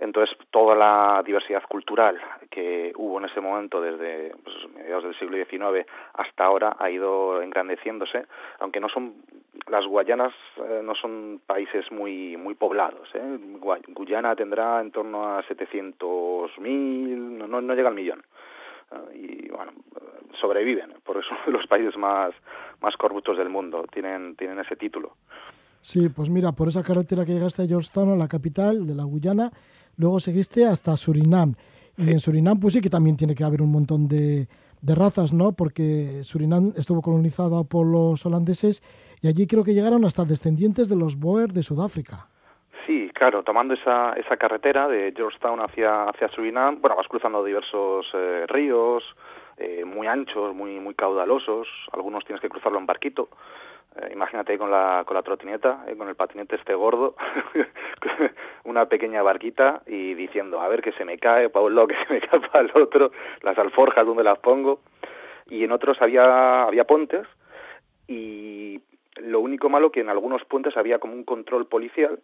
[0.01, 2.19] Entonces, toda la diversidad cultural
[2.51, 7.43] que hubo en ese momento, desde pues, mediados del siglo XIX hasta ahora, ha ido
[7.43, 8.27] engrandeciéndose,
[8.61, 9.15] aunque no son
[9.67, 13.09] las Guayanas eh, no son países muy muy poblados.
[13.15, 13.39] ¿eh?
[13.89, 16.59] Guyana tendrá en torno a 700.000,
[17.49, 18.23] no, no llega al millón.
[18.91, 19.73] Uh, y bueno,
[20.41, 22.33] sobreviven, por eso los países más,
[22.81, 25.17] más corruptos del mundo tienen, tienen ese título.
[25.81, 29.51] Sí, pues mira, por esa carretera que llegaste a Georgetown, la capital de la Guyana,
[29.99, 31.55] luego seguiste hasta Surinam.
[31.99, 34.47] Y en Surinam, pues sí que también tiene que haber un montón de,
[34.81, 35.53] de razas, ¿no?
[35.53, 38.83] Porque Surinam estuvo colonizado por los holandeses
[39.21, 42.29] y allí creo que llegaron hasta descendientes de los Boer de Sudáfrica.
[42.87, 48.07] Sí, claro, tomando esa, esa carretera de Georgetown hacia, hacia Surinam, bueno, vas cruzando diversos
[48.15, 49.05] eh, ríos,
[49.59, 53.29] eh, muy anchos, muy, muy caudalosos, algunos tienes que cruzarlo en barquito,
[53.97, 57.17] eh, imagínate con la, con la trotineta, eh, con el patinete este gordo,
[58.65, 61.97] una pequeña barquita y diciendo, a ver que se me cae para un lado, que
[62.07, 63.11] se me cae para el otro,
[63.43, 64.81] las alforjas donde las pongo.
[65.47, 67.27] Y en otros había, había puentes
[68.07, 68.81] y
[69.17, 72.21] lo único malo que en algunos puentes había como un control policial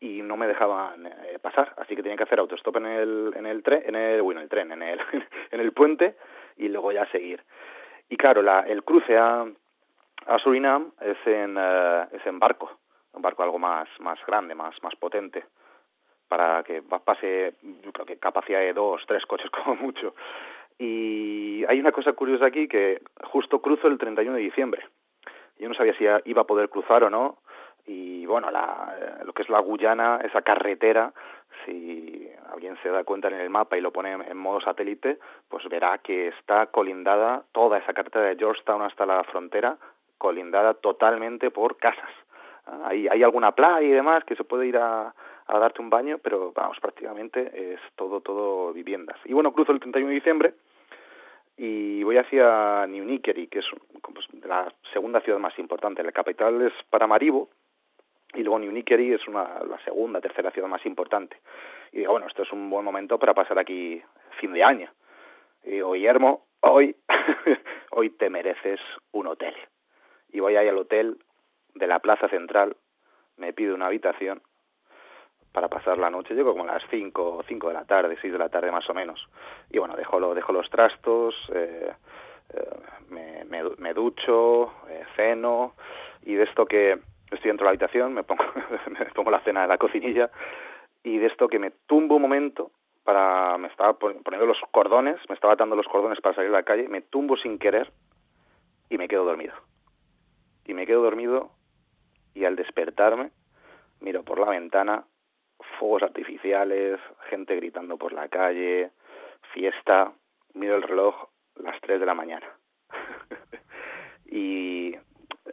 [0.00, 3.46] y no me dejaban eh, pasar, así que tenía que hacer autostop en el en
[3.46, 4.98] el tren, en el bueno, el tren, en el
[5.50, 6.16] en el puente
[6.56, 7.42] y luego ya seguir.
[8.08, 9.46] Y claro, la, el cruce a
[10.26, 12.70] a Surinam es en, uh, es en barco,
[13.12, 15.44] un barco algo más, más grande, más, más potente,
[16.28, 20.14] para que pase, yo creo que capacidad de dos, tres coches como mucho.
[20.78, 24.88] Y hay una cosa curiosa aquí que justo cruzo el 31 de diciembre.
[25.58, 27.38] Yo no sabía si iba a poder cruzar o no.
[27.86, 31.12] Y bueno, la, eh, lo que es la Guyana, esa carretera,
[31.64, 35.18] si alguien se da cuenta en el mapa y lo pone en modo satélite,
[35.48, 39.76] pues verá que está colindada toda esa carretera de Georgetown hasta la frontera
[40.22, 42.08] colindada totalmente por casas.
[42.84, 45.12] Hay, hay alguna playa y demás que se puede ir a,
[45.48, 49.18] darte un baño, pero vamos, prácticamente es todo, todo viviendas.
[49.24, 50.54] Y bueno, cruzo el 31 de diciembre
[51.56, 53.66] y voy hacia New Nickery, que es
[54.00, 56.04] pues, la segunda ciudad más importante.
[56.04, 57.48] La capital es Paramaribo
[58.32, 61.36] y luego New Nickery es una, la segunda, tercera ciudad más importante.
[61.90, 64.00] Y digo, bueno, esto es un buen momento para pasar aquí
[64.38, 64.88] fin de año.
[65.64, 66.94] Y digo, Guillermo, hoy,
[67.90, 68.78] hoy te mereces
[69.10, 69.54] un hotel
[70.32, 71.18] y voy ahí al hotel
[71.74, 72.76] de la Plaza Central,
[73.36, 74.42] me pido una habitación
[75.52, 76.34] para pasar la noche.
[76.34, 78.94] Llego como a las 5, 5 de la tarde, 6 de la tarde más o
[78.94, 79.28] menos.
[79.70, 81.92] Y bueno, dejo, lo, dejo los trastos, eh,
[82.54, 82.70] eh,
[83.10, 83.44] me,
[83.78, 85.74] me, ducho, eh, ceno,
[86.22, 86.98] y de esto que
[87.30, 88.44] estoy dentro de la habitación, me pongo,
[88.98, 90.30] me pongo la cena en la cocinilla,
[91.02, 92.70] y de esto que me tumbo un momento
[93.04, 96.62] para, me estaba poniendo los cordones, me estaba atando los cordones para salir a la
[96.62, 97.90] calle, me tumbo sin querer
[98.88, 99.54] y me quedo dormido
[100.66, 101.50] y me quedo dormido
[102.34, 103.30] y al despertarme
[104.00, 105.04] miro por la ventana
[105.78, 108.90] fuegos artificiales, gente gritando por la calle,
[109.52, 110.12] fiesta,
[110.54, 112.46] miro el reloj las 3 de la mañana.
[114.26, 114.96] y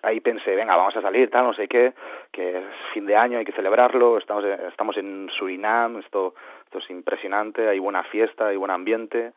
[0.02, 1.94] ahí pensé, venga, vamos a salir, tal, no sé qué,
[2.32, 6.90] que es fin de año, hay que celebrarlo, estamos, estamos en Surinam, esto, esto es
[6.90, 9.34] impresionante, hay buena fiesta, hay buen ambiente,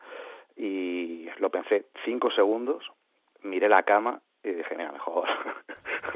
[0.55, 2.91] y lo pensé cinco segundos,
[3.41, 5.27] miré la cama y dije, mira, mejor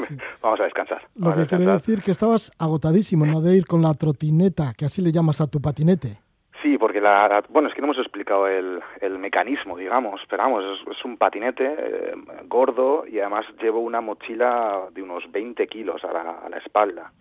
[0.06, 0.18] sí.
[0.42, 1.02] vamos a descansar.
[1.16, 1.58] Lo que descansar.
[1.58, 3.42] quiere decir que estabas agotadísimo, ¿no?
[3.42, 6.20] De ir con la trotineta, que así le llamas a tu patinete.
[6.62, 10.44] Sí, porque la, la, bueno, es que no hemos explicado el, el mecanismo, digamos, pero
[10.44, 12.14] vamos, es, es un patinete eh,
[12.48, 17.12] gordo y además llevo una mochila de unos 20 kilos a la, a la espalda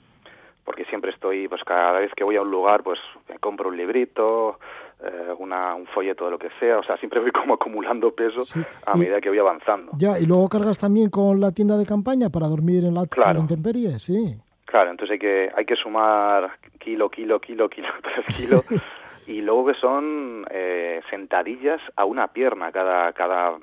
[0.66, 2.98] porque siempre estoy, pues cada vez que voy a un lugar, pues
[3.28, 4.58] me compro un librito,
[5.00, 8.42] eh, una, un folleto de lo que sea, o sea, siempre voy como acumulando peso
[8.84, 9.92] a medida que voy avanzando.
[9.96, 13.38] Ya, y luego cargas también con la tienda de campaña para dormir en la, claro.
[13.38, 14.36] intemperie, sí.
[14.64, 18.66] Claro, entonces hay que, hay que sumar kilo, kilo, kilo, kilo, tres kilos,
[19.28, 23.56] y luego que son eh, sentadillas a una pierna cada, cada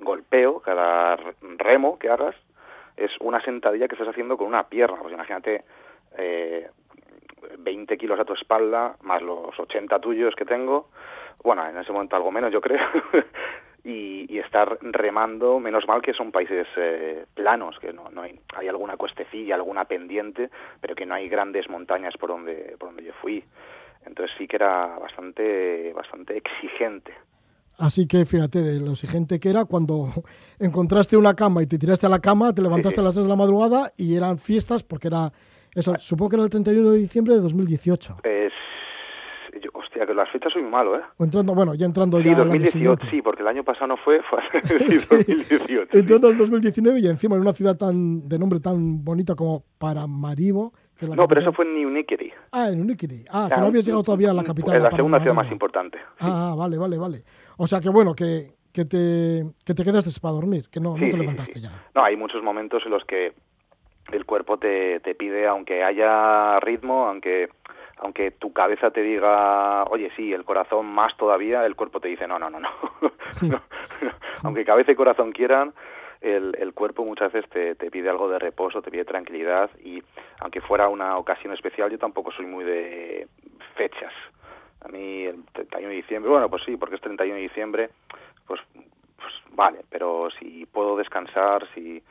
[0.00, 1.16] golpeo, cada
[1.56, 2.34] remo que hagas,
[2.96, 4.98] es una sentadilla que estás haciendo con una pierna.
[5.00, 5.62] Pues imagínate
[6.18, 6.68] eh,
[7.58, 10.88] 20 kilos a tu espalda, más los 80 tuyos que tengo,
[11.42, 12.80] bueno, en ese momento algo menos yo creo,
[13.84, 18.38] y, y, estar remando, menos mal que son países eh, planos, que no, no hay,
[18.54, 23.04] hay alguna cuestecilla, alguna pendiente, pero que no hay grandes montañas por donde, por donde
[23.04, 23.44] yo fui.
[24.06, 27.12] Entonces sí que era bastante, bastante exigente.
[27.78, 30.08] Así que fíjate de lo exigente que era cuando
[30.60, 33.30] encontraste una cama y te tiraste a la cama, te levantaste a las 6 de
[33.30, 35.32] la madrugada y eran fiestas porque era,
[35.74, 38.18] eso, supongo que era el 31 de diciembre de 2018.
[38.24, 38.52] Es,
[39.62, 41.02] yo, hostia, que las fechas soy malo, ¿eh?
[41.16, 44.20] O entrando, bueno, ya entrando sí, ya 2018, sí, porque el año pasado no fue,
[44.22, 44.40] fue
[44.90, 45.96] sí, 2018.
[45.96, 50.72] Entrando al 2019 y encima en una ciudad tan de nombre tan bonita como Paramaribo.
[50.98, 52.32] Que no, pero eso fue en Unikiri.
[52.52, 53.24] Ah, en Unikiri.
[53.30, 54.76] Ah, que no habías llegado todavía a la capital.
[54.76, 55.98] Es la segunda ciudad más importante.
[56.20, 57.24] Ah, vale, vale, vale.
[57.56, 61.16] O sea que bueno, que, que, te, que te quedaste para dormir, que no, te
[61.16, 61.86] levantaste ya.
[61.94, 63.32] No, hay muchos momentos en los que
[64.12, 67.48] el cuerpo te, te pide, aunque haya ritmo, aunque
[67.98, 72.26] aunque tu cabeza te diga, oye, sí, el corazón más todavía, el cuerpo te dice,
[72.26, 73.62] no, no, no, no.
[74.42, 75.72] Aunque cabeza y corazón quieran,
[76.20, 80.02] el, el cuerpo muchas veces te, te pide algo de reposo, te pide tranquilidad y
[80.40, 83.28] aunque fuera una ocasión especial, yo tampoco soy muy de
[83.76, 84.12] fechas.
[84.80, 87.90] A mí el 31 de diciembre, bueno, pues sí, porque es 31 de diciembre,
[88.48, 88.60] pues,
[89.16, 92.02] pues vale, pero si puedo descansar, si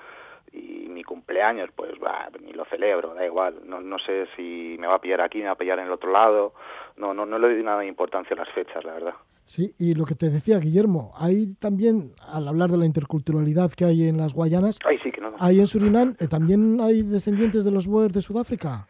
[0.54, 3.56] y mi cumpleaños, pues bah, ni lo celebro, da igual.
[3.66, 5.92] No, no sé si me va a pillar aquí, me va a pillar en el
[5.92, 6.54] otro lado.
[6.98, 9.14] No, no, no le doy nada de importancia a las fechas, la verdad.
[9.46, 13.86] Sí, y lo que te decía Guillermo, hay también, al hablar de la interculturalidad que
[13.86, 15.34] hay en las Guayanas, Ay, sí, que no.
[15.40, 18.88] hay en Surinam, eh, también hay descendientes de los Boers de Sudáfrica.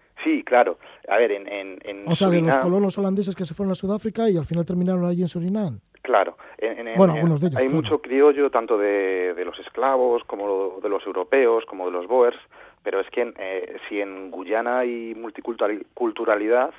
[0.51, 0.77] Claro.
[1.07, 3.75] A ver, en, en, en O sea, de los colonos holandeses que se fueron a
[3.75, 5.79] Sudáfrica y al final terminaron allí en Surinam.
[6.01, 6.35] Claro.
[6.57, 7.81] En, en- Bueno, en- algunos de ellos, Hay claro.
[7.81, 12.37] mucho criollo, tanto de, de los esclavos como de los europeos, como de los boers,
[12.83, 16.73] pero es que eh, si en Guyana hay multiculturalidad,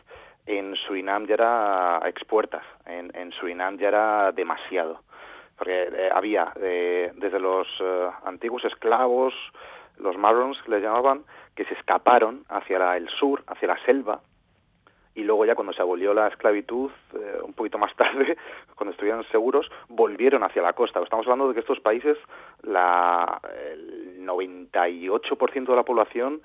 [0.44, 5.00] en Surinam ya era expuertas, en, en Surinam ya era demasiado.
[5.56, 9.32] Porque eh, había eh, desde los eh, antiguos esclavos,
[9.98, 11.22] los marrons que les llamaban,
[11.54, 14.20] que se escaparon hacia la- el sur, hacia la selva,
[15.14, 18.36] y luego ya cuando se abolió la esclavitud, eh, un poquito más tarde,
[18.74, 21.00] cuando estuvieron seguros, volvieron hacia la costa.
[21.00, 22.16] Estamos hablando de que estos países,
[22.62, 23.40] la,
[23.72, 26.40] el 98% de la población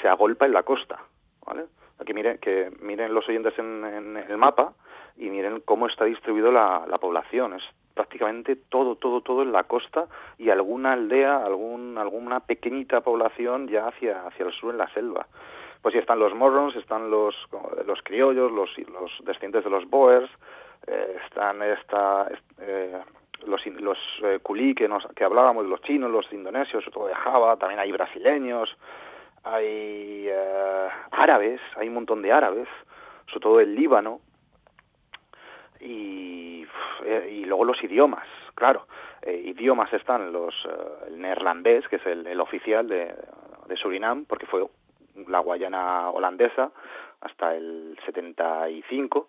[0.00, 1.00] se agolpa en la costa.
[1.46, 1.66] ¿vale?
[2.00, 4.72] Aquí miren, que miren los oyentes en, en el mapa
[5.16, 7.52] y miren cómo está distribuido la, la población.
[7.54, 7.62] Es
[7.94, 10.06] prácticamente todo, todo, todo en la costa
[10.38, 15.26] y alguna aldea, algún, alguna pequeñita población ya hacia, hacia el sur en la selva.
[15.82, 17.34] Pues sí están los morrons, están los,
[17.86, 20.30] los criollos, los, los descendientes de los boers,
[20.86, 22.28] eh, están esta,
[22.60, 23.00] eh,
[23.46, 27.56] los, los eh, culí que, nos, que hablábamos, los chinos, los indonesios, todo de Java,
[27.56, 28.76] también hay brasileños,
[29.44, 32.68] hay eh, árabes, hay un montón de árabes,
[33.26, 34.20] sobre todo del Líbano,
[35.82, 36.66] y,
[37.04, 38.86] eh, y luego los idiomas, claro.
[39.22, 43.14] Eh, idiomas están los eh, el neerlandés, que es el, oficial de,
[43.66, 44.66] de Surinam, porque fue
[45.28, 46.70] la Guayana holandesa
[47.20, 49.28] hasta el 75,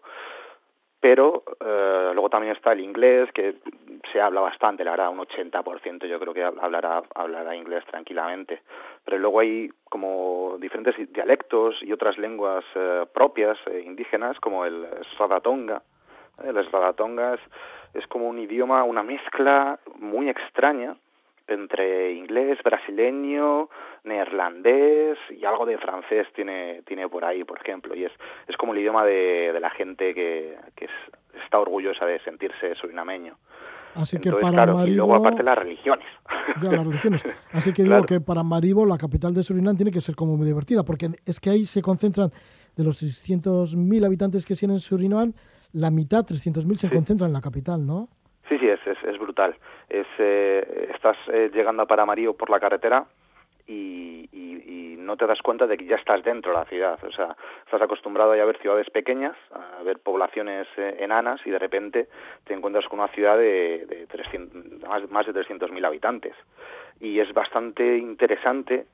[1.03, 3.55] pero eh, luego también está el inglés, que
[4.11, 8.61] se habla bastante, la verdad, un 80% yo creo que hablará, hablará inglés tranquilamente.
[9.03, 15.83] Pero luego hay como diferentes dialectos y otras lenguas eh, propias, indígenas, como el Sradatonga.
[16.43, 17.35] El Sradatonga
[17.93, 20.95] es, como un idioma, una mezcla muy extraña
[21.47, 23.69] entre inglés, brasileño,
[24.23, 28.11] neerlandés y algo de francés tiene tiene por ahí, por ejemplo, y es
[28.47, 32.75] es como el idioma de, de la gente que, que es- está orgullosa de sentirse
[32.75, 33.35] surinameño.
[33.95, 36.07] Así que para claro, y luego Maribo- aparte las religiones.
[36.63, 37.23] Ya, las religiones.
[37.53, 38.05] Así que digo Claro.
[38.05, 41.39] que para Maribo, la capital de Surinam, tiene que ser como muy divertida, porque es
[41.39, 42.31] que ahí se concentran,
[42.75, 45.33] de los 600.000 habitantes que tienen Surinam,
[45.73, 48.07] la mitad, 300.000, se concentran en la capital, ¿no?
[48.47, 49.55] Sí, sí, es, es, es brutal.
[49.89, 53.05] Es, eh, estás eh, llegando a Paramarío por la carretera
[53.67, 56.99] y, y, y no te das cuenta de que ya estás dentro de la ciudad.
[57.03, 57.35] O sea,
[57.65, 62.07] estás acostumbrado ya a ver ciudades pequeñas, a ver poblaciones eh, enanas y de repente
[62.43, 66.35] te encuentras con una ciudad de, de 300, más, más de 300.000 habitantes.
[66.99, 68.85] Y es bastante interesante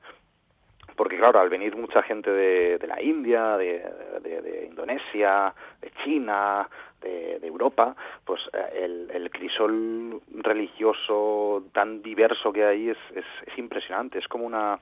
[1.00, 6.68] porque claro, al venir mucha gente de, de la India, de, Indonesia, de China,
[7.00, 13.24] de, de, Europa, pues eh, el, el, crisol religioso tan diverso que hay es, es,
[13.46, 14.78] es, impresionante, es como una...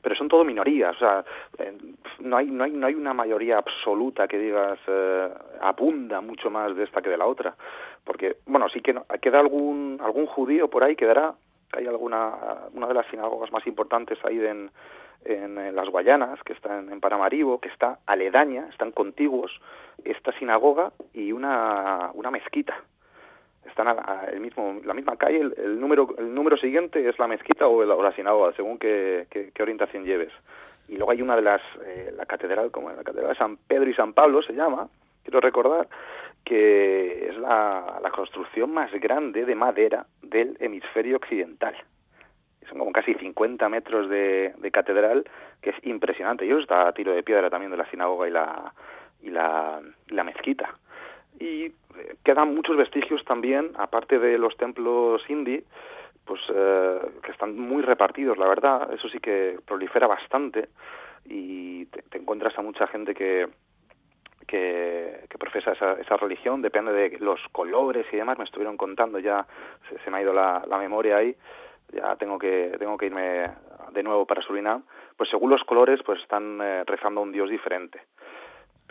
[0.00, 1.24] Pero son todo minorías, o sea,
[1.58, 1.76] eh,
[2.20, 5.28] no, hay, no, hay, no hay una mayoría absoluta que digas eh,
[5.60, 7.54] abunda mucho más de esta que de la otra,
[8.02, 11.34] porque, bueno, sí que no, queda algún, algún judío por ahí, quedará,
[11.72, 12.32] hay alguna,
[12.72, 14.70] una de las sinagogas más importantes ahí de, en,
[15.24, 19.60] en, las Guayanas, que está en, Paramaribo, que está aledaña, están contiguos
[20.04, 22.76] esta sinagoga y una, una mezquita.
[23.66, 27.28] Están a, a mismo, la misma calle, el, el, número, el número siguiente es la
[27.28, 30.32] mezquita o, el, o la sinagoga, según qué, qué, qué, orientación lleves.
[30.88, 33.88] Y luego hay una de las, eh, la catedral, como la catedral de San Pedro
[33.88, 34.88] y San Pablo se llama,
[35.22, 35.88] quiero recordar,
[36.44, 41.76] que es la, la construcción más grande de madera del hemisferio occidental
[42.70, 45.24] son como casi 50 metros de, catedral,
[45.60, 46.46] que es impresionante.
[46.46, 48.72] Y eso está a tiro de piedra también de la sinagoga y la,
[49.22, 50.74] y la, mezquita.
[51.38, 51.72] Y eh,
[52.24, 55.62] quedan muchos vestigios también, aparte de los templos hindi,
[56.24, 58.92] pues eh, que están muy repartidos, la verdad.
[58.94, 60.68] Eso sí que prolifera bastante
[61.24, 63.48] y te, encuentras a mucha gente que,
[64.46, 69.46] que, profesa esa, esa, religión, depende de los colores y demás, me estuvieron contando ya,
[69.88, 71.34] se, se me ha ido la, la memoria ahí,
[71.92, 73.50] ya tengo que tengo que irme
[73.92, 74.84] de nuevo para Surinam,
[75.16, 78.00] pues según los colores pues están eh, rezando a un dios diferente.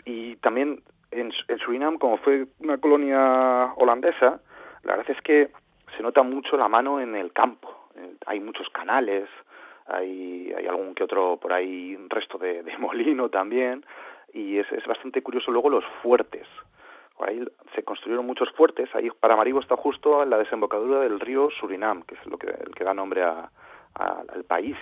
[0.04, 1.32] Y también en,
[1.64, 4.40] Surinam, como fue una colonia holandesa,
[4.82, 5.50] la verdad es que
[5.96, 7.88] se nota mucho la mano en el campo.
[8.26, 9.28] Hay muchos canales,
[9.86, 13.84] hay, hay algún que otro por ahí, un resto de, de molino también,
[14.32, 16.46] y es, es bastante curioso luego los fuertes
[17.26, 17.44] ahí
[17.74, 18.88] se construyeron muchos fuertes.
[18.94, 22.74] Ahí Paramaribo está justo en la desembocadura del río Surinam, que es lo que, el
[22.74, 23.50] que da nombre a,
[23.94, 24.76] al país.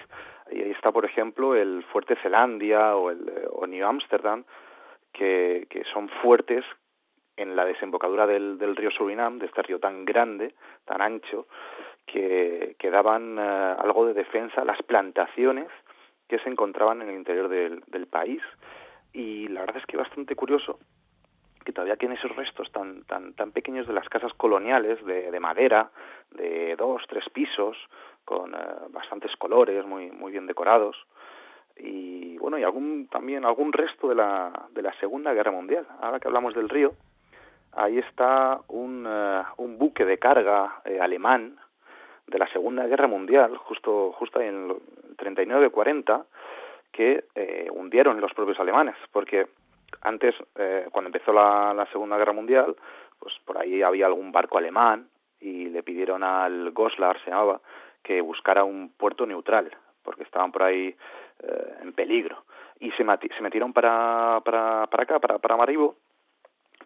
[0.50, 3.24] Y ahí está, por ejemplo, el fuerte Zelandia o, el,
[3.68, 4.44] New Amsterdam,
[5.12, 6.64] que, son fuertes
[7.36, 10.54] en la desembocadura del, río Surinam, de este río tan grande,
[10.84, 11.46] tan ancho,
[12.06, 15.68] que, daban uh, algo de defensa a las plantaciones
[16.26, 18.42] que se encontraban en el interior del, del país.
[19.12, 20.78] Y la verdad es que bastante curioso
[21.68, 25.38] que todavía tiene esos restos tan, tan, tan pequeños de las casas coloniales de, de
[25.38, 25.90] madera,
[26.30, 27.76] de dos, tres pisos,
[28.24, 28.58] con eh,
[28.88, 30.96] bastantes colores, muy, muy bien decorados.
[31.76, 35.86] Y bueno, y algún, también algún resto de la, de la Segunda Guerra Mundial.
[36.00, 36.94] Ahora que hablamos del río,
[37.72, 41.58] ahí está un, uh, un buque de carga eh, alemán
[42.28, 44.76] de la Segunda Guerra Mundial, justo, justo en el
[45.18, 46.24] 39-40,
[46.92, 49.48] que eh, hundieron los propios alemanes, porque
[50.02, 52.76] antes, eh, cuando empezó la, Segunda Guerra Mundial,
[53.18, 55.08] pues por ahí había algún barco alemán
[55.40, 57.60] y le pidieron al Goslar, se llamaba,
[58.02, 59.70] que buscara un puerto neutral,
[60.02, 60.94] porque estaban por ahí
[61.42, 62.44] eh, en peligro.
[62.80, 65.96] Y se, se metieron para, para, para acá, para, para Maribo,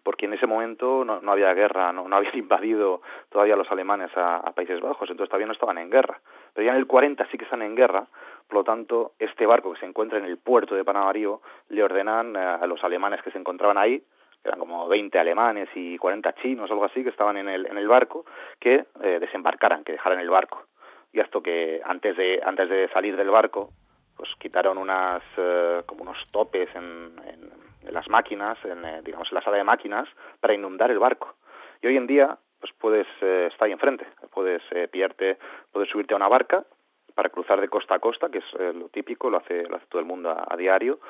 [0.03, 4.15] porque en ese momento no, no había guerra, no, no habían invadido todavía los alemanes
[4.15, 6.19] a, a, Países Bajos, entonces todavía no estaban en guerra.
[6.53, 8.07] Pero ya en el 40 sí que están en guerra,
[8.47, 12.35] por lo tanto, este barco que se encuentra en el puerto de Panamarío le ordenan
[12.35, 16.33] eh, a los alemanes que se encontraban ahí, que eran como 20 alemanes y 40
[16.35, 18.25] chinos o algo así que estaban en el, en el barco,
[18.59, 20.65] que eh, desembarcaran, que dejaran el barco.
[21.13, 23.69] Y esto que antes de, antes de salir del barco,
[24.17, 29.35] pues quitaron unas, eh, como unos topes en, en, las máquinas, en, eh, digamos, en
[29.35, 30.07] la sala de máquinas,
[30.39, 31.35] para inundar el barco.
[31.81, 35.37] Y hoy en día, pues puedes eh, estar ahí enfrente, puedes eh, pillarte,
[35.73, 36.63] puedes subirte a una barca
[37.13, 39.85] para cruzar de costa a costa, que es eh, lo típico, lo hace, lo hace
[39.87, 41.01] todo el mundo a, a diario,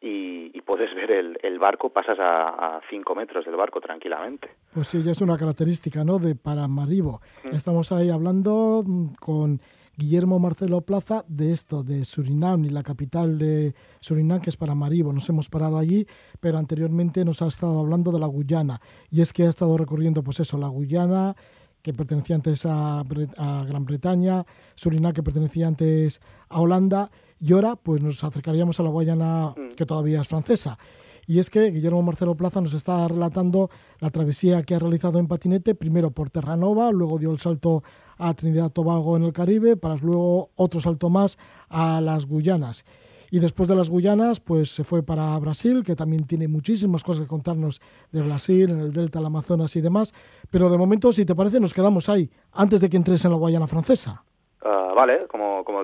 [0.00, 4.48] y, y, puedes ver el, el barco, pasas a, a, cinco metros del barco tranquilamente.
[4.72, 7.20] Pues sí, ya es una característica, ¿no?, de Paramaribo.
[7.44, 7.56] Mm.
[7.56, 8.82] Estamos ahí hablando
[9.20, 9.60] con
[9.96, 15.12] Guillermo Marcelo Plaza de esto, de Surinam y la capital de Surinam, que es Paramaribo.
[15.12, 16.06] Nos hemos parado allí,
[16.40, 18.80] pero anteriormente nos ha estado hablando de la Guyana.
[19.10, 21.36] Y es que ha estado recorriendo, pues eso, la Guyana,
[21.82, 27.10] que pertenecía antes a, a, Gran Bretaña, Surinam, que pertenecía antes a Holanda,
[27.40, 30.78] y ahora pues nos acercaríamos a la Guayana, que todavía es francesa.
[31.26, 33.70] Y es que Guillermo Marcelo Plaza nos está relatando
[34.00, 37.82] la travesía que ha realizado en patinete, primero por Terranova, luego dio el salto
[38.18, 41.38] a Trinidad Tobago en el Caribe, para luego otro salto más
[41.68, 42.84] a las Guyanas.
[43.30, 47.22] Y después de las Guyanas, pues se fue para Brasil, que también tiene muchísimas cosas
[47.22, 47.80] que contarnos
[48.10, 50.12] de Brasil, en el delta del Amazonas y demás.
[50.50, 53.38] Pero de momento, si te parece, nos quedamos ahí, antes de que entres en la
[53.38, 54.22] Guayana francesa.
[54.62, 55.82] Uh, vale, como, como.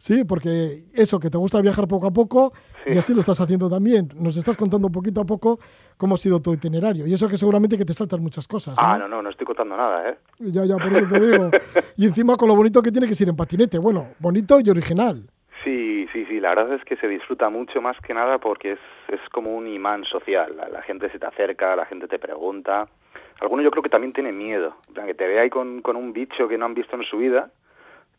[0.00, 2.54] Sí, porque eso, que te gusta viajar poco a poco,
[2.86, 2.94] sí.
[2.94, 4.08] y así lo estás haciendo también.
[4.18, 5.58] Nos estás contando poquito a poco
[5.98, 7.06] cómo ha sido tu itinerario.
[7.06, 8.78] Y eso que seguramente que te saltan muchas cosas.
[8.80, 8.82] ¿no?
[8.82, 10.16] Ah, no, no, no estoy contando nada, ¿eh?
[10.38, 11.50] Ya, ya, por eso te digo.
[11.98, 13.76] y encima con lo bonito que tiene que ser en patinete.
[13.76, 15.20] Bueno, bonito y original.
[15.62, 18.80] Sí, sí, sí, la verdad es que se disfruta mucho más que nada porque es,
[19.08, 20.56] es como un imán social.
[20.56, 22.88] La, la gente se te acerca, la gente te pregunta.
[23.42, 24.76] Algunos yo creo que también tienen miedo.
[24.94, 27.50] Que te ve ahí con, con un bicho que no han visto en su vida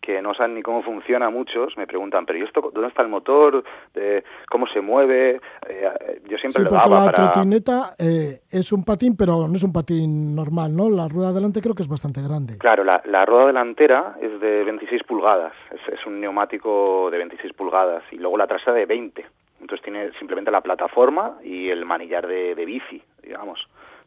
[0.01, 3.09] que no saben ni cómo funciona muchos, me preguntan, pero ¿y esto dónde está el
[3.09, 3.63] motor?
[3.93, 5.39] Eh, ¿Cómo se mueve?
[5.67, 7.31] Eh, yo siempre Sí, lo porque daba la para...
[7.31, 10.89] trotineta eh, es un patín, pero no es un patín normal, ¿no?
[10.89, 12.57] La rueda delante creo que es bastante grande.
[12.57, 17.53] Claro, la, la rueda delantera es de 26 pulgadas, es, es un neumático de 26
[17.53, 19.25] pulgadas y luego la trasera de 20.
[19.61, 23.59] Entonces tiene simplemente la plataforma y el manillar de, de bici, digamos.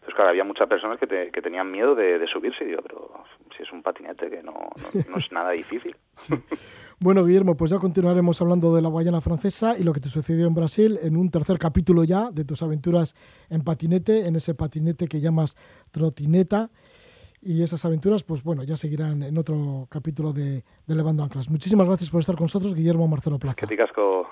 [0.06, 2.82] Entonces, claro, había muchas personas que, te- que tenían miedo de, de subirse y digo,
[2.82, 3.10] pero
[3.56, 5.96] si es un patinete que no, no, no es nada difícil.
[7.00, 10.46] Bueno, Guillermo, pues ya continuaremos hablando de la Guayana francesa y lo que te sucedió
[10.46, 13.14] en Brasil en un tercer capítulo ya de tus aventuras
[13.50, 15.56] en patinete, en ese patinete que llamas
[15.90, 16.70] trotineta.
[17.42, 21.50] Y esas aventuras, pues bueno, ya seguirán en otro capítulo de, de Levando Anclas.
[21.50, 23.56] Muchísimas gracias por estar con nosotros, Guillermo Marcelo Plaza.
[23.56, 24.28] Que te casco.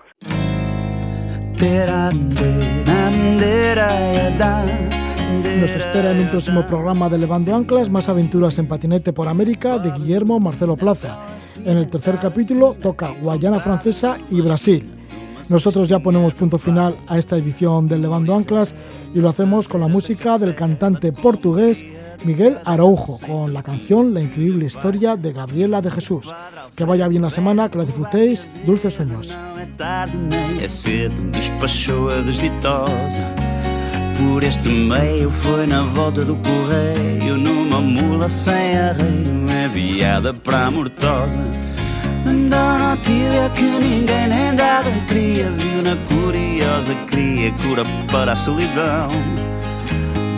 [5.61, 9.79] Nos espera en un próximo programa de Levando Anclas más aventuras en patinete por América
[9.79, 11.27] de Guillermo Marcelo Plaza.
[11.65, 14.89] En el tercer capítulo toca Guayana Francesa y Brasil.
[15.49, 18.75] Nosotros ya ponemos punto final a esta edición del Levando Anclas
[19.15, 21.85] y lo hacemos con la música del cantante portugués
[22.25, 26.33] Miguel Araujo, con la canción La increíble historia de Gabriela de Jesús.
[26.77, 29.37] Que vaya bien la semana, que la disfrutéis, dulces sueños.
[34.19, 40.71] Por este meio foi na volta do correio, numa mula sem arreio, enviada para a
[40.71, 41.39] mortosa.
[42.27, 48.37] Andou na tilha que ninguém nem dava cria, viu na curiosa cria cura para a
[48.37, 49.09] solidão.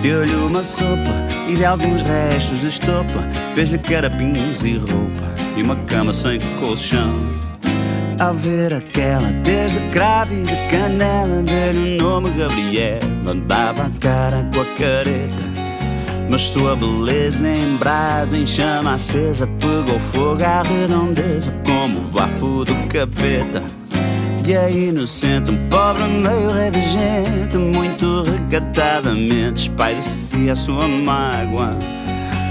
[0.02, 5.76] Deu-lhe uma sopa e de alguns restos de estopa Fez-lhe carapins e roupa e uma
[5.76, 7.44] cama sem colchão
[8.18, 14.48] Ao ver aquela desde cravo e de canela Deu-lhe o nome Gabriela, andava a cara
[14.54, 15.44] com a careta
[16.30, 22.64] Mas sua beleza em brasa, em chama acesa Pegou fogo à redondeza como o bafo
[22.64, 23.62] do capeta
[24.46, 30.86] e aí no centro, um pobre meio rei de gente, muito recatadamente espalhecia a sua
[30.86, 31.74] mágoa.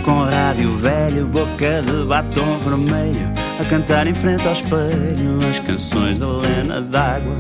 [0.04, 6.18] Com rádio velho, boca de batom vermelho, a cantar em frente ao espelho as canções
[6.18, 7.36] da Helena d'Água.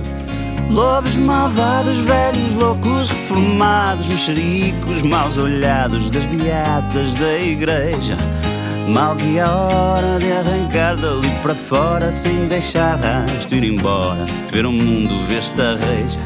[0.69, 8.17] Lobos malvados, velhos, loucos, reformados, mexericos, maus olhados das beatas da igreja.
[8.87, 14.65] Mal vi a hora de arrancar dali para fora Sem deixar rastro ir embora Ver
[14.65, 16.19] o mundo reja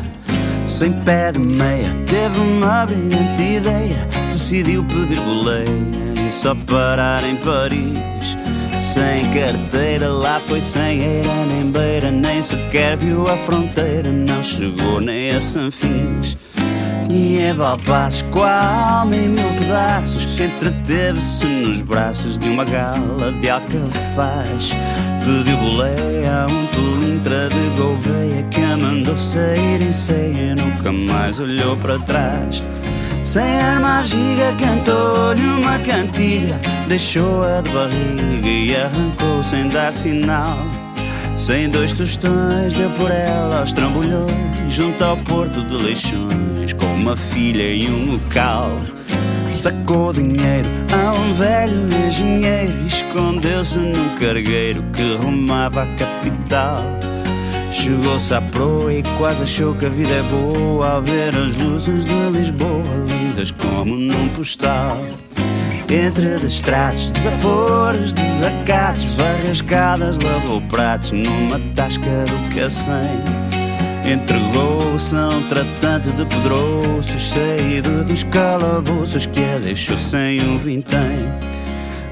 [0.68, 5.68] Sem pé de meia Teve uma brilhante ideia Decidiu pedir boleia
[6.28, 8.36] E só parar em Paris
[8.98, 15.00] Sem carteira lá foi sem eira Nem beira nem sequer viu a fronteira Não chegou
[15.00, 16.36] nem a Sanfins.
[17.08, 22.66] E em Valpassos com a alma em mil pedaços Que entreteve-se nos braços de uma
[22.66, 24.72] gala de alcafaz.
[25.24, 31.78] Pediu boleia um pelintra de Gouveia Que a mandou sair em ceia Nunca mais olhou
[31.78, 32.64] para trás
[33.28, 40.58] sem arma giga cantou-lhe uma cantiga Deixou-a de barriga e arrancou sem dar sinal.
[41.38, 44.32] Sem dois tostões deu por ela aos trambolhões
[44.70, 48.72] Junto ao porto de Leixões Com uma filha e um local.
[49.54, 56.82] Sacou dinheiro a um velho engenheiro E escondeu-se num cargueiro que rumava à capital.
[57.74, 62.06] Chegou-se à proa e quase achou que a vida é boa Ao ver as luzes
[62.06, 64.98] de Lisboa lidas como num postal
[65.90, 73.22] entre destratos, desaforos, desacatos, varrascadas, lavou pratos numa tasca do cacém.
[74.06, 81.32] Entregou-se a um tratante de pedroços, saído dos calabouços que a deixou sem um vintém.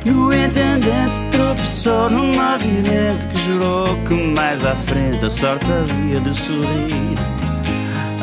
[0.06, 0.30] E o
[1.32, 7.45] tropeçou numa vidente que jurou que mais à frente a sorte havia de sorrir.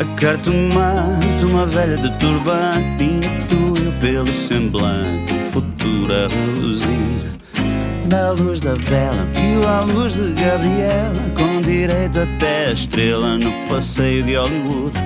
[0.02, 6.88] A cartomante, uma velha de turbante, intuiu pelo semblante o futuro a reluzir.
[8.10, 13.52] Na luz da vela, viu a luz de Gabriela, com direito até a estrela no
[13.68, 14.98] passeio de Hollywood.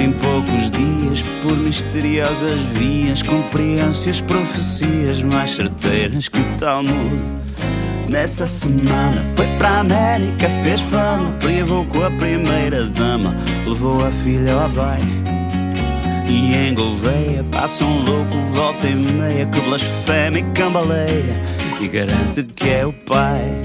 [0.00, 7.47] Em poucos dias, por misteriosas vias, cumpriam-se as profecias mais certeiras que o Talmud.
[8.08, 9.22] Nessa semana.
[9.36, 13.36] Foi para a América, fez fama, privou com a primeira dama,
[13.66, 15.22] levou a filha ao baile.
[16.26, 21.36] E em Gouveia passa um louco, volta e meia, que blasfema e cambaleia,
[21.80, 23.62] e garante que é o pai.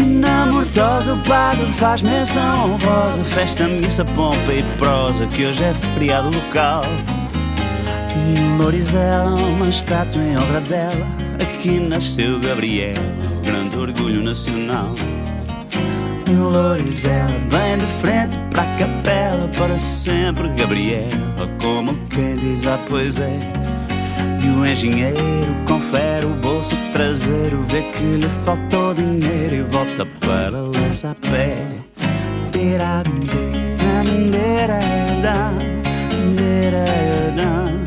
[0.00, 3.22] Na mortosa o padre faz menção honrosa.
[3.34, 6.82] Festa, missa, pompa e prosa Que hoje é feriado local.
[8.16, 11.06] E em Lorizela uma estátua em honra dela.
[11.42, 12.94] Aqui nasceu Gabriel
[13.78, 14.94] orgulho nacional.
[16.28, 21.08] Em Loures vem de frente para a capela, para sempre Gabriela,
[21.40, 23.38] ah, como quem diz a pois é.
[24.44, 30.58] E o engenheiro confere o bolso traseiro, vê que lhe faltou dinheiro e volta para
[30.60, 31.56] lançar pé.
[32.52, 33.04] Tirar
[34.04, 35.52] bandeira é da
[36.10, 37.77] bandeira é da